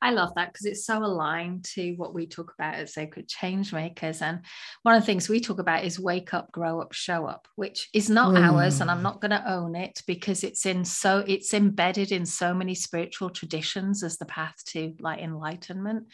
I 0.00 0.10
love 0.10 0.30
that 0.36 0.52
because 0.52 0.66
it's 0.66 0.86
so 0.86 0.98
aligned 0.98 1.64
to 1.74 1.94
what 1.94 2.14
we 2.14 2.26
talk 2.26 2.52
about 2.56 2.74
as 2.74 2.94
sacred 2.94 3.28
change 3.28 3.72
makers. 3.72 4.22
And 4.22 4.40
one 4.82 4.94
of 4.94 5.02
the 5.02 5.06
things 5.06 5.28
we 5.28 5.40
talk 5.40 5.58
about 5.58 5.84
is 5.84 5.98
wake 5.98 6.34
up, 6.34 6.52
grow 6.52 6.80
up, 6.80 6.92
show 6.92 7.26
up, 7.26 7.48
which 7.56 7.88
is 7.92 8.08
not 8.08 8.34
mm. 8.34 8.40
ours. 8.40 8.80
And 8.80 8.90
I'm 8.90 9.02
not 9.02 9.20
going 9.20 9.32
to 9.32 9.50
own 9.50 9.74
it 9.74 10.02
because 10.06 10.44
it's 10.44 10.66
in 10.66 10.84
so 10.84 11.24
it's 11.26 11.54
embedded 11.54 12.12
in 12.12 12.26
so 12.26 12.54
many 12.54 12.74
spiritual 12.74 13.30
traditions 13.30 14.02
as 14.02 14.16
the 14.18 14.26
path 14.26 14.56
to 14.68 14.94
like 15.00 15.20
enlightenment 15.20 16.06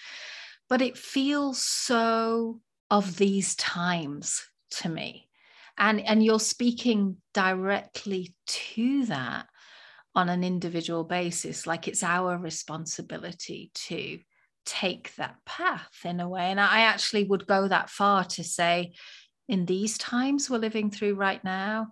but 0.71 0.81
it 0.81 0.97
feels 0.97 1.61
so 1.61 2.61
of 2.91 3.19
these 3.19 3.55
times 3.57 4.47
to 4.71 4.89
me. 4.89 5.29
And 5.77 6.01
and 6.01 6.25
you're 6.25 6.41
speaking 6.41 7.17
directly 7.35 8.35
to 8.47 9.07
that 9.07 9.47
on 10.15 10.29
an 10.29 10.43
individual 10.43 11.05
basis 11.05 11.67
like 11.67 11.87
it's 11.87 12.03
our 12.03 12.37
responsibility 12.37 13.71
to 13.75 14.19
take 14.67 15.15
that 15.17 15.37
path 15.45 15.91
in 16.05 16.21
a 16.21 16.29
way. 16.29 16.51
And 16.51 16.61
i 16.61 16.81
actually 16.81 17.25
would 17.25 17.47
go 17.47 17.69
that 17.69 17.91
far 17.91 18.25
to 18.25 18.45
say 18.45 18.93
in 19.49 19.67
these 19.67 19.99
times 19.99 20.49
we're 20.49 20.59
living 20.59 20.91
through 20.91 21.15
right 21.15 21.43
now 21.43 21.89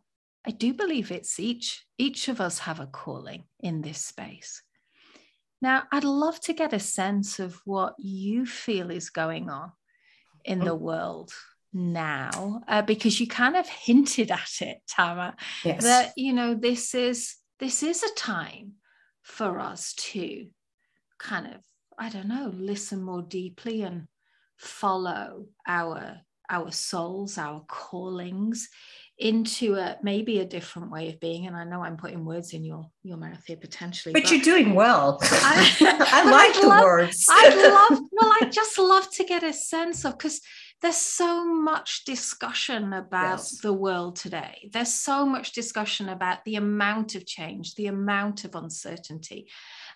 i 0.46 0.50
do 0.50 0.74
believe 0.74 1.10
it's 1.10 1.40
each 1.40 1.84
each 1.96 2.28
of 2.28 2.40
us 2.40 2.60
have 2.60 2.78
a 2.78 2.86
calling 2.86 3.44
in 3.60 3.80
this 3.80 4.04
space 4.04 4.62
now, 5.60 5.84
I'd 5.90 6.04
love 6.04 6.40
to 6.42 6.52
get 6.52 6.72
a 6.72 6.78
sense 6.78 7.38
of 7.38 7.60
what 7.64 7.94
you 7.98 8.46
feel 8.46 8.90
is 8.90 9.10
going 9.10 9.50
on 9.50 9.72
in 10.44 10.60
the 10.60 10.74
world 10.74 11.32
now, 11.72 12.62
uh, 12.68 12.82
because 12.82 13.20
you 13.20 13.26
kind 13.26 13.56
of 13.56 13.68
hinted 13.68 14.30
at 14.30 14.50
it, 14.60 14.78
Tara, 14.88 15.36
yes. 15.64 15.82
that 15.82 16.12
you 16.16 16.32
know 16.32 16.54
this 16.54 16.94
is 16.94 17.36
this 17.58 17.82
is 17.82 18.02
a 18.02 18.14
time 18.14 18.74
for 19.22 19.58
us 19.58 19.94
to 19.94 20.46
kind 21.18 21.46
of 21.46 21.60
I 21.98 22.08
don't 22.08 22.28
know 22.28 22.52
listen 22.54 23.02
more 23.02 23.22
deeply 23.22 23.82
and 23.82 24.06
follow 24.56 25.46
our 25.66 26.20
our 26.48 26.70
souls, 26.70 27.36
our 27.36 27.64
callings 27.68 28.68
into 29.18 29.74
a 29.74 29.96
maybe 30.02 30.38
a 30.38 30.44
different 30.44 30.92
way 30.92 31.08
of 31.08 31.18
being 31.18 31.46
and 31.48 31.56
i 31.56 31.64
know 31.64 31.82
i'm 31.82 31.96
putting 31.96 32.24
words 32.24 32.52
in 32.52 32.64
your 32.64 32.88
your 33.02 33.16
mouth 33.16 33.42
here 33.46 33.56
potentially 33.56 34.12
but, 34.12 34.22
but 34.22 34.30
you're 34.30 34.40
doing 34.40 34.74
well. 34.74 35.18
I, 35.22 35.76
I 36.12 36.30
like 36.30 36.60
the 36.60 36.68
love, 36.68 36.84
words. 36.84 37.26
I 37.28 37.48
love 37.48 38.00
well 38.12 38.32
i 38.40 38.48
just 38.48 38.78
love 38.78 39.10
to 39.12 39.24
get 39.24 39.42
a 39.42 39.52
sense 39.52 40.04
of 40.04 40.16
because 40.16 40.40
there's 40.80 40.96
so 40.96 41.44
much 41.44 42.04
discussion 42.04 42.92
about 42.92 43.38
yes. 43.38 43.60
the 43.60 43.72
world 43.72 44.14
today. 44.14 44.70
There's 44.72 44.94
so 44.94 45.26
much 45.26 45.50
discussion 45.50 46.08
about 46.08 46.44
the 46.44 46.54
amount 46.54 47.16
of 47.16 47.26
change 47.26 47.74
the 47.74 47.88
amount 47.88 48.44
of 48.44 48.54
uncertainty 48.54 49.48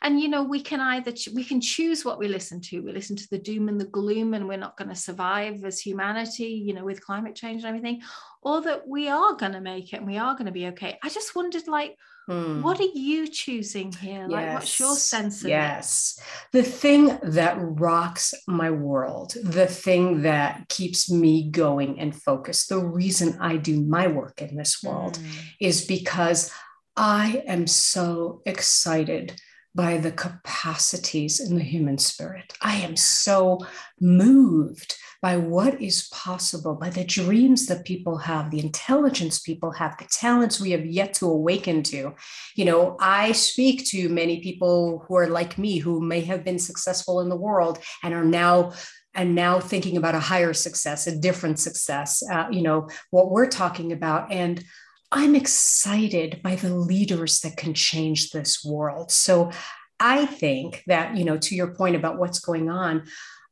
and 0.02 0.20
you 0.20 0.28
know 0.28 0.42
we 0.42 0.60
can 0.60 0.80
either 0.80 1.12
we 1.34 1.44
can 1.44 1.60
choose 1.60 2.04
what 2.04 2.18
we 2.18 2.28
listen 2.28 2.60
to 2.60 2.80
we 2.80 2.92
listen 2.92 3.16
to 3.16 3.28
the 3.30 3.38
doom 3.38 3.68
and 3.68 3.80
the 3.80 3.86
gloom 3.86 4.34
and 4.34 4.46
we're 4.46 4.56
not 4.56 4.76
going 4.76 4.88
to 4.88 4.94
survive 4.94 5.64
as 5.64 5.80
humanity 5.80 6.48
you 6.48 6.74
know 6.74 6.84
with 6.84 7.04
climate 7.04 7.34
change 7.34 7.62
and 7.62 7.68
everything 7.68 8.00
or 8.42 8.60
that 8.60 8.86
we 8.86 9.08
are 9.08 9.34
going 9.34 9.52
to 9.52 9.60
make 9.60 9.92
it 9.92 9.96
and 9.96 10.06
we 10.06 10.18
are 10.18 10.34
going 10.34 10.46
to 10.46 10.52
be 10.52 10.66
okay 10.66 10.98
i 11.02 11.08
just 11.08 11.34
wondered 11.34 11.66
like 11.66 11.96
Hmm. 12.28 12.62
What 12.62 12.78
are 12.78 12.84
you 12.84 13.26
choosing 13.26 13.90
here? 13.90 14.28
Like, 14.28 14.44
yes. 14.44 14.54
what's 14.54 14.80
your 14.80 14.94
sense 14.94 15.42
of 15.42 15.48
yes. 15.48 16.18
it? 16.18 16.24
The 16.52 16.62
thing 16.62 17.18
that 17.22 17.56
rocks 17.58 18.32
my 18.46 18.70
world, 18.70 19.34
the 19.42 19.66
thing 19.66 20.22
that 20.22 20.68
keeps 20.68 21.10
me 21.10 21.50
going 21.50 21.98
and 21.98 22.14
focused, 22.14 22.68
the 22.68 22.78
reason 22.78 23.38
I 23.40 23.56
do 23.56 23.80
my 23.80 24.06
work 24.06 24.40
in 24.40 24.56
this 24.56 24.84
world 24.84 25.18
mm. 25.18 25.40
is 25.60 25.84
because 25.84 26.52
I 26.96 27.42
am 27.46 27.66
so 27.66 28.42
excited 28.46 29.34
by 29.74 29.96
the 29.96 30.12
capacities 30.12 31.40
in 31.40 31.56
the 31.56 31.62
human 31.64 31.98
spirit. 31.98 32.52
I 32.60 32.76
am 32.76 32.96
so 32.96 33.60
moved 34.00 34.96
by 35.22 35.36
what 35.36 35.80
is 35.80 36.08
possible, 36.08 36.74
by 36.74 36.90
the 36.90 37.04
dreams 37.04 37.66
that 37.66 37.84
people 37.84 38.18
have, 38.18 38.50
the 38.50 38.58
intelligence 38.58 39.38
people 39.38 39.70
have, 39.70 39.96
the 39.96 40.04
talents 40.06 40.60
we 40.60 40.72
have 40.72 40.84
yet 40.84 41.14
to 41.14 41.26
awaken 41.26 41.84
to. 41.84 42.12
You 42.56 42.64
know, 42.64 42.96
I 42.98 43.30
speak 43.30 43.86
to 43.90 44.08
many 44.08 44.40
people 44.40 45.04
who 45.06 45.16
are 45.16 45.28
like 45.28 45.58
me, 45.58 45.78
who 45.78 46.00
may 46.00 46.22
have 46.22 46.44
been 46.44 46.58
successful 46.58 47.20
in 47.20 47.28
the 47.28 47.36
world 47.36 47.78
and 48.02 48.12
are 48.12 48.24
now 48.24 48.72
and 49.14 49.34
now 49.34 49.60
thinking 49.60 49.96
about 49.96 50.14
a 50.14 50.20
higher 50.20 50.54
success, 50.54 51.06
a 51.06 51.16
different 51.16 51.60
success, 51.60 52.22
uh, 52.32 52.48
you 52.50 52.62
know, 52.62 52.88
what 53.10 53.30
we're 53.30 53.46
talking 53.46 53.92
about. 53.92 54.32
And 54.32 54.64
I'm 55.12 55.36
excited 55.36 56.40
by 56.42 56.56
the 56.56 56.74
leaders 56.74 57.40
that 57.40 57.58
can 57.58 57.74
change 57.74 58.30
this 58.30 58.64
world. 58.64 59.12
So 59.12 59.52
I 60.00 60.24
think 60.24 60.82
that, 60.86 61.16
you 61.16 61.24
know, 61.24 61.36
to 61.36 61.54
your 61.54 61.74
point 61.74 61.96
about 61.96 62.18
what's 62.18 62.40
going 62.40 62.70
on, 62.70 63.04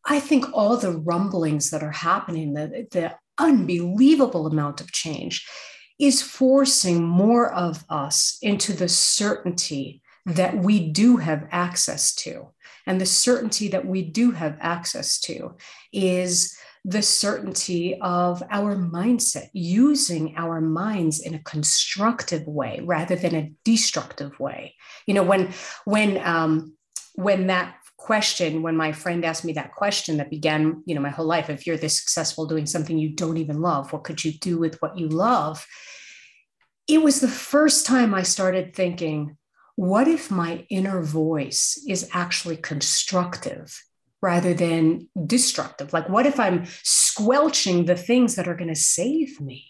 I 0.07 0.21
think 0.21 0.47
all 0.55 0.79
the 0.79 0.97
rumblings 0.97 1.71
that 1.71 1.83
are 1.83 1.91
happening, 1.91 2.55
the, 2.55 2.89
the 2.91 3.15
unbelievable 3.39 4.47
amount 4.47 4.81
of 4.81 4.91
change, 4.91 5.47
is 5.99 6.23
forcing 6.23 7.05
more 7.05 7.53
of 7.53 7.85
us 7.91 8.39
into 8.41 8.73
the 8.73 8.89
certainty 8.89 10.01
that 10.25 10.57
we 10.57 10.91
do 10.91 11.19
have 11.19 11.47
access 11.51 12.15
to. 12.15 12.49
And 12.87 12.99
the 12.99 13.07
certainty 13.07 13.69
that 13.69 13.87
we 13.87 14.03
do 14.03 14.31
have 14.31 14.57
access 14.61 15.21
to 15.21 15.57
is 15.93 16.57
the 16.85 17.03
certainty 17.03 17.99
of 18.01 18.43
our 18.51 18.75
mindset, 18.75 19.49
using 19.53 20.35
our 20.37 20.61
minds 20.61 21.21
in 21.21 21.35
a 21.35 21.43
constructive 21.43 22.47
way 22.47 22.81
rather 22.83 23.17
than 23.17 23.35
a 23.35 23.53
destructive 23.65 24.39
way. 24.41 24.75
You 25.07 25.15
know, 25.15 25.23
when 25.23 25.53
when 25.85 26.17
um, 26.27 26.77
when 27.15 27.49
that 27.49 27.77
question, 27.99 28.63
when 28.63 28.77
my 28.77 28.93
friend 28.93 29.25
asked 29.25 29.45
me 29.45 29.53
that 29.53 29.75
question 29.75 30.17
that 30.17 30.31
began, 30.31 30.83
you 30.87 30.95
know, 30.95 31.03
my 31.03 31.11
whole 31.11 31.27
life, 31.27 31.51
if 31.51 31.67
you're 31.67 31.77
this 31.77 31.99
successful 31.99 32.47
doing 32.47 32.65
something 32.65 32.97
you 32.99 33.11
don't 33.11 33.37
even 33.37 33.61
love, 33.61 33.93
what 33.93 34.05
could 34.05 34.25
you 34.25 34.33
do 34.33 34.59
with 34.59 34.81
what 34.81 34.99
you 34.99 35.07
love? 35.07 35.67
It 36.89 37.03
was 37.03 37.21
the 37.21 37.29
first 37.29 37.85
time 37.85 38.15
I 38.15 38.23
started 38.23 38.75
thinking, 38.75 39.37
what 39.77 40.09
if 40.09 40.31
my 40.31 40.67
inner 40.71 41.03
voice 41.03 41.83
is 41.87 42.09
actually 42.13 42.57
constructive 42.57 43.79
rather 44.23 44.55
than 44.55 45.09
destructive? 45.27 45.93
Like, 45.93 46.09
what 46.09 46.27
if 46.27 46.39
I'm 46.39 46.67
squelching 46.83 47.85
the 47.85 47.97
things 47.97 48.37
that 48.37 48.49
are 48.49 48.55
going 48.55 48.69
to 48.69 48.81
save 48.81 49.41
me? 49.41 49.67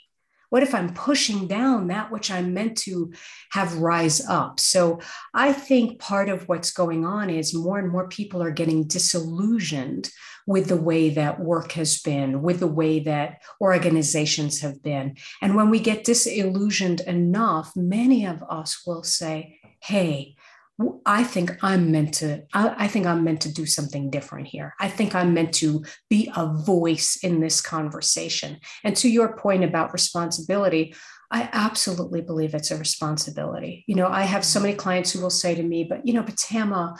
What 0.51 0.65
if 0.65 0.75
I'm 0.75 0.93
pushing 0.93 1.47
down 1.47 1.87
that 1.87 2.11
which 2.11 2.29
I'm 2.29 2.53
meant 2.53 2.77
to 2.79 3.13
have 3.53 3.79
rise 3.79 4.21
up? 4.27 4.59
So 4.59 5.01
I 5.33 5.53
think 5.53 6.01
part 6.01 6.29
of 6.29 6.49
what's 6.49 6.73
going 6.73 7.05
on 7.05 7.31
is 7.31 7.55
more 7.55 7.79
and 7.79 7.89
more 7.89 8.09
people 8.09 8.43
are 8.43 8.51
getting 8.51 8.89
disillusioned 8.89 10.11
with 10.47 10.67
the 10.67 10.77
way 10.77 11.11
that 11.11 11.39
work 11.39 11.73
has 11.73 12.01
been, 12.03 12.43
with 12.43 12.59
the 12.59 12.67
way 12.67 12.99
that 12.99 13.43
organizations 13.61 14.61
have 14.61 14.83
been. 14.83 15.17
And 15.41 15.55
when 15.55 15.71
we 15.71 15.79
get 15.79 16.03
disillusioned 16.03 17.01
enough, 17.03 17.77
many 17.77 18.27
of 18.27 18.43
us 18.51 18.85
will 18.85 19.05
say, 19.05 19.61
hey, 19.81 20.35
I 21.05 21.25
think 21.25 21.63
I'm 21.63 21.91
meant 21.91 22.15
to, 22.15 22.43
I, 22.55 22.85
I, 22.85 22.89
think 22.89 23.07
I'm 23.07 23.23
meant 23.23 23.43
to 23.43 23.53
do 23.53 23.67
something 23.67 24.11
different 24.11 24.47
here. 24.47 24.75
I 24.81 24.89
think 24.89 25.15
I'm 25.15 25.35
meant 25.35 25.53
to 25.55 25.85
be 26.09 26.31
a 26.37 26.47
voice 26.47 27.17
in 27.23 27.41
this 27.41 27.61
conversation. 27.61 28.59
And 28.83 28.97
to 28.97 29.09
your 29.09 29.37
point 29.37 29.65
about 29.65 29.93
responsibility, 29.93 30.95
I 31.31 31.49
absolutely 31.53 32.23
believe 32.23 32.55
it's 32.55 32.71
a 32.71 32.77
responsibility. 32.77 33.85
You 33.87 33.95
know, 33.95 34.09
I 34.09 34.23
have 34.23 34.45
so 34.45 34.59
mm-hmm. 34.59 34.69
many 34.69 34.77
clients 34.77 35.13
who 35.13 35.21
will 35.21 35.31
say 35.31 35.55
to 35.55 35.63
me, 35.63 35.85
but 35.85 36.07
you 36.07 36.13
know, 36.13 36.23
but 36.23 36.37
Tama, 36.37 36.97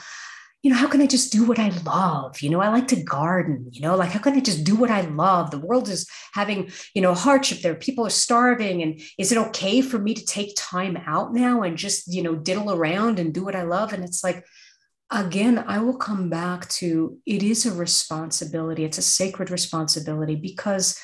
you 0.63 0.69
know, 0.69 0.77
how 0.77 0.87
can 0.87 1.01
I 1.01 1.07
just 1.07 1.31
do 1.31 1.45
what 1.45 1.57
I 1.57 1.69
love? 1.85 2.41
You 2.41 2.49
know, 2.51 2.61
I 2.61 2.69
like 2.69 2.87
to 2.89 3.03
garden, 3.03 3.69
you 3.71 3.81
know, 3.81 3.95
like 3.95 4.11
how 4.11 4.19
can 4.19 4.35
I 4.35 4.39
just 4.39 4.63
do 4.63 4.75
what 4.75 4.91
I 4.91 5.01
love? 5.01 5.49
The 5.49 5.59
world 5.59 5.89
is 5.89 6.07
having, 6.33 6.71
you 6.93 7.01
know, 7.01 7.15
hardship 7.15 7.61
there. 7.61 7.73
People 7.73 8.05
are 8.05 8.11
starving. 8.11 8.83
And 8.83 9.01
is 9.17 9.31
it 9.31 9.39
okay 9.39 9.81
for 9.81 9.97
me 9.97 10.13
to 10.13 10.25
take 10.25 10.53
time 10.55 10.97
out 11.07 11.33
now 11.33 11.63
and 11.63 11.77
just, 11.77 12.13
you 12.13 12.21
know, 12.21 12.35
diddle 12.35 12.71
around 12.71 13.17
and 13.17 13.33
do 13.33 13.43
what 13.43 13.55
I 13.55 13.63
love? 13.63 13.91
And 13.91 14.03
it's 14.03 14.23
like, 14.23 14.45
again, 15.09 15.63
I 15.67 15.79
will 15.79 15.97
come 15.97 16.29
back 16.29 16.69
to 16.69 17.17
it 17.25 17.41
is 17.41 17.65
a 17.65 17.73
responsibility. 17.73 18.85
It's 18.85 18.99
a 18.99 19.03
sacred 19.03 19.49
responsibility 19.49 20.35
because 20.35 20.95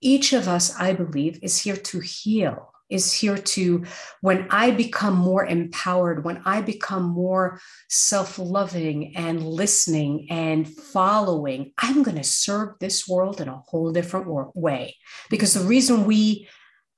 each 0.00 0.32
of 0.32 0.48
us, 0.48 0.74
I 0.78 0.94
believe, 0.94 1.38
is 1.42 1.58
here 1.58 1.76
to 1.76 2.00
heal 2.00 2.72
is 2.88 3.12
here 3.12 3.36
to, 3.36 3.84
when 4.20 4.46
I 4.50 4.70
become 4.70 5.14
more 5.14 5.44
empowered, 5.44 6.24
when 6.24 6.42
I 6.44 6.60
become 6.60 7.04
more 7.04 7.60
self 7.88 8.38
loving 8.38 9.16
and 9.16 9.42
listening 9.42 10.28
and 10.30 10.68
following, 10.68 11.72
I'm 11.78 12.02
going 12.02 12.16
to 12.16 12.24
serve 12.24 12.78
this 12.80 13.08
world 13.08 13.40
in 13.40 13.48
a 13.48 13.62
whole 13.66 13.92
different 13.92 14.26
way. 14.56 14.96
Because 15.30 15.54
the 15.54 15.64
reason 15.64 16.04
we 16.04 16.48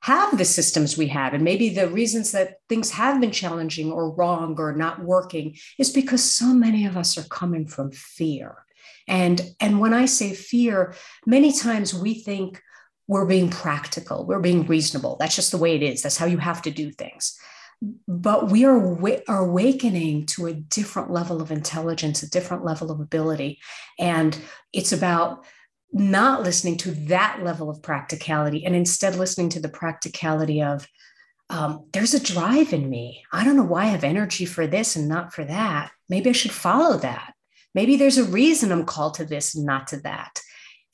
have 0.01 0.39
the 0.39 0.45
systems 0.45 0.97
we 0.97 1.09
have, 1.09 1.34
and 1.34 1.43
maybe 1.43 1.70
the 1.70 1.89
reasons 1.89 2.32
that 2.32 2.57
things 2.68 2.91
have 2.91 3.20
been 3.20 3.32
challenging 3.32 3.91
or 3.91 4.14
wrong 4.14 4.55
or 4.59 4.74
not 4.74 5.03
working, 5.03 5.57
is 5.78 5.91
because 5.91 6.22
so 6.22 6.47
many 6.55 6.86
of 6.86 6.97
us 6.97 7.18
are 7.18 7.28
coming 7.28 7.66
from 7.66 7.91
fear. 7.91 8.64
And, 9.09 9.41
and 9.59 9.80
when 9.80 9.95
I 9.95 10.05
say 10.05 10.34
fear, 10.34 10.95
many 11.26 11.53
times 11.53 11.95
we 11.95 12.14
think, 12.14 12.62
we're 13.09 13.27
being 13.27 13.51
practical, 13.51 14.25
we're 14.25 14.39
being 14.39 14.67
reasonable. 14.67 15.17
That's 15.19 15.35
just 15.35 15.51
the 15.51 15.59
way 15.59 15.75
it 15.75 15.83
is. 15.83 16.03
That's 16.03 16.19
how 16.19 16.27
you 16.27 16.39
have 16.39 16.63
to 16.63 16.71
do 16.71 16.93
things. 16.93 17.37
But 18.07 18.51
we 18.51 18.65
are, 18.65 18.99
are 19.29 19.45
awakening 19.45 20.27
to 20.27 20.47
a 20.47 20.53
different 20.53 21.11
level 21.11 21.41
of 21.41 21.51
intelligence, 21.51 22.23
a 22.23 22.31
different 22.31 22.65
level 22.65 22.91
of 22.91 23.01
ability. 23.01 23.61
And 23.99 24.39
it's 24.73 24.93
about 24.93 25.45
not 25.93 26.43
listening 26.43 26.77
to 26.77 26.91
that 26.91 27.41
level 27.43 27.71
of 27.71 27.83
practicality 27.83 28.67
and 28.67 28.77
instead 28.77 29.15
listening 29.15 29.49
to 29.51 29.61
the 29.61 29.71
practicality 29.71 30.63
of 30.63 30.87
um, 31.51 31.87
there's 31.93 32.13
a 32.13 32.23
drive 32.23 32.75
in 32.75 32.91
me. 32.91 33.23
I 33.33 33.43
don't 33.43 33.57
know 33.57 33.65
why 33.65 33.85
I 33.85 33.87
have 33.87 34.05
energy 34.05 34.45
for 34.45 34.67
this 34.67 34.97
and 34.97 35.09
not 35.09 35.33
for 35.33 35.45
that. 35.45 35.91
Maybe 36.09 36.29
I 36.29 36.35
should 36.35 36.53
follow 36.53 36.99
that. 36.99 37.33
Maybe 37.75 37.97
there's 37.97 38.19
a 38.19 38.25
reason 38.25 38.71
I'm 38.71 38.85
called 38.85 39.15
to 39.15 39.25
this 39.25 39.55
and 39.55 39.65
not 39.65 39.87
to 39.89 40.01
that. 40.01 40.41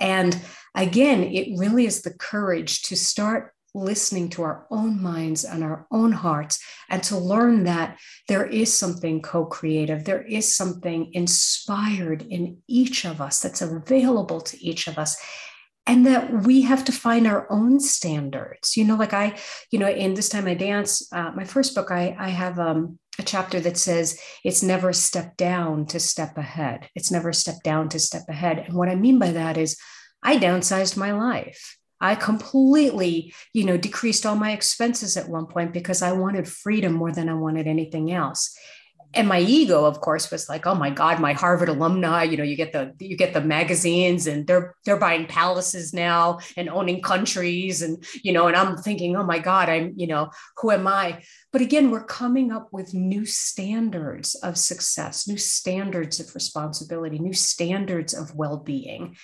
And 0.00 0.40
again, 0.74 1.22
it 1.22 1.58
really 1.58 1.86
is 1.86 2.02
the 2.02 2.14
courage 2.14 2.82
to 2.82 2.96
start 2.96 3.54
listening 3.74 4.28
to 4.28 4.42
our 4.42 4.66
own 4.70 5.02
minds 5.02 5.44
and 5.44 5.64
our 5.64 5.86
own 5.90 6.12
hearts 6.12 6.62
and 6.88 7.02
to 7.02 7.18
learn 7.18 7.64
that 7.64 7.98
there 8.28 8.46
is 8.46 8.72
something 8.72 9.20
co 9.20 9.44
creative, 9.44 10.04
there 10.04 10.22
is 10.22 10.56
something 10.56 11.10
inspired 11.12 12.22
in 12.22 12.58
each 12.68 13.04
of 13.04 13.20
us 13.20 13.40
that's 13.40 13.62
available 13.62 14.40
to 14.40 14.64
each 14.64 14.86
of 14.86 14.98
us. 14.98 15.16
And 15.86 16.06
that 16.06 16.44
we 16.44 16.62
have 16.62 16.82
to 16.86 16.92
find 16.92 17.26
our 17.26 17.46
own 17.52 17.78
standards. 17.78 18.74
You 18.74 18.86
know, 18.86 18.96
like 18.96 19.12
I, 19.12 19.36
you 19.70 19.78
know, 19.78 19.90
in 19.90 20.14
this 20.14 20.30
time 20.30 20.46
I 20.46 20.54
dance, 20.54 21.06
uh, 21.12 21.32
my 21.36 21.44
first 21.44 21.74
book, 21.74 21.90
I, 21.90 22.16
I 22.18 22.30
have 22.30 22.58
um, 22.58 22.98
a 23.18 23.22
chapter 23.22 23.60
that 23.60 23.76
says 23.76 24.20
it's 24.44 24.62
never 24.62 24.88
a 24.88 24.94
step 24.94 25.36
down 25.36 25.86
to 25.86 26.00
step 26.00 26.36
ahead. 26.36 26.88
It's 26.94 27.10
never 27.10 27.28
a 27.28 27.34
step 27.34 27.62
down 27.62 27.88
to 27.90 27.98
step 27.98 28.22
ahead. 28.28 28.58
And 28.58 28.74
what 28.74 28.88
I 28.88 28.94
mean 28.94 29.18
by 29.18 29.32
that 29.32 29.56
is 29.56 29.78
I 30.22 30.38
downsized 30.38 30.96
my 30.96 31.12
life. 31.12 31.76
I 32.00 32.16
completely, 32.16 33.34
you 33.52 33.64
know, 33.64 33.76
decreased 33.76 34.26
all 34.26 34.36
my 34.36 34.52
expenses 34.52 35.16
at 35.16 35.28
one 35.28 35.46
point 35.46 35.72
because 35.72 36.02
I 36.02 36.12
wanted 36.12 36.48
freedom 36.48 36.92
more 36.92 37.12
than 37.12 37.28
I 37.28 37.34
wanted 37.34 37.66
anything 37.66 38.12
else. 38.12 38.56
And 39.14 39.28
my 39.28 39.40
ego, 39.40 39.84
of 39.84 40.00
course, 40.00 40.30
was 40.30 40.48
like, 40.48 40.66
"Oh 40.66 40.74
my 40.74 40.90
God, 40.90 41.20
my 41.20 41.32
Harvard 41.32 41.68
alumni! 41.68 42.24
You 42.24 42.36
know, 42.36 42.42
you 42.44 42.56
get 42.56 42.72
the 42.72 42.92
you 42.98 43.16
get 43.16 43.32
the 43.32 43.40
magazines, 43.40 44.26
and 44.26 44.46
they're 44.46 44.74
they're 44.84 44.96
buying 44.96 45.26
palaces 45.26 45.92
now 45.92 46.40
and 46.56 46.68
owning 46.68 47.00
countries, 47.00 47.82
and 47.82 48.04
you 48.22 48.32
know." 48.32 48.46
And 48.48 48.56
I'm 48.56 48.76
thinking, 48.76 49.16
"Oh 49.16 49.24
my 49.24 49.38
God, 49.38 49.68
I'm 49.68 49.94
you 49.96 50.06
know, 50.06 50.30
who 50.58 50.70
am 50.70 50.86
I?" 50.86 51.22
But 51.52 51.62
again, 51.62 51.90
we're 51.90 52.04
coming 52.04 52.50
up 52.50 52.68
with 52.72 52.94
new 52.94 53.24
standards 53.24 54.34
of 54.36 54.58
success, 54.58 55.28
new 55.28 55.38
standards 55.38 56.18
of 56.18 56.34
responsibility, 56.34 57.18
new 57.18 57.34
standards 57.34 58.14
of 58.14 58.34
well 58.34 58.56
being, 58.56 59.16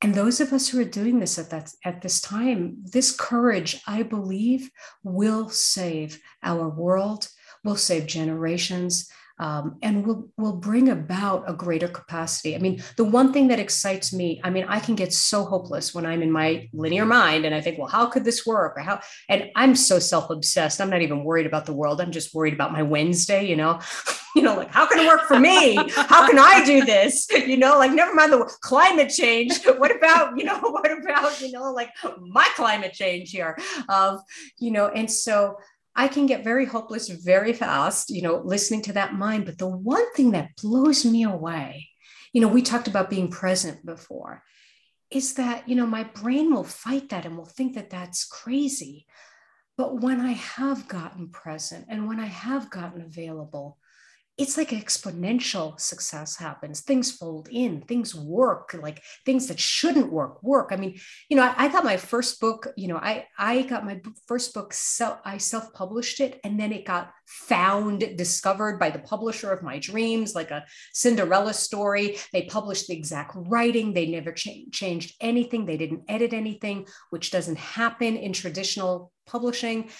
and 0.00 0.14
those 0.14 0.40
of 0.40 0.52
us 0.52 0.68
who 0.68 0.80
are 0.80 0.84
doing 0.84 1.18
this 1.18 1.38
at 1.38 1.50
that 1.50 1.72
at 1.84 2.02
this 2.02 2.20
time, 2.20 2.78
this 2.84 3.14
courage, 3.14 3.80
I 3.86 4.02
believe, 4.02 4.70
will 5.02 5.48
save 5.48 6.20
our 6.42 6.68
world, 6.68 7.28
will 7.64 7.76
save 7.76 8.06
generations, 8.06 9.10
um, 9.38 9.76
and 9.82 10.06
will 10.06 10.28
will 10.36 10.54
bring 10.54 10.88
about 10.88 11.44
a 11.48 11.52
greater 11.52 11.88
capacity. 11.88 12.54
I 12.54 12.58
mean, 12.58 12.82
the 12.96 13.04
one 13.04 13.32
thing 13.32 13.48
that 13.48 13.58
excites 13.58 14.12
me, 14.12 14.40
I 14.44 14.50
mean, 14.50 14.64
I 14.68 14.80
can 14.80 14.94
get 14.94 15.12
so 15.12 15.44
hopeless 15.44 15.94
when 15.94 16.06
I'm 16.06 16.22
in 16.22 16.32
my 16.32 16.68
linear 16.72 17.06
mind 17.06 17.44
and 17.44 17.54
I 17.54 17.60
think, 17.60 17.78
well, 17.78 17.88
how 17.88 18.06
could 18.06 18.24
this 18.24 18.46
work? 18.46 18.76
Or 18.76 18.80
how 18.80 19.00
and 19.28 19.50
I'm 19.54 19.74
so 19.74 19.98
self-obsessed. 19.98 20.80
I'm 20.80 20.90
not 20.90 21.02
even 21.02 21.24
worried 21.24 21.46
about 21.46 21.66
the 21.66 21.72
world. 21.72 22.00
I'm 22.00 22.12
just 22.12 22.34
worried 22.34 22.54
about 22.54 22.72
my 22.72 22.82
Wednesday, 22.82 23.46
you 23.46 23.56
know. 23.56 23.80
you 24.36 24.42
know, 24.42 24.56
like 24.56 24.70
how 24.70 24.86
can 24.86 24.98
it 24.98 25.06
work 25.08 25.22
for 25.22 25.38
me? 25.38 25.76
How 25.94 26.26
can 26.26 26.38
I 26.38 26.64
do 26.64 26.84
this? 26.84 27.28
You 27.48 27.56
know, 27.56 27.78
like 27.78 27.92
never 27.92 28.14
mind 28.14 28.32
the 28.32 28.44
climate 28.60 29.08
change. 29.08 29.58
What 29.78 29.94
about, 29.94 30.36
you 30.36 30.44
know, 30.44 30.58
what 30.58 30.90
about, 30.90 31.40
you 31.40 31.50
know, 31.50 31.72
like 31.72 31.90
my 32.20 32.46
climate 32.56 32.92
change 32.92 33.30
here? 33.30 33.56
Of, 33.88 34.20
you 34.58 34.70
know, 34.70 34.88
and 34.88 35.10
so 35.10 35.56
I 35.98 36.06
can 36.06 36.26
get 36.26 36.44
very 36.44 36.64
hopeless 36.64 37.08
very 37.08 37.52
fast, 37.52 38.10
you 38.10 38.22
know, 38.22 38.40
listening 38.44 38.82
to 38.82 38.92
that 38.92 39.14
mind. 39.14 39.44
But 39.46 39.58
the 39.58 39.66
one 39.66 40.12
thing 40.14 40.30
that 40.30 40.54
blows 40.62 41.04
me 41.04 41.24
away, 41.24 41.88
you 42.32 42.40
know, 42.40 42.46
we 42.46 42.62
talked 42.62 42.86
about 42.86 43.10
being 43.10 43.32
present 43.32 43.84
before, 43.84 44.44
is 45.10 45.34
that, 45.34 45.68
you 45.68 45.74
know, 45.74 45.86
my 45.86 46.04
brain 46.04 46.54
will 46.54 46.62
fight 46.62 47.08
that 47.08 47.26
and 47.26 47.36
will 47.36 47.46
think 47.46 47.74
that 47.74 47.90
that's 47.90 48.24
crazy. 48.24 49.06
But 49.76 50.00
when 50.00 50.20
I 50.20 50.32
have 50.32 50.86
gotten 50.86 51.30
present 51.30 51.86
and 51.88 52.06
when 52.06 52.20
I 52.20 52.26
have 52.26 52.70
gotten 52.70 53.00
available, 53.00 53.78
it's 54.38 54.56
like 54.56 54.70
exponential 54.70 55.78
success 55.80 56.36
happens. 56.36 56.80
Things 56.80 57.12
fold 57.12 57.48
in 57.50 57.82
things 57.82 58.14
work 58.14 58.74
like 58.80 59.02
things 59.26 59.48
that 59.48 59.58
shouldn't 59.58 60.12
work 60.12 60.42
work. 60.42 60.68
I 60.70 60.76
mean 60.76 60.98
you 61.28 61.36
know 61.36 61.42
i, 61.42 61.54
I 61.64 61.68
got 61.68 61.84
my 61.84 61.96
first 61.96 62.40
book 62.40 62.68
you 62.76 62.88
know 62.88 62.96
i 62.96 63.26
i 63.38 63.62
got 63.62 63.84
my 63.84 64.00
first 64.26 64.54
book 64.54 64.72
so 64.72 65.18
i 65.24 65.38
self-published 65.38 66.20
it 66.20 66.40
and 66.44 66.58
then 66.58 66.72
it 66.72 66.84
got 66.84 67.12
found 67.26 68.16
discovered 68.16 68.78
by 68.78 68.90
the 68.90 68.98
publisher 68.98 69.52
of 69.52 69.62
my 69.62 69.78
dreams 69.78 70.34
like 70.34 70.50
a 70.50 70.64
cinderella 70.94 71.52
story. 71.52 72.16
They 72.32 72.44
published 72.44 72.88
the 72.88 72.96
exact 72.96 73.32
writing. 73.34 73.92
They 73.92 74.06
never 74.06 74.32
cha- 74.32 74.64
changed 74.72 75.14
anything. 75.20 75.66
They 75.66 75.76
didn't 75.76 76.04
edit 76.08 76.32
anything 76.32 76.86
which 77.10 77.30
doesn't 77.30 77.58
happen 77.58 78.16
in 78.16 78.32
traditional 78.32 79.12
publishing 79.26 79.90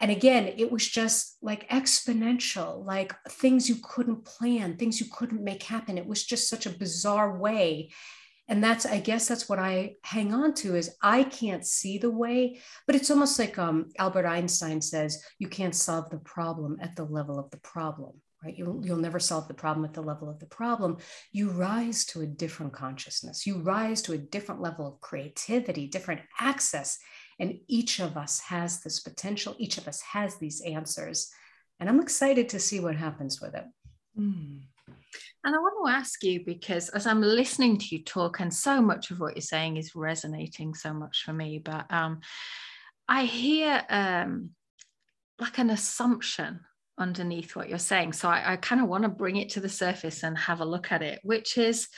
and 0.00 0.10
again, 0.10 0.52
it 0.56 0.70
was 0.70 0.86
just 0.86 1.36
like 1.42 1.68
exponential, 1.70 2.84
like 2.84 3.14
things 3.28 3.68
you 3.68 3.76
couldn't 3.82 4.24
plan, 4.24 4.76
things 4.76 5.00
you 5.00 5.06
couldn't 5.12 5.42
make 5.42 5.64
happen. 5.64 5.98
It 5.98 6.06
was 6.06 6.24
just 6.24 6.48
such 6.48 6.66
a 6.66 6.70
bizarre 6.70 7.36
way. 7.36 7.90
And 8.50 8.62
that's, 8.64 8.86
I 8.86 9.00
guess 9.00 9.28
that's 9.28 9.48
what 9.48 9.58
I 9.58 9.96
hang 10.04 10.32
on 10.32 10.54
to 10.54 10.76
is 10.76 10.96
I 11.02 11.24
can't 11.24 11.66
see 11.66 11.98
the 11.98 12.10
way, 12.10 12.60
but 12.86 12.96
it's 12.96 13.10
almost 13.10 13.38
like 13.38 13.58
um, 13.58 13.90
Albert 13.98 14.26
Einstein 14.26 14.80
says, 14.80 15.22
you 15.38 15.48
can't 15.48 15.74
solve 15.74 16.08
the 16.10 16.18
problem 16.18 16.78
at 16.80 16.96
the 16.96 17.04
level 17.04 17.38
of 17.38 17.50
the 17.50 17.58
problem 17.58 18.12
right 18.44 18.56
you'll, 18.56 18.84
you'll 18.84 18.96
never 18.96 19.18
solve 19.18 19.48
the 19.48 19.54
problem 19.54 19.84
at 19.84 19.92
the 19.92 20.00
level 20.00 20.30
of 20.30 20.38
the 20.38 20.46
problem 20.46 20.96
you 21.32 21.50
rise 21.50 22.04
to 22.04 22.20
a 22.20 22.26
different 22.26 22.72
consciousness 22.72 23.46
you 23.46 23.58
rise 23.58 24.00
to 24.02 24.12
a 24.12 24.18
different 24.18 24.60
level 24.60 24.86
of 24.86 25.00
creativity 25.00 25.86
different 25.86 26.20
access 26.40 26.98
and 27.38 27.58
each 27.68 28.00
of 28.00 28.16
us 28.16 28.40
has 28.40 28.80
this 28.80 29.00
potential, 29.00 29.54
each 29.58 29.78
of 29.78 29.86
us 29.86 30.00
has 30.00 30.36
these 30.36 30.60
answers. 30.62 31.30
And 31.80 31.88
I'm 31.88 32.00
excited 32.00 32.48
to 32.50 32.58
see 32.58 32.80
what 32.80 32.96
happens 32.96 33.40
with 33.40 33.54
it. 33.54 33.64
Mm. 34.18 34.62
And 35.44 35.54
I 35.54 35.58
want 35.58 35.74
to 35.86 35.92
ask 35.92 36.22
you 36.24 36.44
because 36.44 36.88
as 36.88 37.06
I'm 37.06 37.22
listening 37.22 37.78
to 37.78 37.86
you 37.96 38.02
talk, 38.02 38.40
and 38.40 38.52
so 38.52 38.82
much 38.82 39.10
of 39.10 39.20
what 39.20 39.36
you're 39.36 39.42
saying 39.42 39.76
is 39.76 39.94
resonating 39.94 40.74
so 40.74 40.92
much 40.92 41.22
for 41.24 41.32
me, 41.32 41.58
but 41.58 41.86
um, 41.90 42.20
I 43.08 43.24
hear 43.24 43.82
um, 43.88 44.50
like 45.38 45.58
an 45.58 45.70
assumption 45.70 46.60
underneath 46.98 47.54
what 47.54 47.68
you're 47.68 47.78
saying. 47.78 48.12
So 48.12 48.28
I, 48.28 48.54
I 48.54 48.56
kind 48.56 48.80
of 48.80 48.88
want 48.88 49.04
to 49.04 49.08
bring 49.08 49.36
it 49.36 49.50
to 49.50 49.60
the 49.60 49.68
surface 49.68 50.24
and 50.24 50.36
have 50.36 50.60
a 50.60 50.66
look 50.66 50.90
at 50.90 51.02
it, 51.02 51.20
which 51.22 51.56
is 51.56 51.88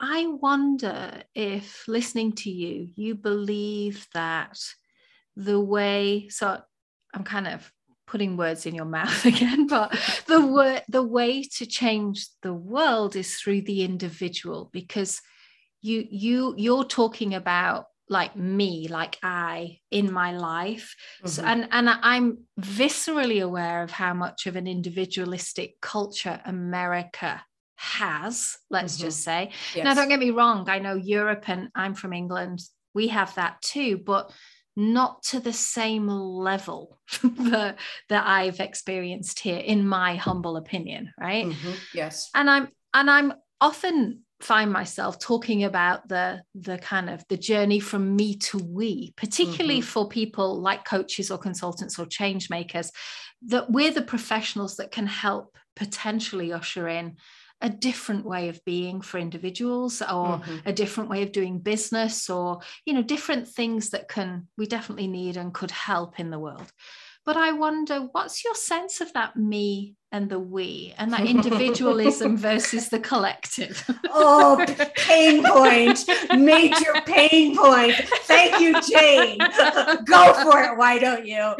I 0.00 0.26
wonder 0.26 1.22
if 1.34 1.86
listening 1.86 2.32
to 2.32 2.50
you, 2.50 2.88
you 2.96 3.14
believe 3.14 4.06
that 4.14 4.58
the 5.36 5.60
way, 5.60 6.28
so 6.30 6.58
I'm 7.14 7.24
kind 7.24 7.46
of 7.46 7.70
putting 8.06 8.36
words 8.36 8.66
in 8.66 8.74
your 8.74 8.86
mouth 8.86 9.24
again, 9.26 9.66
but 9.66 9.92
the 10.26 10.44
way, 10.44 10.82
the 10.88 11.02
way 11.02 11.42
to 11.58 11.66
change 11.66 12.26
the 12.42 12.54
world 12.54 13.14
is 13.14 13.36
through 13.36 13.62
the 13.62 13.82
individual 13.82 14.70
because 14.72 15.20
you 15.82 16.06
you 16.10 16.54
you're 16.56 16.84
talking 16.84 17.34
about 17.34 17.86
like 18.08 18.36
me 18.36 18.88
like 18.88 19.18
i 19.22 19.78
in 19.90 20.12
my 20.12 20.36
life 20.36 20.94
mm-hmm. 21.18 21.28
so, 21.28 21.42
and 21.42 21.68
and 21.70 21.88
i'm 21.88 22.38
viscerally 22.60 23.42
aware 23.42 23.82
of 23.82 23.90
how 23.90 24.12
much 24.12 24.46
of 24.46 24.56
an 24.56 24.66
individualistic 24.66 25.80
culture 25.80 26.40
america 26.44 27.42
has, 27.80 28.58
let's 28.68 28.96
mm-hmm. 28.96 29.06
just 29.06 29.22
say. 29.22 29.50
Yes. 29.74 29.84
Now, 29.84 29.94
don't 29.94 30.08
get 30.08 30.20
me 30.20 30.30
wrong, 30.30 30.68
I 30.68 30.78
know 30.78 30.94
Europe 30.94 31.48
and 31.48 31.68
I'm 31.74 31.94
from 31.94 32.12
England, 32.12 32.60
we 32.94 33.08
have 33.08 33.34
that 33.36 33.62
too, 33.62 33.98
but 33.98 34.32
not 34.76 35.22
to 35.22 35.40
the 35.40 35.52
same 35.52 36.06
level 36.06 36.98
that, 37.22 37.78
that 38.08 38.26
I've 38.26 38.60
experienced 38.60 39.40
here, 39.40 39.58
in 39.58 39.86
my 39.86 40.16
humble 40.16 40.56
opinion, 40.56 41.12
right? 41.18 41.46
Mm-hmm. 41.46 41.72
Yes. 41.94 42.30
And 42.34 42.50
I'm 42.50 42.68
and 42.92 43.10
I'm 43.10 43.32
often 43.60 44.22
find 44.40 44.72
myself 44.72 45.18
talking 45.18 45.64
about 45.64 46.08
the 46.08 46.42
the 46.54 46.78
kind 46.78 47.10
of 47.10 47.22
the 47.28 47.36
journey 47.36 47.78
from 47.78 48.16
me 48.16 48.34
to 48.34 48.56
we 48.56 49.12
particularly 49.16 49.80
mm-hmm. 49.80 49.86
for 49.86 50.08
people 50.08 50.58
like 50.58 50.82
coaches 50.82 51.30
or 51.30 51.36
consultants 51.36 51.98
or 51.98 52.06
change 52.06 52.48
makers 52.48 52.90
that 53.42 53.70
we're 53.70 53.90
the 53.90 54.00
professionals 54.00 54.76
that 54.76 54.90
can 54.90 55.06
help 55.06 55.54
potentially 55.76 56.54
usher 56.54 56.88
in 56.88 57.16
a 57.60 57.68
different 57.68 58.24
way 58.24 58.48
of 58.48 58.64
being 58.64 59.00
for 59.00 59.18
individuals 59.18 60.00
or 60.02 60.38
mm-hmm. 60.38 60.56
a 60.66 60.72
different 60.72 61.10
way 61.10 61.22
of 61.22 61.32
doing 61.32 61.58
business 61.58 62.30
or 62.30 62.60
you 62.84 62.94
know 62.94 63.02
different 63.02 63.46
things 63.46 63.90
that 63.90 64.08
can 64.08 64.48
we 64.56 64.66
definitely 64.66 65.08
need 65.08 65.36
and 65.36 65.54
could 65.54 65.70
help 65.70 66.18
in 66.18 66.30
the 66.30 66.38
world 66.38 66.70
but 67.26 67.36
i 67.36 67.52
wonder 67.52 68.08
what's 68.12 68.44
your 68.44 68.54
sense 68.54 69.00
of 69.00 69.12
that 69.12 69.36
me 69.36 69.94
and 70.12 70.28
the 70.28 70.38
we 70.40 70.92
and 70.98 71.12
that 71.12 71.24
individualism 71.24 72.36
versus 72.48 72.88
the 72.88 72.98
collective. 72.98 73.88
oh, 74.10 74.64
pain 74.96 75.44
point, 75.44 76.04
major 76.36 76.92
pain 77.06 77.56
point. 77.56 77.94
Thank 78.24 78.60
you, 78.60 78.80
Jane. 78.82 79.38
Go 80.04 80.32
for 80.42 80.62
it. 80.62 80.76
Why 80.76 80.98
don't 80.98 81.26
you? 81.26 81.54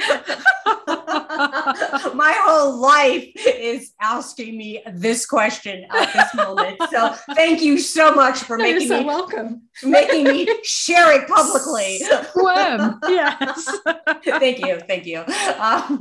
My 2.15 2.33
whole 2.43 2.77
life 2.77 3.31
is 3.37 3.93
asking 4.01 4.57
me 4.57 4.83
this 4.93 5.27
question 5.27 5.87
at 5.91 6.13
this 6.13 6.35
moment. 6.35 6.81
So 6.91 7.15
thank 7.35 7.63
you 7.63 7.79
so 7.79 8.13
much 8.15 8.39
for 8.39 8.57
no, 8.57 8.65
making 8.65 8.89
so 8.89 9.01
me 9.01 9.05
welcome. 9.05 9.63
Making 9.85 10.25
me 10.25 10.49
share 10.65 11.21
it 11.21 11.29
publicly. 11.29 11.99
Squirm. 11.99 12.99
Yes. 13.09 13.79
thank 14.25 14.59
you. 14.59 14.81
Thank 14.81 15.07
you. 15.07 15.25
Um, 15.59 16.01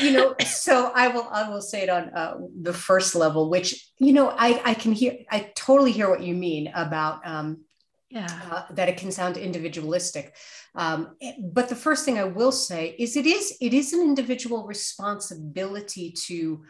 you 0.00 0.12
know, 0.12 0.34
so 0.44 0.90
I 0.94 1.08
will 1.08 1.28
I 1.30 1.48
will 1.48 1.60
say 1.60 1.82
it 1.82 1.88
on 1.88 2.10
uh, 2.14 2.38
the 2.60 2.72
first 2.72 3.14
level, 3.14 3.50
which 3.50 3.90
you 3.98 4.12
know 4.12 4.30
I 4.30 4.60
I 4.64 4.74
can 4.74 4.92
hear 4.92 5.18
I 5.30 5.52
totally 5.54 5.92
hear 5.92 6.10
what 6.10 6.22
you 6.22 6.34
mean 6.34 6.70
about 6.74 7.26
um, 7.26 7.64
yeah. 8.10 8.26
uh, 8.50 8.62
that 8.72 8.88
it 8.88 8.96
can 8.96 9.10
sound 9.10 9.36
individualistic. 9.36 10.34
Um, 10.74 11.16
but 11.40 11.68
the 11.68 11.76
first 11.76 12.04
thing 12.04 12.18
I 12.18 12.24
will 12.24 12.52
say 12.52 12.94
is 12.98 13.16
it 13.16 13.26
is 13.26 13.56
it 13.60 13.74
is 13.74 13.92
an 13.92 14.02
individual 14.02 14.66
responsibility 14.66 16.12
to 16.26 16.62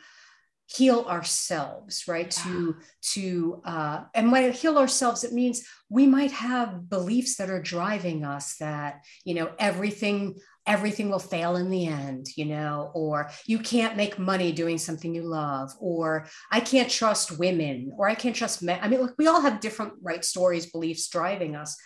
heal 0.67 1.07
ourselves 1.09 2.07
right? 2.07 2.31
To 2.31 2.77
to 3.15 3.63
uh, 3.65 4.05
and 4.15 4.31
when 4.31 4.45
I 4.45 4.51
heal 4.51 4.79
ourselves 4.79 5.25
it 5.25 5.33
means 5.33 5.67
we 5.89 6.07
might 6.07 6.33
have 6.33 6.89
beliefs 6.91 7.37
that 7.37 7.51
are 7.51 7.63
driving 7.63 8.25
us 8.25 8.57
that 8.57 9.05
you 9.25 9.35
know 9.35 9.51
everything 9.59 10.37
everything 10.69 11.09
will 11.11 11.19
fail 11.19 11.57
in 11.57 11.71
the 11.71 11.87
end, 11.87 12.29
you 12.37 12.45
know, 12.45 12.93
or 12.95 13.31
you 13.47 13.59
can't 13.59 13.97
make 13.97 14.19
money 14.19 14.53
doing 14.53 14.79
something 14.79 15.15
you 15.15 15.23
love, 15.23 15.73
or 15.81 16.29
I 16.53 16.61
can't 16.61 16.91
trust 16.91 17.39
women, 17.39 17.91
or 17.97 18.09
I 18.09 18.15
can't 18.15 18.37
trust 18.37 18.63
men. 18.63 18.79
I 18.83 18.89
mean, 18.89 19.01
look, 19.01 19.15
we 19.19 19.27
all 19.27 19.41
have 19.41 19.61
different 19.61 19.95
right 20.03 20.25
stories, 20.25 20.71
beliefs 20.71 21.09
driving 21.09 21.57
us. 21.57 21.77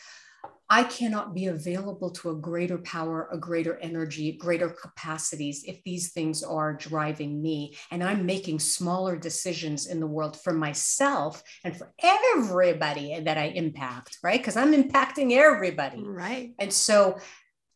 I 0.68 0.84
cannot 0.84 1.34
be 1.34 1.46
available 1.46 2.10
to 2.12 2.30
a 2.30 2.34
greater 2.34 2.78
power, 2.78 3.28
a 3.30 3.36
greater 3.36 3.76
energy, 3.82 4.32
greater 4.32 4.70
capacities 4.70 5.64
if 5.66 5.82
these 5.84 6.12
things 6.12 6.42
are 6.42 6.72
driving 6.72 7.42
me. 7.42 7.76
And 7.90 8.02
I'm 8.02 8.24
making 8.24 8.58
smaller 8.58 9.16
decisions 9.16 9.86
in 9.86 10.00
the 10.00 10.06
world 10.06 10.40
for 10.42 10.54
myself 10.54 11.42
and 11.62 11.76
for 11.76 11.92
everybody 12.02 13.20
that 13.20 13.36
I 13.36 13.48
impact, 13.48 14.18
right? 14.24 14.40
Because 14.40 14.56
I'm 14.56 14.72
impacting 14.72 15.32
everybody. 15.32 16.02
Right. 16.02 16.54
And 16.58 16.72
so 16.72 17.18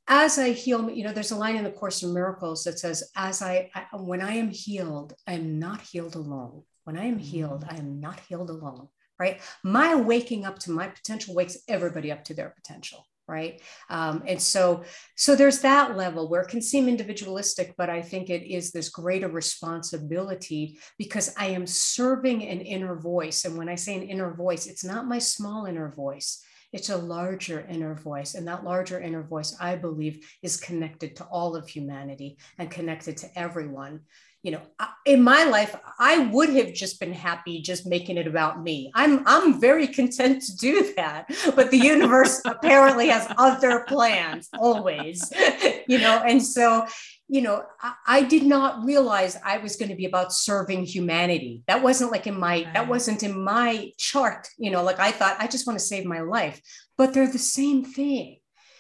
as 0.09 0.39
I 0.39 0.51
heal, 0.53 0.91
you 0.91 1.05
know, 1.05 1.13
there's 1.13 1.33
a 1.33 1.37
line 1.37 1.57
in 1.57 1.65
the 1.65 1.71
Course 1.71 2.03
in 2.03 2.15
Miracles 2.15 2.65
that 2.65 2.79
says, 2.79 3.11
"As 3.17 3.43
I, 3.43 3.71
I 3.75 3.97
when 3.97 4.21
I 4.21 4.35
am 4.35 4.51
healed, 4.51 5.15
I 5.27 5.35
am 5.35 5.59
not 5.59 5.81
healed 5.81 6.15
alone. 6.15 6.63
When 6.85 6.97
I 6.97 7.05
am 7.05 7.19
healed, 7.19 7.65
mm. 7.65 7.73
I 7.73 7.77
am 7.77 8.01
not 8.01 8.21
healed 8.21 8.51
alone." 8.51 8.89
Right? 9.19 9.41
My 9.65 9.95
waking 9.95 10.45
up 10.45 10.59
to 10.61 10.71
my 10.71 10.89
potential 10.89 11.35
wakes 11.35 11.57
everybody 11.69 12.13
up 12.13 12.23
to 12.25 12.35
their 12.35 12.51
potential. 12.51 13.07
Right? 13.29 13.61
Um, 13.91 14.23
and 14.29 14.41
so, 14.41 14.85
so 15.17 15.35
there's 15.35 15.59
that 15.63 15.97
level 15.97 16.29
where 16.29 16.43
it 16.43 16.49
can 16.49 16.63
seem 16.63 16.89
individualistic, 16.89 17.75
but 17.77 17.91
I 17.91 18.01
think 18.01 18.31
it 18.31 18.45
is 18.49 18.71
this 18.71 18.89
greater 18.89 19.27
responsibility 19.27 20.79
because 20.97 21.35
I 21.37 21.47
am 21.47 21.67
serving 21.67 22.47
an 22.47 22.61
inner 22.61 22.95
voice. 22.95 23.45
And 23.45 23.59
when 23.59 23.69
I 23.69 23.75
say 23.75 23.97
an 23.97 24.05
inner 24.05 24.33
voice, 24.33 24.69
it's 24.69 24.85
not 24.85 25.09
my 25.09 25.19
small 25.19 25.67
inner 25.67 25.91
voice 25.91 26.45
it's 26.77 26.91
a 26.91 26.97
larger 26.97 27.67
inner 27.71 27.95
voice. 27.95 28.35
And 28.35 28.47
that 28.47 28.63
larger 28.63 29.01
inner 29.01 29.23
voice, 29.23 29.57
I 29.59 29.77
believe, 29.77 30.29
is 30.43 30.59
connected 30.59 31.17
to 31.17 31.25
all 31.25 31.57
of 31.57 31.67
humanity 31.67 32.37
and 32.59 32.71
connected 32.71 33.17
to 33.19 33.29
everyone. 33.35 34.01
You 34.43 34.53
know, 34.53 34.61
in 35.07 35.23
my 35.23 35.45
life, 35.45 35.75
I 35.99 36.19
would 36.19 36.51
have 36.51 36.75
just 36.75 37.01
been 37.01 37.15
happy 37.15 37.63
just 37.63 37.87
making 37.87 38.19
it 38.19 38.27
about 38.27 38.63
me. 38.63 38.93
I'm 38.95 39.27
I'm 39.27 39.59
very 39.59 39.87
content 39.99 40.43
to 40.43 40.57
do 40.57 40.93
that. 40.97 41.35
But 41.57 41.71
the 41.71 41.79
universe 41.79 42.43
apparently 42.45 43.09
has 43.09 43.27
other 43.39 43.85
plans 43.89 44.49
always. 44.59 45.33
You 45.89 45.99
know, 45.99 46.21
and 46.27 46.43
so 46.43 46.85
you 47.29 47.43
know, 47.43 47.65
I, 47.81 47.95
I, 48.07 48.23
did 48.23 48.45
not 48.45 48.85
realize 48.85 49.37
I 49.45 49.59
was 49.59 49.77
going 49.77 49.89
to 49.89 49.97
be 49.97 50.07
about 50.07 50.33
serving 50.33 50.85
humanity. 50.85 51.65
That 51.67 51.83
wasn't 51.83 52.13
like 52.13 52.27
in 52.27 52.39
my, 52.39 52.63
right. 52.63 52.73
that 52.75 52.89
wasn't 52.89 53.23
in 53.23 53.43
my 53.43 53.91
chart. 53.99 54.49
You 54.59 54.71
know, 54.71 54.83
like 54.83 55.01
I 55.01 55.11
thought, 55.11 55.37
I 55.41 55.47
just 55.49 55.67
want 55.67 55.79
to 55.79 55.85
save 55.85 56.05
my 56.05 56.21
life, 56.21 56.61
but 56.97 57.13
they're 57.13 57.31
the 57.31 57.39
same 57.39 57.85
thing. 57.85 58.39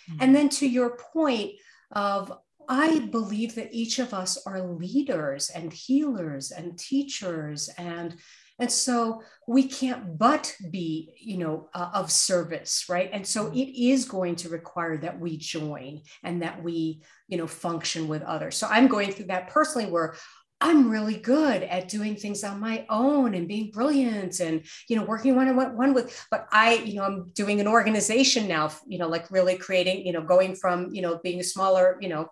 Mm-hmm. 0.08 0.18
And 0.20 0.36
then 0.36 0.48
to 0.50 0.68
your 0.68 0.96
point 1.12 1.52
of 1.90 2.32
I 2.68 3.00
believe 3.10 3.54
that 3.54 3.72
each 3.72 3.98
of 3.98 4.12
us 4.12 4.38
are 4.46 4.60
leaders 4.60 5.50
and 5.50 5.72
healers 5.72 6.50
and 6.50 6.78
teachers 6.78 7.68
and 7.78 8.16
and 8.58 8.70
so 8.70 9.22
we 9.46 9.64
can't 9.64 10.18
but 10.18 10.54
be 10.70 11.14
you 11.20 11.38
know 11.38 11.68
uh, 11.74 11.90
of 11.94 12.10
service 12.10 12.86
right? 12.88 13.10
And 13.12 13.26
so 13.26 13.48
it 13.52 13.68
is 13.92 14.04
going 14.04 14.36
to 14.36 14.48
require 14.48 14.96
that 14.98 15.18
we 15.20 15.36
join 15.36 16.02
and 16.22 16.42
that 16.42 16.62
we 16.62 17.02
you 17.28 17.38
know 17.38 17.46
function 17.46 18.08
with 18.08 18.22
others. 18.22 18.56
So 18.56 18.66
i'm 18.68 18.88
going 18.88 19.12
through 19.12 19.26
that 19.26 19.48
personally 19.48 19.90
where 19.90 20.14
I'm 20.60 20.90
really 20.90 21.16
good 21.16 21.62
at 21.64 21.88
doing 21.88 22.16
things 22.16 22.42
on 22.42 22.60
my 22.60 22.86
own 22.88 23.34
and 23.34 23.46
being 23.46 23.70
brilliant 23.70 24.40
and 24.40 24.64
you 24.88 24.96
know 24.96 25.04
working 25.04 25.36
one 25.36 25.48
on 25.48 25.76
one 25.76 25.92
with 25.92 26.26
but 26.30 26.46
I 26.50 26.76
you 26.76 26.94
know 26.94 27.02
I'm 27.02 27.30
doing 27.34 27.60
an 27.60 27.68
organization 27.68 28.48
now 28.48 28.70
you 28.86 28.98
know 28.98 29.08
like 29.08 29.30
really 29.30 29.58
creating 29.58 30.06
you 30.06 30.12
know 30.12 30.22
going 30.22 30.54
from 30.54 30.94
you 30.94 31.02
know 31.02 31.20
being 31.22 31.40
a 31.40 31.44
smaller 31.44 31.98
you 32.00 32.08
know 32.08 32.28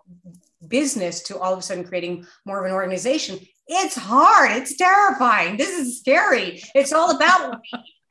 business 0.67 1.21
to 1.23 1.37
all 1.37 1.53
of 1.53 1.59
a 1.59 1.61
sudden 1.61 1.83
creating 1.83 2.25
more 2.45 2.59
of 2.59 2.65
an 2.65 2.71
organization 2.71 3.39
it's 3.67 3.95
hard. 3.95 4.51
It's 4.51 4.75
terrifying. 4.75 5.57
This 5.57 5.69
is 5.69 5.99
scary. 5.99 6.61
It's 6.73 6.93
all 6.93 7.15
about 7.15 7.61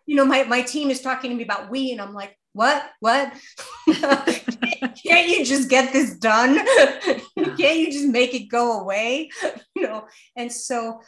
you 0.07 0.17
know 0.17 0.25
my 0.25 0.45
my 0.45 0.63
team 0.63 0.91
is 0.91 1.01
talking 1.01 1.31
to 1.31 1.37
me 1.37 1.45
about 1.45 1.71
we 1.71 1.93
and 1.93 2.01
I'm 2.01 2.15
like 2.15 2.37
what? 2.53 2.89
What? 3.01 3.33
Can't 3.89 5.29
you 5.29 5.45
just 5.45 5.69
get 5.69 5.93
this 5.93 6.17
done? 6.19 6.65
Can't 7.37 7.79
you 7.79 7.91
just 7.91 8.07
make 8.07 8.33
it 8.33 8.49
go 8.49 8.81
away? 8.81 9.31
You 9.75 9.83
know 9.83 10.07
and 10.37 10.53
so 10.53 11.01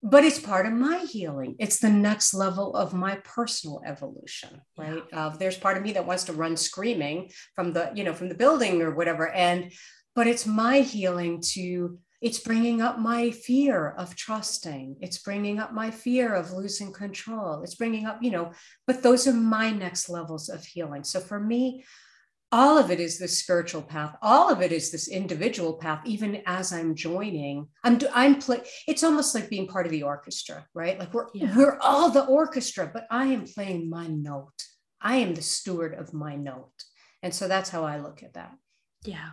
but 0.00 0.24
it's 0.24 0.38
part 0.38 0.64
of 0.64 0.72
my 0.72 0.98
healing. 0.98 1.56
It's 1.58 1.80
the 1.80 1.90
next 1.90 2.32
level 2.32 2.76
of 2.76 2.94
my 2.94 3.16
personal 3.24 3.82
evolution 3.84 4.60
right? 4.76 5.02
Yeah. 5.12 5.26
uh, 5.26 5.36
there's 5.36 5.56
part 5.56 5.76
of 5.76 5.82
me 5.82 5.92
that 5.92 6.06
wants 6.06 6.24
to 6.24 6.32
run 6.32 6.56
screaming 6.56 7.30
from 7.54 7.72
the 7.72 7.92
you 7.94 8.04
know 8.04 8.14
from 8.14 8.28
the 8.28 8.34
building 8.34 8.82
or 8.82 8.94
whatever 8.94 9.28
and 9.30 9.72
but 10.14 10.26
it's 10.26 10.46
my 10.46 10.80
healing 10.80 11.40
to 11.40 11.98
it's 12.20 12.40
bringing 12.40 12.82
up 12.82 12.98
my 12.98 13.30
fear 13.30 13.90
of 13.90 14.16
trusting. 14.16 14.96
It's 15.00 15.18
bringing 15.18 15.60
up 15.60 15.72
my 15.72 15.90
fear 15.90 16.34
of 16.34 16.52
losing 16.52 16.92
control. 16.92 17.62
It's 17.62 17.76
bringing 17.76 18.06
up 18.06 18.18
you 18.22 18.30
know 18.30 18.52
but 18.86 19.02
those 19.02 19.26
are 19.26 19.32
my 19.32 19.70
next 19.70 20.08
levels 20.08 20.48
of 20.48 20.64
healing. 20.64 21.04
So 21.04 21.20
for 21.20 21.38
me 21.38 21.84
all 22.50 22.78
of 22.78 22.90
it 22.90 22.98
is 22.98 23.18
this 23.18 23.38
spiritual 23.38 23.82
path. 23.82 24.16
All 24.22 24.50
of 24.50 24.62
it 24.62 24.72
is 24.72 24.90
this 24.90 25.06
individual 25.06 25.74
path 25.74 26.00
even 26.06 26.42
as 26.46 26.72
i'm 26.72 26.94
joining. 26.94 27.68
I'm 27.84 27.98
i'm 28.14 28.40
play 28.40 28.62
it's 28.88 29.04
almost 29.04 29.34
like 29.34 29.50
being 29.50 29.68
part 29.68 29.86
of 29.86 29.92
the 29.92 30.02
orchestra 30.02 30.66
right? 30.74 30.98
Like 30.98 31.14
we're 31.14 31.28
yeah. 31.34 31.56
we're 31.56 31.78
all 31.80 32.10
the 32.10 32.24
orchestra 32.24 32.90
but 32.92 33.06
i 33.10 33.26
am 33.26 33.44
playing 33.44 33.88
my 33.88 34.06
note. 34.06 34.62
I 35.00 35.16
am 35.16 35.34
the 35.34 35.42
steward 35.42 35.94
of 35.94 36.12
my 36.12 36.34
note. 36.34 36.82
And 37.22 37.32
so 37.32 37.46
that's 37.46 37.70
how 37.70 37.84
i 37.84 37.98
look 37.98 38.24
at 38.24 38.34
that. 38.34 38.52
Yeah 39.04 39.30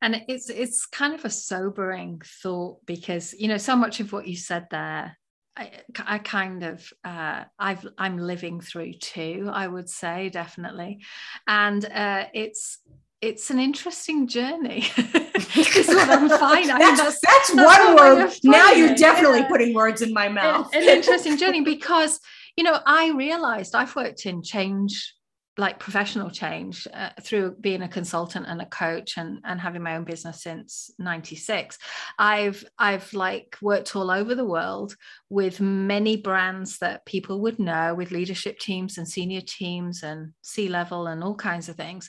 and 0.00 0.22
it's 0.28 0.50
it's 0.50 0.86
kind 0.86 1.14
of 1.14 1.24
a 1.24 1.30
sobering 1.30 2.20
thought 2.42 2.84
because 2.86 3.34
you 3.34 3.48
know 3.48 3.58
so 3.58 3.76
much 3.76 4.00
of 4.00 4.12
what 4.12 4.26
you 4.26 4.36
said 4.36 4.66
there 4.70 5.16
I, 5.56 5.72
I 6.06 6.18
kind 6.18 6.62
of 6.62 6.88
uh, 7.04 7.44
I've 7.58 7.86
I'm 7.98 8.18
living 8.18 8.60
through 8.60 8.94
too 8.94 9.50
I 9.52 9.66
would 9.66 9.88
say 9.88 10.28
definitely 10.28 11.04
and 11.46 11.84
uh, 11.84 12.26
it's 12.32 12.78
it's 13.20 13.50
an 13.50 13.58
interesting 13.58 14.28
journey. 14.28 14.86
is 14.96 15.88
what 15.88 16.08
I'm 16.08 16.28
finding. 16.28 16.68
Mean, 16.78 16.96
that's, 16.96 17.20
that's, 17.20 17.52
that's, 17.52 17.52
one 17.52 17.96
word. 17.96 18.32
Now 18.44 18.70
you're 18.72 18.94
definitely 18.94 19.40
yeah. 19.40 19.48
putting 19.48 19.74
words 19.74 20.02
in 20.02 20.12
my 20.12 20.28
mouth. 20.28 20.72
an 20.74 20.82
interesting 20.84 21.36
journey 21.36 21.62
because 21.62 22.20
you 22.56 22.64
know 22.64 22.78
I 22.86 23.10
realized 23.10 23.74
I've 23.74 23.94
worked 23.96 24.26
in 24.26 24.42
change 24.42 25.14
like 25.58 25.80
professional 25.80 26.30
change 26.30 26.86
uh, 26.94 27.10
through 27.20 27.56
being 27.60 27.82
a 27.82 27.88
consultant 27.88 28.46
and 28.48 28.62
a 28.62 28.66
coach 28.66 29.18
and, 29.18 29.40
and 29.44 29.60
having 29.60 29.82
my 29.82 29.96
own 29.96 30.04
business 30.04 30.42
since 30.42 30.90
96 30.98 31.76
i've 32.18 32.64
i've 32.78 33.12
like 33.12 33.56
worked 33.60 33.94
all 33.96 34.10
over 34.10 34.34
the 34.34 34.44
world 34.44 34.94
with 35.28 35.60
many 35.60 36.16
brands 36.16 36.78
that 36.78 37.04
people 37.04 37.40
would 37.40 37.58
know 37.58 37.94
with 37.94 38.12
leadership 38.12 38.58
teams 38.58 38.98
and 38.98 39.08
senior 39.08 39.40
teams 39.40 40.02
and 40.04 40.32
c 40.42 40.68
level 40.68 41.08
and 41.08 41.22
all 41.22 41.34
kinds 41.34 41.68
of 41.68 41.76
things. 41.76 42.08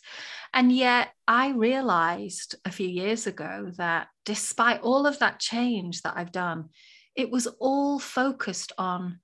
And 0.54 0.72
yet 0.72 1.10
i 1.28 1.50
realized 1.50 2.56
a 2.66 2.72
few 2.72 2.88
years 2.88 3.28
ago 3.28 3.72
that 3.78 4.08
despite 4.26 4.82
all 4.82 5.06
of 5.08 5.20
that 5.20 5.40
change 5.40 6.02
that 6.02 6.14
i've 6.16 6.32
done 6.32 6.70
it 7.16 7.30
was 7.30 7.48
all 7.60 8.00
focused 8.00 8.72
on 8.78 9.20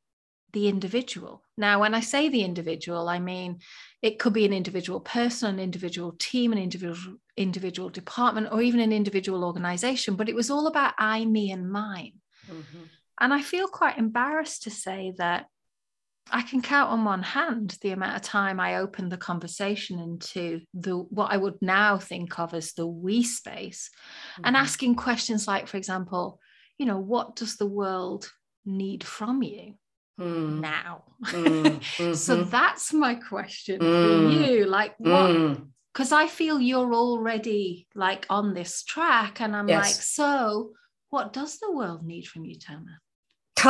the 0.56 0.70
individual. 0.70 1.44
Now, 1.58 1.82
when 1.82 1.94
I 1.94 2.00
say 2.00 2.30
the 2.30 2.44
individual, 2.44 3.10
I 3.10 3.20
mean 3.20 3.60
it 4.02 4.20
could 4.20 4.32
be 4.32 4.46
an 4.46 4.54
individual 4.54 5.02
person, 5.02 5.56
an 5.56 5.60
individual 5.60 6.16
team, 6.18 6.54
an 6.54 6.58
individual 6.58 7.18
individual 7.36 7.90
department, 7.90 8.48
or 8.52 8.62
even 8.62 8.80
an 8.80 8.94
individual 8.94 9.44
organization. 9.44 10.16
But 10.16 10.30
it 10.30 10.36
was 10.36 10.50
all 10.50 10.68
about 10.68 10.94
I, 10.98 11.26
me, 11.26 11.52
and 11.52 11.70
mine. 11.70 12.14
Mm-hmm. 12.50 12.84
And 13.20 13.34
I 13.34 13.42
feel 13.42 13.68
quite 13.68 13.98
embarrassed 13.98 14.64
to 14.64 14.72
say 14.72 15.14
that 15.18 15.48
I 16.32 16.42
can 16.42 16.62
count 16.62 16.90
on 16.90 17.04
one 17.04 17.24
hand 17.24 17.78
the 17.82 17.92
amount 17.92 18.16
of 18.16 18.22
time 18.22 18.58
I 18.58 18.78
opened 18.78 19.12
the 19.12 19.18
conversation 19.18 20.00
into 20.00 20.62
the 20.74 20.98
what 20.98 21.34
I 21.34 21.38
would 21.38 21.62
now 21.62 21.98
think 21.98 22.40
of 22.40 22.54
as 22.54 22.72
the 22.72 22.88
we 22.88 23.24
space 23.24 23.90
mm-hmm. 23.90 24.44
and 24.46 24.56
asking 24.56 24.96
questions 24.96 25.50
like, 25.50 25.68
for 25.68 25.76
example, 25.76 26.40
you 26.78 26.86
know, 26.86 26.98
what 26.98 27.36
does 27.36 27.58
the 27.58 27.68
world 27.68 28.32
need 28.66 29.04
from 29.04 29.44
you? 29.44 29.76
Mm. 30.20 30.62
now. 30.62 31.04
Mm. 31.26 31.64
Mm-hmm. 31.64 32.14
so 32.14 32.44
that's 32.44 32.94
my 32.94 33.16
question 33.16 33.80
for 33.80 34.30
you. 34.30 34.66
Like, 34.66 34.94
what? 34.98 35.58
Because 35.94 36.12
mm. 36.12 36.18
I 36.18 36.28
feel 36.28 36.60
you're 36.60 36.94
already 36.94 37.88
like 37.96 38.26
on 38.30 38.54
this 38.54 38.84
track, 38.84 39.42
and 39.42 39.56
I'm 39.56 39.68
yes. 39.68 39.84
like, 39.84 39.96
so 39.96 40.72
what 41.10 41.34
does 41.34 41.58
the 41.60 41.72
world 41.72 42.06
need 42.06 42.28
from 42.28 42.46
you, 42.46 42.60
Tama? 42.60 43.00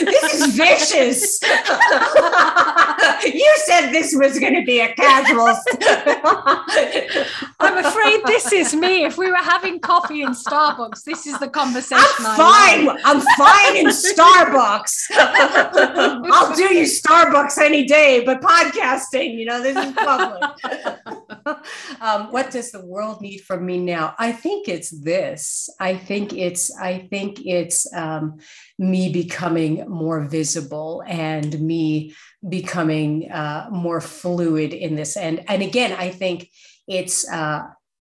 this 0.00 0.34
is 0.34 0.54
vicious. 0.56 1.40
you 3.24 3.52
said 3.64 3.90
this 3.90 4.14
was 4.16 4.38
going 4.38 4.54
to 4.54 4.62
be 4.64 4.78
a 4.80 4.94
casual. 4.94 5.48
I'm 7.60 7.84
afraid 7.84 8.20
this 8.26 8.52
is 8.52 8.74
me. 8.74 9.04
If 9.04 9.18
we 9.18 9.30
were 9.30 9.36
having 9.36 9.80
coffee 9.80 10.22
in 10.22 10.30
Starbucks, 10.30 11.02
this 11.02 11.26
is 11.26 11.38
the 11.40 11.48
conversation. 11.48 12.04
I'm 12.20 12.36
fine. 12.36 12.88
I'm 13.04 13.20
fine 13.36 13.76
in 13.76 13.86
Starbucks. 13.86 15.10
I'll 15.12 16.54
do 16.54 16.72
you 16.72 16.84
Starbucks 16.84 17.58
any 17.58 17.84
day, 17.84 18.24
but 18.24 18.40
podcasting, 18.40 19.36
you 19.36 19.44
know, 19.44 19.60
this 19.60 19.76
is 19.76 19.92
public. 19.92 20.42
Um, 22.00 22.32
what 22.32 22.50
does 22.50 22.70
the 22.70 22.84
world 22.86 23.20
need 23.20 23.38
from 23.38 23.66
me 23.66 23.78
now? 23.78 24.14
I 24.18 24.32
think 24.32 24.68
it's 24.68 24.90
this. 24.90 25.68
I 25.80 25.96
think 25.96 26.32
it's. 26.32 26.74
I 26.78 27.06
think 27.10 27.44
it's. 27.44 27.92
Um, 27.92 28.03
um, 28.04 28.24
me 28.78 29.02
becoming 29.22 29.72
more 29.88 30.20
visible 30.38 31.02
and 31.06 31.50
me 31.60 32.14
becoming 32.56 33.30
uh, 33.30 33.68
more 33.70 34.00
fluid 34.00 34.70
in 34.84 34.94
this. 34.94 35.16
And 35.16 35.36
and 35.50 35.62
again, 35.62 35.92
I 36.06 36.08
think 36.20 36.38
it's 36.86 37.18
uh, 37.28 37.60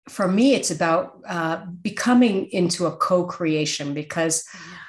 for 0.09 0.29
me, 0.29 0.55
it's 0.55 0.71
about 0.71 1.21
uh, 1.29 1.57
becoming 1.83 2.49
into 2.51 2.87
a 2.87 2.97
co-creation 2.97 3.95
because 3.95 4.45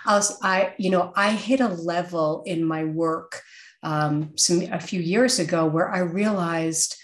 I, 0.06 0.16
was, 0.16 0.38
I, 0.42 0.74
you 0.78 0.90
know, 0.90 1.12
I 1.16 1.32
hit 1.32 1.60
a 1.60 1.68
level 1.68 2.44
in 2.46 2.64
my 2.64 2.86
work 2.86 3.42
um, 3.84 4.38
some 4.38 4.62
a 4.72 4.80
few 4.80 5.02
years 5.02 5.40
ago 5.40 5.66
where 5.66 5.90
I 5.90 6.00
realized 6.00 6.96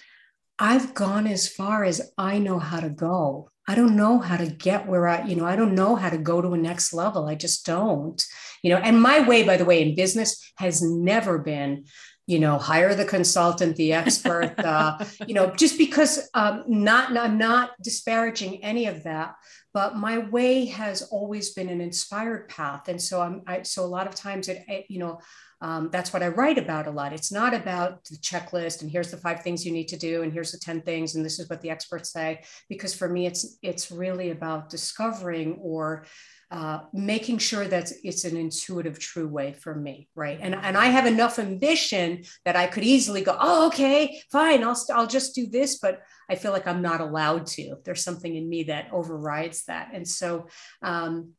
I've 0.59 0.93
gone 0.93 1.27
as 1.27 1.47
far 1.47 1.83
as 1.83 2.11
I 2.17 2.39
know 2.39 2.59
how 2.59 2.79
to 2.79 2.89
go. 2.89 3.49
I 3.67 3.75
don't 3.75 3.95
know 3.95 4.19
how 4.19 4.37
to 4.37 4.47
get 4.47 4.87
where 4.87 5.07
I, 5.07 5.25
you 5.25 5.35
know, 5.35 5.45
I 5.45 5.55
don't 5.55 5.75
know 5.75 5.95
how 5.95 6.09
to 6.09 6.17
go 6.17 6.41
to 6.41 6.53
a 6.53 6.57
next 6.57 6.93
level. 6.93 7.27
I 7.27 7.35
just 7.35 7.65
don't, 7.65 8.23
you 8.61 8.69
know. 8.69 8.77
And 8.77 9.01
my 9.01 9.27
way, 9.27 9.43
by 9.43 9.57
the 9.57 9.65
way, 9.65 9.81
in 9.81 9.95
business 9.95 10.51
has 10.57 10.81
never 10.81 11.39
been, 11.39 11.85
you 12.27 12.39
know, 12.39 12.57
hire 12.57 12.93
the 12.93 13.05
consultant, 13.05 13.75
the 13.75 13.93
expert, 13.93 14.53
uh, 14.59 15.03
you 15.27 15.33
know, 15.33 15.51
just 15.51 15.77
because 15.77 16.29
um, 16.33 16.63
not, 16.67 17.15
I'm 17.17 17.37
not 17.37 17.71
disparaging 17.81 18.63
any 18.63 18.85
of 18.85 19.03
that, 19.03 19.35
but 19.73 19.95
my 19.95 20.19
way 20.19 20.65
has 20.65 21.01
always 21.03 21.53
been 21.53 21.69
an 21.69 21.81
inspired 21.81 22.47
path. 22.49 22.87
And 22.87 23.01
so 23.01 23.21
I'm, 23.21 23.41
I, 23.47 23.63
so 23.63 23.83
a 23.83 23.87
lot 23.87 24.07
of 24.07 24.15
times 24.15 24.47
it, 24.47 24.63
it 24.67 24.85
you 24.89 24.99
know, 24.99 25.19
um, 25.65 25.89
that's 25.91 26.13
what 26.13 26.21
I 26.21 26.27
write 26.27 26.59
about 26.59 26.85
a 26.85 26.91
lot. 26.91 27.11
It's 27.11 27.31
not 27.31 27.55
about 27.55 28.05
the 28.05 28.17
checklist 28.17 28.83
and 28.83 28.91
here's 28.91 29.09
the 29.09 29.17
five 29.17 29.41
things 29.41 29.65
you 29.65 29.71
need 29.71 29.87
to 29.87 29.97
do 29.97 30.21
and 30.21 30.31
here's 30.31 30.51
the 30.51 30.59
10 30.59 30.83
things 30.83 31.15
and 31.15 31.25
this 31.25 31.39
is 31.39 31.49
what 31.49 31.59
the 31.61 31.71
experts 31.71 32.11
say. 32.13 32.43
Because 32.69 32.93
for 32.93 33.09
me, 33.09 33.25
it's 33.25 33.57
it's 33.63 33.91
really 33.91 34.29
about 34.29 34.69
discovering 34.69 35.57
or 35.59 36.05
uh, 36.51 36.81
making 36.93 37.39
sure 37.39 37.65
that 37.65 37.91
it's 38.03 38.25
an 38.25 38.37
intuitive, 38.37 38.99
true 38.99 39.27
way 39.27 39.53
for 39.53 39.73
me, 39.73 40.07
right? 40.13 40.37
And 40.39 40.53
and 40.53 40.77
I 40.77 40.85
have 40.85 41.07
enough 41.07 41.39
ambition 41.39 42.25
that 42.45 42.55
I 42.55 42.67
could 42.67 42.83
easily 42.83 43.23
go, 43.23 43.35
oh, 43.39 43.65
okay, 43.67 44.21
fine, 44.31 44.63
I'll 44.63 44.79
I'll 44.93 45.07
just 45.07 45.33
do 45.33 45.47
this, 45.47 45.79
but 45.79 46.03
I 46.29 46.35
feel 46.35 46.51
like 46.51 46.67
I'm 46.67 46.83
not 46.83 47.01
allowed 47.01 47.47
to. 47.57 47.77
There's 47.83 48.03
something 48.03 48.35
in 48.35 48.47
me 48.47 48.65
that 48.65 48.89
overrides 48.91 49.65
that, 49.65 49.89
and 49.93 50.07
so. 50.07 50.45
Um, 50.83 51.33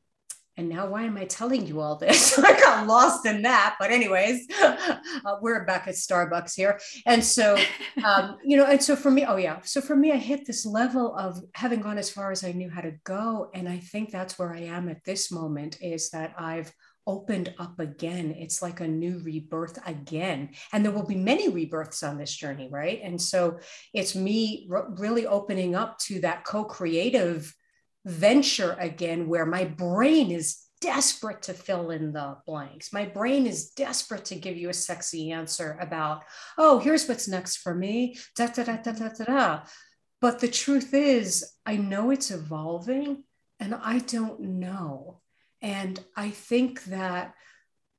and 0.57 0.69
now 0.69 0.87
why 0.87 1.03
am 1.03 1.17
I 1.19 1.25
telling 1.25 1.67
you 1.67 1.81
all 1.81 1.97
this? 1.97 2.39
I 2.43 2.59
got 2.59 2.87
lost 2.87 3.27
in 3.27 3.43
that. 3.43 3.77
But 3.79 3.91
anyways, 3.91 4.47
uh, 4.63 4.97
we're 5.41 5.65
back 5.65 5.87
at 5.87 5.95
Starbucks 5.95 6.55
here. 6.55 6.81
And 7.05 7.23
so, 7.23 7.59
um, 8.03 8.39
you 8.45 8.57
know, 8.57 8.65
and 8.65 8.83
so 8.83 8.97
for 8.97 9.11
me, 9.11 9.25
oh 9.27 9.37
yeah. 9.37 9.61
So 9.63 9.81
for 9.81 9.95
me, 9.95 10.13
I 10.13 10.17
hit 10.17 10.47
this 10.47 10.65
level 10.65 11.15
of 11.17 11.41
having 11.55 11.81
gone 11.81 11.99
as 11.99 12.11
far 12.11 12.31
as 12.31 12.43
I 12.43 12.53
knew 12.53 12.71
how 12.71 12.81
to 12.81 12.93
go. 13.05 13.51
And 13.55 13.69
I 13.69 13.79
think 13.79 14.11
that's 14.11 14.39
where 14.39 14.53
I 14.53 14.61
am 14.61 14.89
at 14.89 15.05
this 15.05 15.31
moment 15.31 15.79
is 15.83 16.11
that 16.11 16.35
I've 16.39 16.73
opened 17.07 17.55
up 17.59 17.79
again. 17.79 18.35
It's 18.37 18.63
like 18.63 18.81
a 18.81 18.89
new 18.89 19.21
rebirth 19.23 19.79
again. 19.87 20.51
And 20.73 20.85
there 20.85 20.93
will 20.93 21.07
be 21.07 21.15
many 21.15 21.49
rebirths 21.49 22.03
on 22.03 22.19
this 22.19 22.35
journey, 22.35 22.69
right? 22.71 23.01
And 23.05 23.21
so 23.21 23.59
it's 23.93 24.17
me 24.17 24.69
really 24.69 25.27
opening 25.27 25.75
up 25.77 25.99
to 26.01 26.21
that 26.21 26.45
co 26.45 26.65
creative 26.65 27.55
venture 28.07 28.77
again 28.79 29.29
where 29.29 29.45
my 29.45 29.65
brain 29.65 30.31
is 30.31 30.63
desperate 30.81 31.43
to 31.43 31.53
fill 31.53 31.91
in 31.91 32.13
the 32.13 32.37
blanks. 32.47 32.93
My 32.93 33.05
brain 33.05 33.47
is 33.47 33.71
desperate 33.71 34.27
to 34.27 34.37
give 34.37 34.57
you 34.57 34.69
a 34.69 34.75
sexy 34.75 35.33
answer 35.33 35.77
about, 35.81 36.23
oh, 36.57 36.79
here's 36.79 37.09
what's 37.09 37.29
next 37.29 37.57
for 37.57 37.75
me. 37.75 38.17
Da, 38.37 38.47
da, 38.47 38.63
da, 38.63 38.77
da, 38.77 38.93
da, 38.93 39.09
da, 39.09 39.25
da. 39.25 39.61
But 40.21 40.39
the 40.39 40.49
truth 40.49 40.95
is, 40.95 41.53
I 41.67 41.77
know 41.77 42.11
it's 42.11 42.31
evolving 42.31 43.25
and 43.59 43.75
I 43.75 43.99
don't 43.99 44.41
know. 44.41 45.21
And 45.61 45.99
I 46.17 46.31
think 46.31 46.85
that 46.85 47.35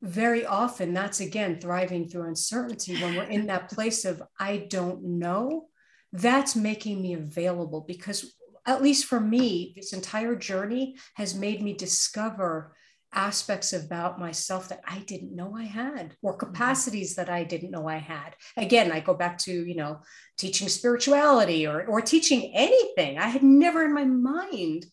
very 0.02 0.46
often 0.46 0.94
that's 0.94 1.20
again 1.20 1.60
thriving 1.60 2.08
through 2.08 2.28
uncertainty 2.28 3.02
when 3.02 3.16
we're 3.16 3.24
in 3.24 3.48
that 3.48 3.70
place 3.74 4.06
of 4.06 4.22
I 4.40 4.68
don't 4.70 5.04
know. 5.04 5.68
That's 6.14 6.56
making 6.56 7.02
me 7.02 7.14
available 7.14 7.82
because, 7.82 8.34
at 8.68 8.84
least 8.84 9.06
for 9.06 9.20
me, 9.20 9.74
this 9.76 9.94
entire 9.94 10.36
journey 10.36 10.98
has 11.16 11.34
made 11.34 11.64
me 11.64 11.74
discover 11.74 12.76
aspects 13.14 13.74
about 13.74 14.20
myself 14.20 14.70
that 14.70 14.82
I 14.86 15.00
didn't 15.00 15.36
know 15.36 15.56
I 15.56 15.64
had 15.64 16.16
or 16.22 16.34
mm-hmm. 16.34 16.46
capacities 16.46 17.16
that 17.16 17.30
I 17.30 17.44
didn't 17.44 17.72
know 17.72 17.88
I 17.88 17.98
had. 17.98 18.36
Again, 18.58 18.92
I 18.92 19.00
go 19.00 19.14
back 19.14 19.40
to, 19.40 19.52
you 19.52 19.76
know, 19.76 20.02
teaching 20.38 20.68
spirituality 20.68 21.66
or, 21.66 21.86
or 21.86 22.02
teaching 22.02 22.52
anything. 22.54 23.18
I 23.18 23.28
had 23.28 23.42
never 23.42 23.86
in 23.86 23.94
my 23.94 24.04
mind 24.04 24.86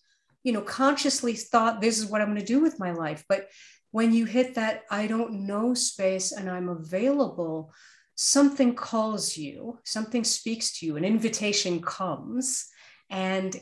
you 0.45 0.53
know, 0.53 0.61
consciously 0.61 1.33
thought 1.33 1.81
this 1.81 1.99
is 1.99 2.07
what 2.07 2.21
I'm 2.21 2.29
going 2.29 2.39
to 2.39 2.45
do 2.45 2.61
with 2.61 2.79
my 2.79 2.93
life. 2.93 3.25
But 3.29 3.49
when 3.91 4.13
you 4.13 4.27
hit 4.27 4.55
that 4.55 4.83
I 4.91 5.07
don't 5.07 5.47
know 5.47 5.75
space 5.75 6.31
and 6.33 6.49
I'm 6.49 6.69
available, 6.69 7.73
something 8.15 8.75
calls 8.75 9.37
you, 9.37 9.79
something 9.85 10.23
speaks 10.23 10.79
to 10.79 10.87
you, 10.87 10.97
an 10.97 11.05
invitation 11.05 11.81
comes. 11.81 12.67
And 13.11 13.57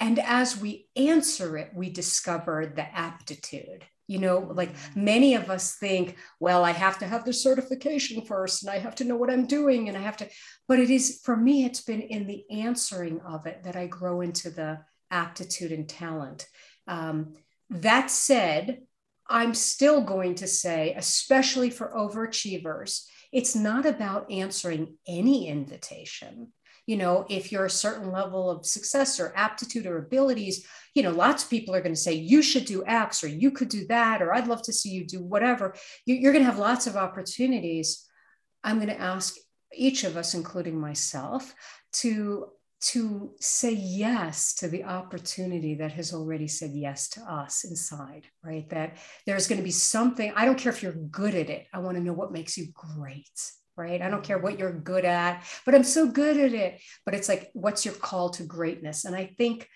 and 0.00 0.18
as 0.20 0.60
we 0.60 0.88
answer 0.94 1.56
it, 1.56 1.72
we 1.74 1.90
discover 1.90 2.72
the 2.74 2.86
aptitude. 2.96 3.84
You 4.06 4.20
know, 4.20 4.38
like 4.38 4.72
mm-hmm. 4.72 5.04
many 5.04 5.34
of 5.34 5.50
us 5.50 5.74
think, 5.74 6.16
well, 6.40 6.64
I 6.64 6.70
have 6.70 6.98
to 7.00 7.06
have 7.06 7.24
the 7.24 7.32
certification 7.32 8.24
first 8.24 8.62
and 8.62 8.70
I 8.70 8.78
have 8.78 8.94
to 8.96 9.04
know 9.04 9.16
what 9.16 9.30
I'm 9.30 9.46
doing 9.46 9.88
and 9.88 9.98
I 9.98 10.00
have 10.00 10.16
to, 10.18 10.28
but 10.66 10.78
it 10.78 10.88
is 10.88 11.20
for 11.22 11.36
me, 11.36 11.64
it's 11.64 11.82
been 11.82 12.00
in 12.00 12.26
the 12.26 12.44
answering 12.50 13.20
of 13.20 13.46
it 13.46 13.64
that 13.64 13.76
I 13.76 13.86
grow 13.86 14.22
into 14.22 14.48
the 14.48 14.78
aptitude 15.10 15.72
and 15.72 15.86
talent. 15.86 16.46
Um, 16.86 17.34
that 17.68 18.10
said, 18.10 18.80
I'm 19.28 19.52
still 19.52 20.00
going 20.00 20.36
to 20.36 20.46
say, 20.46 20.94
especially 20.96 21.68
for 21.68 21.92
overachievers, 21.94 23.04
it's 23.30 23.54
not 23.54 23.84
about 23.84 24.30
answering 24.30 24.96
any 25.06 25.48
invitation. 25.48 26.52
You 26.88 26.96
know, 26.96 27.26
if 27.28 27.52
you're 27.52 27.66
a 27.66 27.70
certain 27.86 28.10
level 28.10 28.50
of 28.50 28.66
success 28.66 29.20
or 29.20 29.36
aptitude 29.36 29.86
or 29.86 29.98
abilities, 29.98 30.66
you 30.94 31.02
know, 31.02 31.12
lots 31.12 31.44
of 31.44 31.50
people 31.50 31.74
are 31.74 31.82
going 31.82 31.94
to 31.94 32.00
say, 32.00 32.14
you 32.14 32.40
should 32.42 32.64
do 32.64 32.82
X 32.86 33.22
or 33.22 33.28
you 33.28 33.50
could 33.50 33.68
do 33.68 33.86
that, 33.88 34.22
or 34.22 34.32
I'd 34.32 34.48
love 34.48 34.62
to 34.62 34.72
see 34.72 34.88
you 34.88 35.06
do 35.06 35.22
whatever. 35.22 35.74
You're 36.06 36.32
going 36.32 36.44
to 36.44 36.50
have 36.50 36.58
lots 36.58 36.86
of 36.86 36.96
opportunities. 36.96 37.88
I'm 38.64 38.76
going 38.76 38.88
to 38.88 39.00
ask 39.00 39.36
each 39.72 40.04
of 40.04 40.16
us, 40.16 40.34
including 40.34 40.80
myself, 40.80 41.54
to 42.00 42.46
to 42.80 43.32
say 43.40 43.72
yes 43.72 44.54
to 44.54 44.68
the 44.68 44.84
opportunity 44.84 45.74
that 45.74 45.92
has 45.92 46.14
already 46.14 46.46
said 46.46 46.70
yes 46.72 47.08
to 47.08 47.20
us 47.22 47.64
inside, 47.64 48.24
right? 48.44 48.68
That 48.70 48.98
there's 49.26 49.48
going 49.48 49.58
to 49.58 49.64
be 49.64 49.72
something, 49.72 50.32
I 50.36 50.44
don't 50.44 50.56
care 50.56 50.72
if 50.72 50.80
you're 50.82 50.92
good 50.92 51.34
at 51.34 51.50
it, 51.50 51.66
I 51.74 51.80
want 51.80 51.96
to 51.96 52.02
know 52.02 52.12
what 52.12 52.30
makes 52.30 52.56
you 52.56 52.68
great, 52.72 53.38
right? 53.78 54.02
I 54.02 54.10
don't 54.10 54.24
care 54.24 54.38
what 54.38 54.58
you're 54.58 54.72
good 54.72 55.04
at, 55.04 55.44
but 55.64 55.74
I'm 55.74 55.84
so 55.84 56.08
good 56.08 56.36
at 56.36 56.52
it. 56.52 56.80
But 57.04 57.14
it's 57.14 57.28
like, 57.28 57.50
what's 57.54 57.84
your 57.84 57.94
call 57.94 58.30
to 58.30 58.42
greatness? 58.42 59.04
And 59.04 59.14
I 59.14 59.34
think 59.38 59.68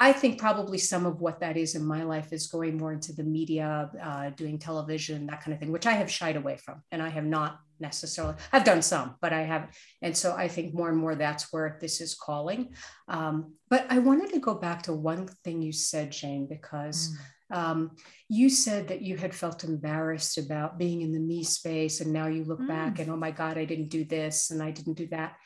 I 0.00 0.12
think 0.12 0.38
probably 0.38 0.78
some 0.78 1.06
of 1.06 1.20
what 1.20 1.40
that 1.40 1.56
is 1.56 1.74
in 1.74 1.84
my 1.84 2.04
life 2.04 2.32
is 2.32 2.46
going 2.46 2.78
more 2.78 2.92
into 2.92 3.12
the 3.12 3.24
media, 3.24 3.90
uh, 4.00 4.30
doing 4.30 4.58
television, 4.58 5.26
that 5.26 5.42
kind 5.42 5.52
of 5.52 5.58
thing, 5.58 5.72
which 5.72 5.86
I 5.86 5.92
have 5.92 6.10
shied 6.10 6.36
away 6.36 6.56
from. 6.56 6.82
And 6.92 7.02
I 7.02 7.08
have 7.08 7.24
not 7.24 7.58
necessarily, 7.80 8.36
I've 8.52 8.64
done 8.64 8.80
some, 8.80 9.16
but 9.20 9.32
I 9.32 9.42
have. 9.42 9.76
And 10.00 10.16
so 10.16 10.34
I 10.36 10.46
think 10.46 10.72
more 10.72 10.88
and 10.88 10.96
more 10.96 11.16
that's 11.16 11.52
where 11.52 11.78
this 11.80 12.00
is 12.00 12.14
calling. 12.14 12.74
Um, 13.08 13.54
but 13.68 13.86
I 13.90 13.98
wanted 13.98 14.32
to 14.34 14.40
go 14.40 14.54
back 14.54 14.84
to 14.84 14.92
one 14.92 15.26
thing 15.44 15.62
you 15.62 15.72
said, 15.72 16.12
Jane, 16.12 16.46
because. 16.46 17.10
Mm. 17.10 17.16
Um, 17.50 17.92
you 18.28 18.50
said 18.50 18.88
that 18.88 19.02
you 19.02 19.16
had 19.16 19.34
felt 19.34 19.64
embarrassed 19.64 20.38
about 20.38 20.78
being 20.78 21.00
in 21.02 21.12
the 21.12 21.20
me 21.20 21.44
space, 21.44 22.00
and 22.00 22.12
now 22.12 22.26
you 22.26 22.44
look 22.44 22.60
mm. 22.60 22.68
back 22.68 22.98
and 22.98 23.10
oh 23.10 23.16
my 23.16 23.30
God, 23.30 23.56
I 23.56 23.64
didn't 23.64 23.88
do 23.88 24.04
this 24.04 24.50
and 24.50 24.62
I 24.62 24.70
didn't 24.70 24.94
do 24.94 25.06
that 25.08 25.36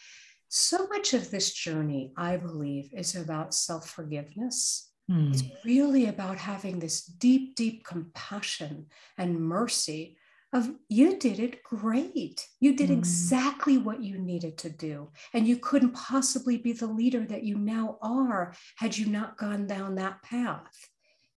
so 0.54 0.86
much 0.88 1.14
of 1.14 1.30
this 1.30 1.54
journey, 1.54 2.12
I 2.14 2.36
believe, 2.36 2.90
is 2.92 3.16
about 3.16 3.54
self 3.54 3.88
forgiveness. 3.88 4.90
Mm. 5.10 5.32
It's 5.32 5.44
really 5.64 6.08
about 6.08 6.36
having 6.36 6.78
this 6.78 7.06
deep, 7.06 7.56
deep 7.56 7.86
compassion 7.86 8.86
and 9.16 9.40
mercy 9.40 10.18
of 10.52 10.70
you 10.90 11.16
did 11.18 11.38
it 11.38 11.62
great. 11.62 12.46
You 12.60 12.76
did 12.76 12.90
mm. 12.90 12.98
exactly 12.98 13.78
what 13.78 14.02
you 14.02 14.18
needed 14.18 14.58
to 14.58 14.68
do. 14.68 15.08
And 15.32 15.48
you 15.48 15.56
couldn't 15.56 15.94
possibly 15.94 16.58
be 16.58 16.74
the 16.74 16.86
leader 16.86 17.24
that 17.24 17.44
you 17.44 17.56
now 17.56 17.96
are 18.02 18.52
had 18.76 18.98
you 18.98 19.06
not 19.06 19.38
gone 19.38 19.66
down 19.66 19.94
that 19.94 20.22
path 20.22 20.90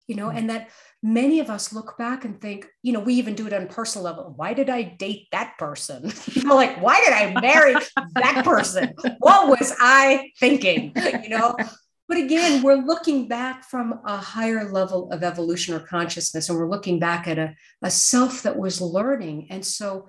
you 0.06 0.16
know, 0.16 0.28
mm. 0.28 0.36
and 0.36 0.50
that 0.50 0.70
many 1.02 1.40
of 1.40 1.50
us 1.50 1.72
look 1.72 1.96
back 1.98 2.24
and 2.24 2.40
think, 2.40 2.66
you 2.82 2.92
know, 2.92 3.00
we 3.00 3.14
even 3.14 3.34
do 3.34 3.46
it 3.46 3.52
on 3.52 3.66
personal 3.68 4.04
level. 4.04 4.32
Why 4.36 4.54
did 4.54 4.70
I 4.70 4.82
date 4.82 5.28
that 5.32 5.54
person? 5.58 6.12
you 6.32 6.44
know, 6.44 6.56
like, 6.56 6.80
why 6.80 7.02
did 7.04 7.12
I 7.12 7.40
marry 7.40 7.74
that 8.14 8.42
person? 8.44 8.92
What 9.18 9.48
was 9.48 9.74
I 9.80 10.30
thinking? 10.38 10.92
You 11.22 11.28
know, 11.30 11.56
but 12.08 12.18
again, 12.18 12.62
we're 12.62 12.74
looking 12.76 13.28
back 13.28 13.64
from 13.64 14.00
a 14.04 14.16
higher 14.16 14.70
level 14.70 15.10
of 15.10 15.22
evolution 15.22 15.74
or 15.74 15.80
consciousness, 15.80 16.48
and 16.48 16.58
we're 16.58 16.68
looking 16.68 16.98
back 16.98 17.26
at 17.26 17.38
a, 17.38 17.54
a 17.82 17.90
self 17.90 18.42
that 18.42 18.58
was 18.58 18.80
learning. 18.80 19.46
And 19.50 19.64
so, 19.64 20.08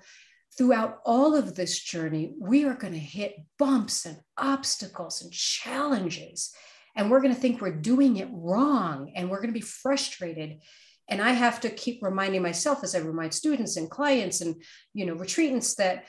throughout 0.58 1.00
all 1.06 1.36
of 1.36 1.56
this 1.56 1.80
journey, 1.80 2.34
we 2.40 2.66
are 2.66 2.76
going 2.76 2.94
to 2.94 3.00
hit 3.00 3.36
bumps 3.60 4.06
and 4.06 4.18
obstacles 4.38 5.22
and 5.22 5.32
challenges 5.32 6.54
and 6.96 7.12
we're 7.12 7.22
going 7.22 7.34
to 7.34 7.40
think 7.40 7.62
we're 7.62 7.72
doing 7.72 8.18
it 8.18 8.30
wrong 8.32 9.12
and 9.16 9.30
we're 9.30 9.42
going 9.42 9.54
to 9.54 9.60
be 9.60 9.62
frustrated. 9.62 10.60
And 11.08 11.22
i 11.22 11.32
have 11.32 11.62
to 11.62 11.70
keep 11.70 12.02
reminding 12.02 12.42
myself 12.42 12.84
as 12.84 12.96
i 12.96 13.00
remind 13.00 13.34
students 13.34 13.78
and 13.78 13.90
clients 13.90 14.42
and 14.42 14.56
you 14.94 15.06
know 15.06 15.16
retreatants 15.16 15.76
that 15.76 16.06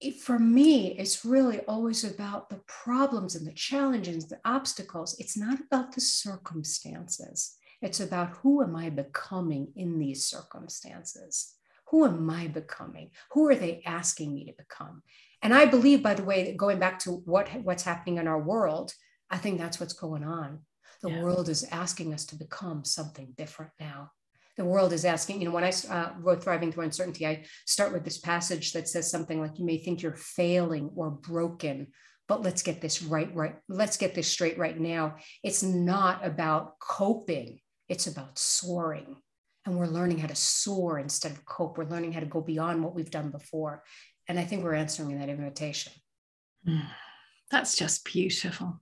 it, 0.00 0.20
for 0.20 0.38
me 0.38 0.96
it's 0.98 1.24
really 1.24 1.60
always 1.60 2.04
about 2.04 2.48
the 2.48 2.60
problems 2.68 3.34
and 3.34 3.46
the 3.46 3.52
challenges 3.52 4.28
the 4.28 4.38
obstacles. 4.44 5.16
It's 5.18 5.36
not 5.36 5.58
about 5.60 5.92
the 5.92 6.00
circumstances. 6.00 7.56
It's 7.82 8.00
about 8.00 8.36
who 8.42 8.62
am 8.62 8.76
i 8.76 8.88
becoming 8.90 9.72
in 9.74 9.98
these 9.98 10.24
circumstances? 10.24 11.54
Who 11.88 12.04
am 12.04 12.30
i 12.30 12.46
becoming? 12.46 13.10
Who 13.32 13.48
are 13.48 13.54
they 13.54 13.82
asking 13.84 14.32
me 14.32 14.44
to 14.44 14.52
become? 14.52 15.02
And 15.42 15.52
i 15.52 15.66
believe 15.66 16.02
by 16.04 16.14
the 16.14 16.24
way 16.24 16.54
going 16.54 16.78
back 16.78 17.00
to 17.00 17.10
what 17.24 17.48
what's 17.64 17.82
happening 17.82 18.18
in 18.18 18.28
our 18.28 18.40
world 18.40 18.92
I 19.30 19.38
think 19.38 19.58
that's 19.58 19.80
what's 19.80 19.92
going 19.92 20.24
on. 20.24 20.60
The 21.02 21.10
yeah. 21.10 21.22
world 21.22 21.48
is 21.48 21.64
asking 21.70 22.14
us 22.14 22.24
to 22.26 22.36
become 22.36 22.84
something 22.84 23.34
different 23.36 23.72
now. 23.78 24.10
The 24.56 24.64
world 24.64 24.92
is 24.94 25.04
asking, 25.04 25.40
you 25.40 25.48
know, 25.48 25.54
when 25.54 25.64
I 25.64 25.72
uh, 25.90 26.12
wrote 26.18 26.42
Thriving 26.42 26.72
Through 26.72 26.84
Uncertainty, 26.84 27.26
I 27.26 27.44
start 27.66 27.92
with 27.92 28.04
this 28.04 28.18
passage 28.18 28.72
that 28.72 28.88
says 28.88 29.10
something 29.10 29.40
like, 29.40 29.58
You 29.58 29.66
may 29.66 29.78
think 29.78 30.00
you're 30.00 30.16
failing 30.16 30.90
or 30.96 31.10
broken, 31.10 31.88
but 32.26 32.42
let's 32.42 32.62
get 32.62 32.80
this 32.80 33.02
right, 33.02 33.32
right. 33.34 33.56
Let's 33.68 33.98
get 33.98 34.14
this 34.14 34.28
straight 34.28 34.58
right 34.58 34.78
now. 34.78 35.16
It's 35.42 35.62
not 35.62 36.24
about 36.24 36.78
coping, 36.78 37.60
it's 37.88 38.06
about 38.06 38.38
soaring. 38.38 39.16
And 39.66 39.76
we're 39.76 39.86
learning 39.86 40.18
how 40.18 40.28
to 40.28 40.34
soar 40.36 41.00
instead 41.00 41.32
of 41.32 41.44
cope. 41.44 41.76
We're 41.76 41.84
learning 41.88 42.12
how 42.12 42.20
to 42.20 42.26
go 42.26 42.40
beyond 42.40 42.84
what 42.84 42.94
we've 42.94 43.10
done 43.10 43.30
before. 43.30 43.82
And 44.28 44.38
I 44.38 44.44
think 44.44 44.62
we're 44.62 44.74
answering 44.74 45.18
that 45.18 45.28
invitation. 45.28 45.92
That's 47.50 47.76
just 47.76 48.04
beautiful. 48.04 48.80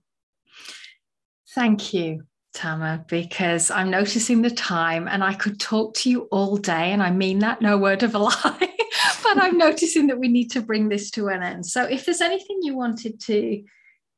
Thank 1.53 1.93
you, 1.93 2.23
Tama, 2.53 3.05
because 3.07 3.71
I'm 3.71 3.89
noticing 3.89 4.41
the 4.41 4.49
time 4.49 5.07
and 5.07 5.23
I 5.23 5.33
could 5.33 5.59
talk 5.59 5.93
to 5.95 6.09
you 6.09 6.23
all 6.31 6.57
day, 6.57 6.91
and 6.91 7.01
I 7.01 7.11
mean 7.11 7.39
that 7.39 7.61
no 7.61 7.77
word 7.77 8.03
of 8.03 8.15
a 8.15 8.19
lie. 8.19 8.75
but 9.23 9.41
I'm 9.41 9.57
noticing 9.57 10.07
that 10.07 10.19
we 10.19 10.27
need 10.27 10.51
to 10.51 10.61
bring 10.61 10.89
this 10.89 11.11
to 11.11 11.27
an 11.29 11.43
end. 11.43 11.65
So, 11.65 11.83
if 11.83 12.05
there's 12.05 12.21
anything 12.21 12.59
you 12.61 12.75
wanted 12.75 13.19
to 13.21 13.63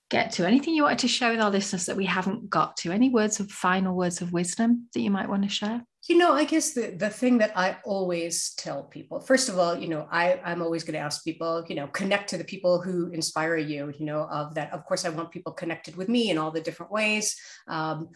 get 0.10 0.32
to, 0.34 0.48
anything 0.48 0.74
you 0.74 0.84
wanted 0.84 1.00
to 1.00 1.08
share 1.08 1.32
with 1.32 1.42
our 1.42 1.52
listeners 1.52 1.86
that 1.86 1.98
we 1.98 2.06
haven't 2.06 2.50
got 2.50 2.78
to, 2.78 2.92
any 2.92 3.10
words 3.10 3.40
of 3.40 3.52
final 3.52 3.96
words 3.96 4.22
of 4.22 4.34
wisdom 4.34 4.88
that 4.94 5.02
you 5.02 5.12
might 5.12 5.30
want 5.30 5.44
to 5.44 5.50
share? 5.50 5.84
You 6.08 6.18
know, 6.18 6.34
I 6.34 6.46
guess 6.46 6.72
the, 6.72 6.96
the 6.98 7.10
thing 7.10 7.38
that 7.40 7.52
I 7.56 7.78
always 7.84 8.54
tell 8.54 8.84
people, 8.84 9.20
first 9.20 9.50
of 9.50 9.60
all, 9.60 9.76
you 9.78 9.90
know, 9.90 10.08
I, 10.10 10.40
I'm 10.44 10.62
always 10.62 10.84
going 10.84 10.94
to 10.94 11.00
ask 11.00 11.24
people, 11.24 11.66
you 11.68 11.76
know, 11.76 11.88
connect 11.88 12.30
to 12.30 12.38
the 12.38 12.46
people 12.46 12.82
who 12.82 13.12
inspire 13.12 13.58
you, 13.58 13.94
you 13.98 14.06
know, 14.06 14.22
of 14.32 14.56
that. 14.56 14.72
Of 14.72 14.86
course, 14.86 15.04
I 15.04 15.10
want 15.10 15.32
people 15.32 15.52
connected 15.52 15.98
with 15.98 16.08
me 16.08 16.30
in 16.30 16.38
all 16.38 16.52
the 16.52 16.62
different 16.62 16.92
ways. 16.92 17.36
Um, 17.68 18.10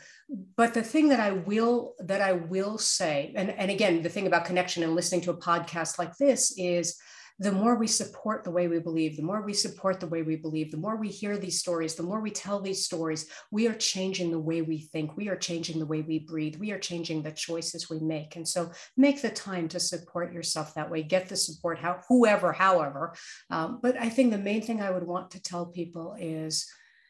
but 0.55 0.73
the 0.73 0.83
thing 0.83 1.09
that 1.09 1.19
I 1.19 1.31
will, 1.31 1.95
that 1.99 2.21
I 2.21 2.33
will 2.33 2.77
say, 2.77 3.33
and, 3.35 3.49
and 3.51 3.69
again, 3.69 4.01
the 4.01 4.09
thing 4.09 4.27
about 4.27 4.45
connection 4.45 4.83
and 4.83 4.95
listening 4.95 5.21
to 5.21 5.31
a 5.31 5.37
podcast 5.37 5.99
like 5.99 6.15
this 6.17 6.53
is, 6.57 6.97
the 7.41 7.51
more 7.51 7.73
we 7.73 7.87
support 7.87 8.43
the 8.43 8.51
way 8.51 8.67
we 8.67 8.77
believe, 8.77 9.17
the 9.17 9.23
more 9.23 9.41
we 9.41 9.51
support 9.51 9.99
the 9.99 10.05
way 10.05 10.21
we 10.21 10.35
believe, 10.35 10.69
the 10.69 10.77
more 10.77 10.95
we 10.95 11.09
hear 11.09 11.39
these 11.39 11.57
stories, 11.57 11.95
the 11.95 12.03
more 12.03 12.21
we 12.21 12.29
tell 12.29 12.61
these 12.61 12.85
stories, 12.85 13.25
we 13.49 13.67
are 13.67 13.73
changing 13.73 14.29
the 14.29 14.39
way 14.39 14.61
we 14.61 14.77
think. 14.77 15.17
We 15.17 15.27
are 15.27 15.35
changing 15.35 15.79
the 15.79 15.87
way 15.87 16.01
we 16.01 16.19
breathe. 16.19 16.57
We 16.57 16.71
are 16.71 16.77
changing 16.77 17.23
the 17.23 17.31
choices 17.31 17.89
we 17.89 17.99
make. 17.99 18.35
And 18.35 18.47
so 18.47 18.71
make 18.95 19.23
the 19.23 19.31
time 19.31 19.67
to 19.69 19.79
support 19.79 20.31
yourself 20.31 20.75
that 20.75 20.91
way. 20.91 21.01
Get 21.01 21.29
the 21.29 21.35
support, 21.35 21.79
how, 21.79 22.01
whoever, 22.07 22.53
however. 22.53 23.15
Um, 23.49 23.79
but 23.81 23.97
I 23.97 24.09
think 24.09 24.29
the 24.29 24.37
main 24.37 24.61
thing 24.61 24.79
I 24.79 24.91
would 24.91 25.07
want 25.07 25.31
to 25.31 25.41
tell 25.41 25.65
people 25.65 26.15
is 26.19 26.67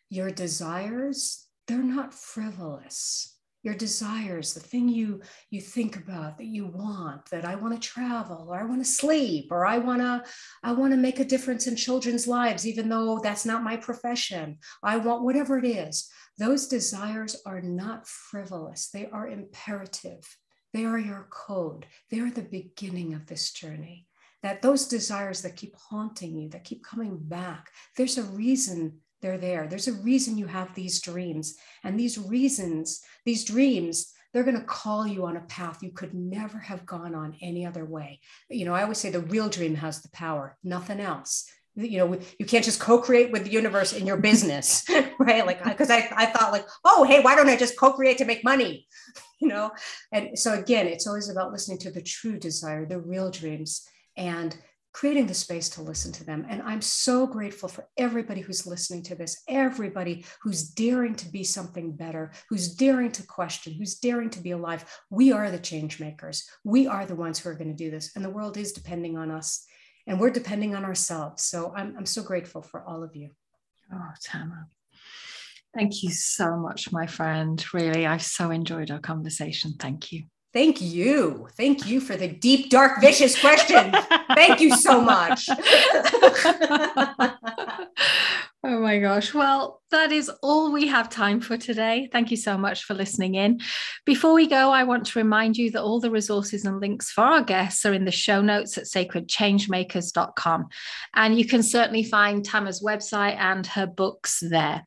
your 0.10 0.32
desires, 0.32 1.46
they're 1.68 1.84
not 1.84 2.14
frivolous 2.14 3.31
your 3.64 3.76
desires 3.76 4.54
the 4.54 4.60
thing 4.60 4.90
you 4.90 5.22
you 5.50 5.62
think 5.62 5.96
about 5.96 6.38
that 6.38 6.46
you 6.46 6.66
want 6.66 7.30
that 7.30 7.46
i 7.46 7.56
want 7.56 7.74
to 7.74 7.88
travel 7.88 8.48
or 8.50 8.60
i 8.60 8.64
want 8.64 8.84
to 8.84 8.90
sleep 8.90 9.48
or 9.52 9.66
i 9.66 9.78
want 9.78 10.02
to 10.02 10.24
i 10.64 10.72
want 10.72 10.92
to 10.92 10.98
make 10.98 11.20
a 11.20 11.26
difference 11.26 11.68
in 11.68 11.76
children's 11.76 12.28
lives 12.28 12.66
even 12.66 12.90
though 12.90 13.20
that's 13.20 13.46
not 13.46 13.64
my 13.64 13.78
profession. 13.78 14.58
I 14.84 14.98
want 14.98 15.24
whatever 15.24 15.58
it 15.58 15.66
is. 15.66 16.10
Those 16.38 16.68
desires 16.68 17.36
are 17.46 17.62
not 17.62 18.08
frivolous. 18.08 18.90
They 18.90 19.08
are 19.08 19.28
imperative. 19.28 20.26
They 20.74 20.86
are 20.86 20.98
your 20.98 21.28
code. 21.30 21.86
They 22.10 22.20
are 22.20 22.32
the 22.32 22.42
beginning 22.42 23.14
of 23.14 23.28
this 23.28 23.52
journey. 23.52 24.08
That 24.42 24.62
those 24.62 24.88
desires 24.88 25.42
that 25.42 25.56
keep 25.56 25.76
haunting 25.76 26.36
you 26.36 26.50
that 26.50 26.64
keep 26.64 26.84
coming 26.84 27.20
back 27.22 27.70
there's 27.96 28.18
a 28.18 28.24
reason 28.24 29.02
they're 29.22 29.38
there. 29.38 29.68
There's 29.68 29.88
a 29.88 29.94
reason 29.94 30.38
you 30.38 30.48
have 30.48 30.74
these 30.74 31.02
dreams. 31.02 31.56
And 31.84 32.00
these 32.00 32.18
reasons, 32.18 33.02
these 33.26 33.46
dreams, 33.46 34.14
they're 34.34 34.44
going 34.44 34.60
to 34.60 34.64
call 34.64 35.06
you 35.06 35.26
on 35.26 35.38
a 35.38 35.42
path 35.42 35.84
you 35.84 35.92
could 35.92 36.14
never 36.14 36.58
have 36.58 36.86
gone 36.86 37.14
on 37.14 37.36
any 37.42 37.66
other 37.66 37.86
way. 37.86 38.20
You 38.50 38.66
know, 38.66 38.74
I 38.74 38.84
always 38.84 38.98
say 38.98 39.10
the 39.10 39.20
real 39.20 39.50
dream 39.50 39.76
has 39.76 40.02
the 40.02 40.10
power, 40.10 40.58
nothing 40.64 41.00
else. 41.00 41.50
You 41.76 42.00
know, 42.00 42.20
you 42.38 42.46
can't 42.46 42.66
just 42.66 42.82
co-create 42.82 43.32
with 43.32 43.46
the 43.46 43.52
universe 43.52 43.94
in 43.94 44.06
your 44.06 44.18
business, 44.18 44.86
right? 45.20 45.46
Like, 45.46 45.64
because 45.64 45.90
I, 45.90 46.10
I 46.16 46.26
thought 46.26 46.52
like, 46.52 46.68
oh, 46.84 47.04
hey, 47.04 47.22
why 47.22 47.36
don't 47.36 47.50
I 47.50 47.56
just 47.56 47.80
co-create 47.80 48.18
to 48.20 48.26
make 48.26 48.44
money? 48.44 48.88
You 49.44 49.48
know, 49.48 49.72
and 50.12 50.38
so 50.38 50.54
again, 50.54 50.86
it's 50.86 51.08
always 51.08 51.28
about 51.28 51.52
listening 51.52 51.80
to 51.80 51.90
the 51.90 52.04
true 52.04 52.38
desire, 52.38 52.86
the 52.86 53.00
real 53.00 53.32
dreams, 53.32 53.90
and 54.16 54.56
creating 54.94 55.28
the 55.28 55.34
space 55.34 55.70
to 55.70 55.82
listen 55.82 56.12
to 56.12 56.24
them. 56.24 56.46
And 56.50 56.62
I'm 56.64 56.82
so 56.82 57.26
grateful 57.26 57.70
for 57.70 57.88
everybody 57.98 58.42
who's 58.42 58.68
listening 58.68 59.04
to 59.04 59.16
this, 59.16 59.42
everybody 59.48 60.26
who's 60.42 60.70
daring 60.70 61.16
to 61.16 61.30
be 61.30 61.44
something 61.44 61.96
better, 61.96 62.32
who's 62.50 62.76
daring 62.76 63.12
to 63.14 63.24
question, 63.26 63.74
who's 63.74 63.96
daring 63.96 64.30
to 64.32 64.42
be 64.42 64.52
alive. 64.52 64.86
We 65.10 65.32
are 65.32 65.50
the 65.50 65.60
change 65.60 66.00
makers. 66.00 66.48
We 66.64 66.88
are 66.88 67.06
the 67.06 67.16
ones 67.16 67.40
who 67.40 67.50
are 67.50 67.56
going 67.56 67.76
to 67.76 67.84
do 67.84 67.92
this. 67.92 68.12
And 68.16 68.26
the 68.26 68.30
world 68.30 68.58
is 68.58 68.74
depending 68.74 69.18
on 69.18 69.32
us, 69.32 69.66
and 70.08 70.20
we're 70.20 70.30
depending 70.30 70.76
on 70.76 70.84
ourselves. 70.84 71.44
So 71.44 71.74
I'm, 71.76 71.96
I'm 71.98 72.06
so 72.06 72.24
grateful 72.24 72.62
for 72.62 72.84
all 72.84 73.04
of 73.04 73.16
you. 73.16 73.30
Oh, 73.94 74.12
Tama. 74.24 74.68
Thank 75.74 76.04
you 76.04 76.12
so 76.12 76.58
much, 76.58 76.92
my 76.92 77.08
friend. 77.08 77.64
Really, 77.74 78.06
I've 78.06 78.24
so 78.24 78.52
enjoyed 78.52 78.92
our 78.92 79.00
conversation. 79.00 79.76
Thank 79.80 80.12
you. 80.12 80.24
Thank 80.54 80.82
you. 80.82 81.48
Thank 81.56 81.86
you 81.86 82.02
for 82.02 82.18
the 82.18 82.28
deep, 82.28 82.70
dark, 82.70 83.00
vicious 83.00 83.40
question. 83.40 83.96
Thank 84.36 84.60
you 84.60 84.76
so 84.76 85.02
much. 85.02 85.48
Oh 88.64 88.80
my 88.80 89.00
gosh. 89.00 89.34
Well, 89.34 89.82
that 89.90 90.12
is 90.12 90.30
all 90.44 90.72
we 90.72 90.86
have 90.86 91.10
time 91.10 91.42
for 91.42 91.58
today. 91.58 92.08
Thank 92.12 92.30
you 92.30 92.38
so 92.38 92.60
much 92.60 92.84
for 92.84 92.94
listening 92.94 93.34
in. 93.34 93.60
Before 94.06 94.36
we 94.36 94.46
go, 94.46 94.70
I 94.70 94.84
want 94.84 95.08
to 95.08 95.20
remind 95.20 95.58
you 95.58 95.72
that 95.72 95.82
all 95.82 96.00
the 96.00 96.12
resources 96.12 96.64
and 96.64 96.80
links 96.80 97.12
for 97.12 97.24
our 97.24 97.42
guests 97.42 97.88
are 97.88 97.94
in 97.94 98.06
the 98.06 98.12
show 98.12 98.40
notes 98.40 98.78
at 98.78 98.84
sacredchangemakers.com. 98.84 100.68
And 101.16 101.40
you 101.40 101.46
can 101.46 101.64
certainly 101.64 102.04
find 102.04 102.46
Tama's 102.46 102.84
website 102.84 103.36
and 103.38 103.66
her 103.66 103.88
books 103.88 104.44
there. 104.48 104.86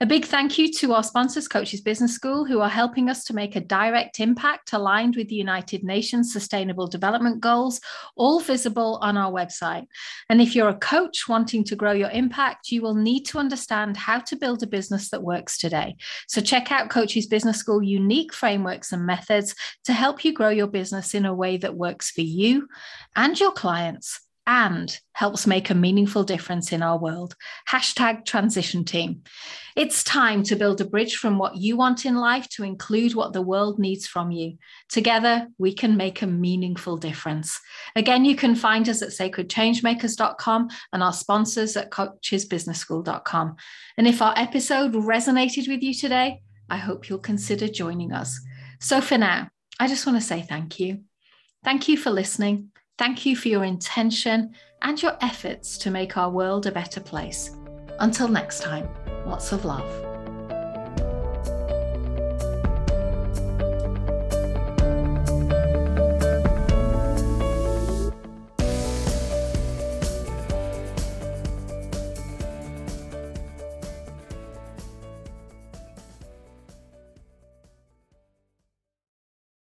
A 0.00 0.06
big 0.06 0.24
thank 0.24 0.56
you 0.56 0.72
to 0.78 0.94
our 0.94 1.04
sponsors, 1.04 1.46
Coaches 1.46 1.82
Business 1.82 2.14
School, 2.14 2.46
who 2.46 2.60
are 2.60 2.70
helping 2.70 3.10
us 3.10 3.22
to 3.24 3.34
make 3.34 3.54
a 3.54 3.60
direct 3.60 4.18
impact 4.18 4.72
aligned 4.72 5.14
with 5.14 5.28
the 5.28 5.34
United 5.34 5.84
Nations 5.84 6.32
Sustainable 6.32 6.86
Development 6.86 7.38
Goals, 7.38 7.82
all 8.16 8.40
visible 8.40 8.98
on 9.02 9.18
our 9.18 9.30
website. 9.30 9.86
And 10.30 10.40
if 10.40 10.56
you're 10.56 10.70
a 10.70 10.74
coach 10.74 11.28
wanting 11.28 11.64
to 11.64 11.76
grow 11.76 11.92
your 11.92 12.10
impact, 12.10 12.29
you 12.72 12.82
will 12.82 12.94
need 12.94 13.10
need 13.10 13.26
to 13.26 13.38
understand 13.38 13.96
how 13.96 14.18
to 14.18 14.36
build 14.36 14.62
a 14.62 14.66
business 14.66 15.10
that 15.10 15.22
works 15.22 15.58
today. 15.58 15.96
So, 16.26 16.40
check 16.40 16.72
out 16.72 16.90
Coaches 16.90 17.26
Business 17.26 17.58
School 17.58 17.82
unique 17.82 18.32
frameworks 18.32 18.92
and 18.92 19.04
methods 19.06 19.54
to 19.84 19.92
help 19.92 20.24
you 20.24 20.32
grow 20.32 20.50
your 20.50 20.66
business 20.66 21.14
in 21.14 21.26
a 21.26 21.34
way 21.34 21.56
that 21.58 21.74
works 21.74 22.10
for 22.10 22.22
you 22.22 22.68
and 23.16 23.38
your 23.38 23.52
clients 23.52 24.20
and 24.46 24.98
helps 25.12 25.46
make 25.46 25.70
a 25.70 25.74
meaningful 25.74 26.24
difference 26.24 26.72
in 26.72 26.82
our 26.82 26.98
world. 26.98 27.34
Hashtag 27.68 28.24
transition 28.24 28.84
team. 28.84 29.22
It's 29.76 30.02
time 30.02 30.42
to 30.44 30.56
build 30.56 30.80
a 30.80 30.84
bridge 30.84 31.16
from 31.16 31.38
what 31.38 31.56
you 31.56 31.76
want 31.76 32.04
in 32.04 32.16
life 32.16 32.48
to 32.50 32.64
include 32.64 33.14
what 33.14 33.32
the 33.32 33.42
world 33.42 33.78
needs 33.78 34.06
from 34.06 34.30
you. 34.30 34.58
Together, 34.88 35.46
we 35.58 35.72
can 35.72 35.96
make 35.96 36.22
a 36.22 36.26
meaningful 36.26 36.96
difference. 36.96 37.60
Again, 37.94 38.24
you 38.24 38.34
can 38.34 38.54
find 38.54 38.88
us 38.88 39.02
at 39.02 39.10
sacredchangemakers.com 39.10 40.68
and 40.92 41.02
our 41.02 41.12
sponsors 41.12 41.76
at 41.76 41.90
coachesbusinessschool.com. 41.90 43.56
And 43.96 44.08
if 44.08 44.22
our 44.22 44.34
episode 44.36 44.94
resonated 44.94 45.68
with 45.68 45.82
you 45.82 45.94
today, 45.94 46.42
I 46.68 46.76
hope 46.76 47.08
you'll 47.08 47.18
consider 47.18 47.68
joining 47.68 48.12
us. 48.12 48.40
So 48.80 49.00
for 49.00 49.18
now, 49.18 49.48
I 49.78 49.86
just 49.86 50.06
want 50.06 50.20
to 50.20 50.26
say 50.26 50.42
thank 50.42 50.80
you. 50.80 51.04
Thank 51.62 51.88
you 51.88 51.96
for 51.96 52.10
listening. 52.10 52.70
Thank 53.00 53.24
you 53.24 53.34
for 53.34 53.48
your 53.48 53.64
intention 53.64 54.54
and 54.82 55.02
your 55.02 55.16
efforts 55.22 55.78
to 55.78 55.90
make 55.90 56.18
our 56.18 56.28
world 56.28 56.66
a 56.66 56.70
better 56.70 57.00
place. 57.00 57.56
Until 57.98 58.28
next 58.28 58.60
time, 58.60 58.90
lots 59.24 59.52
of 59.52 59.64
love. 59.64 60.09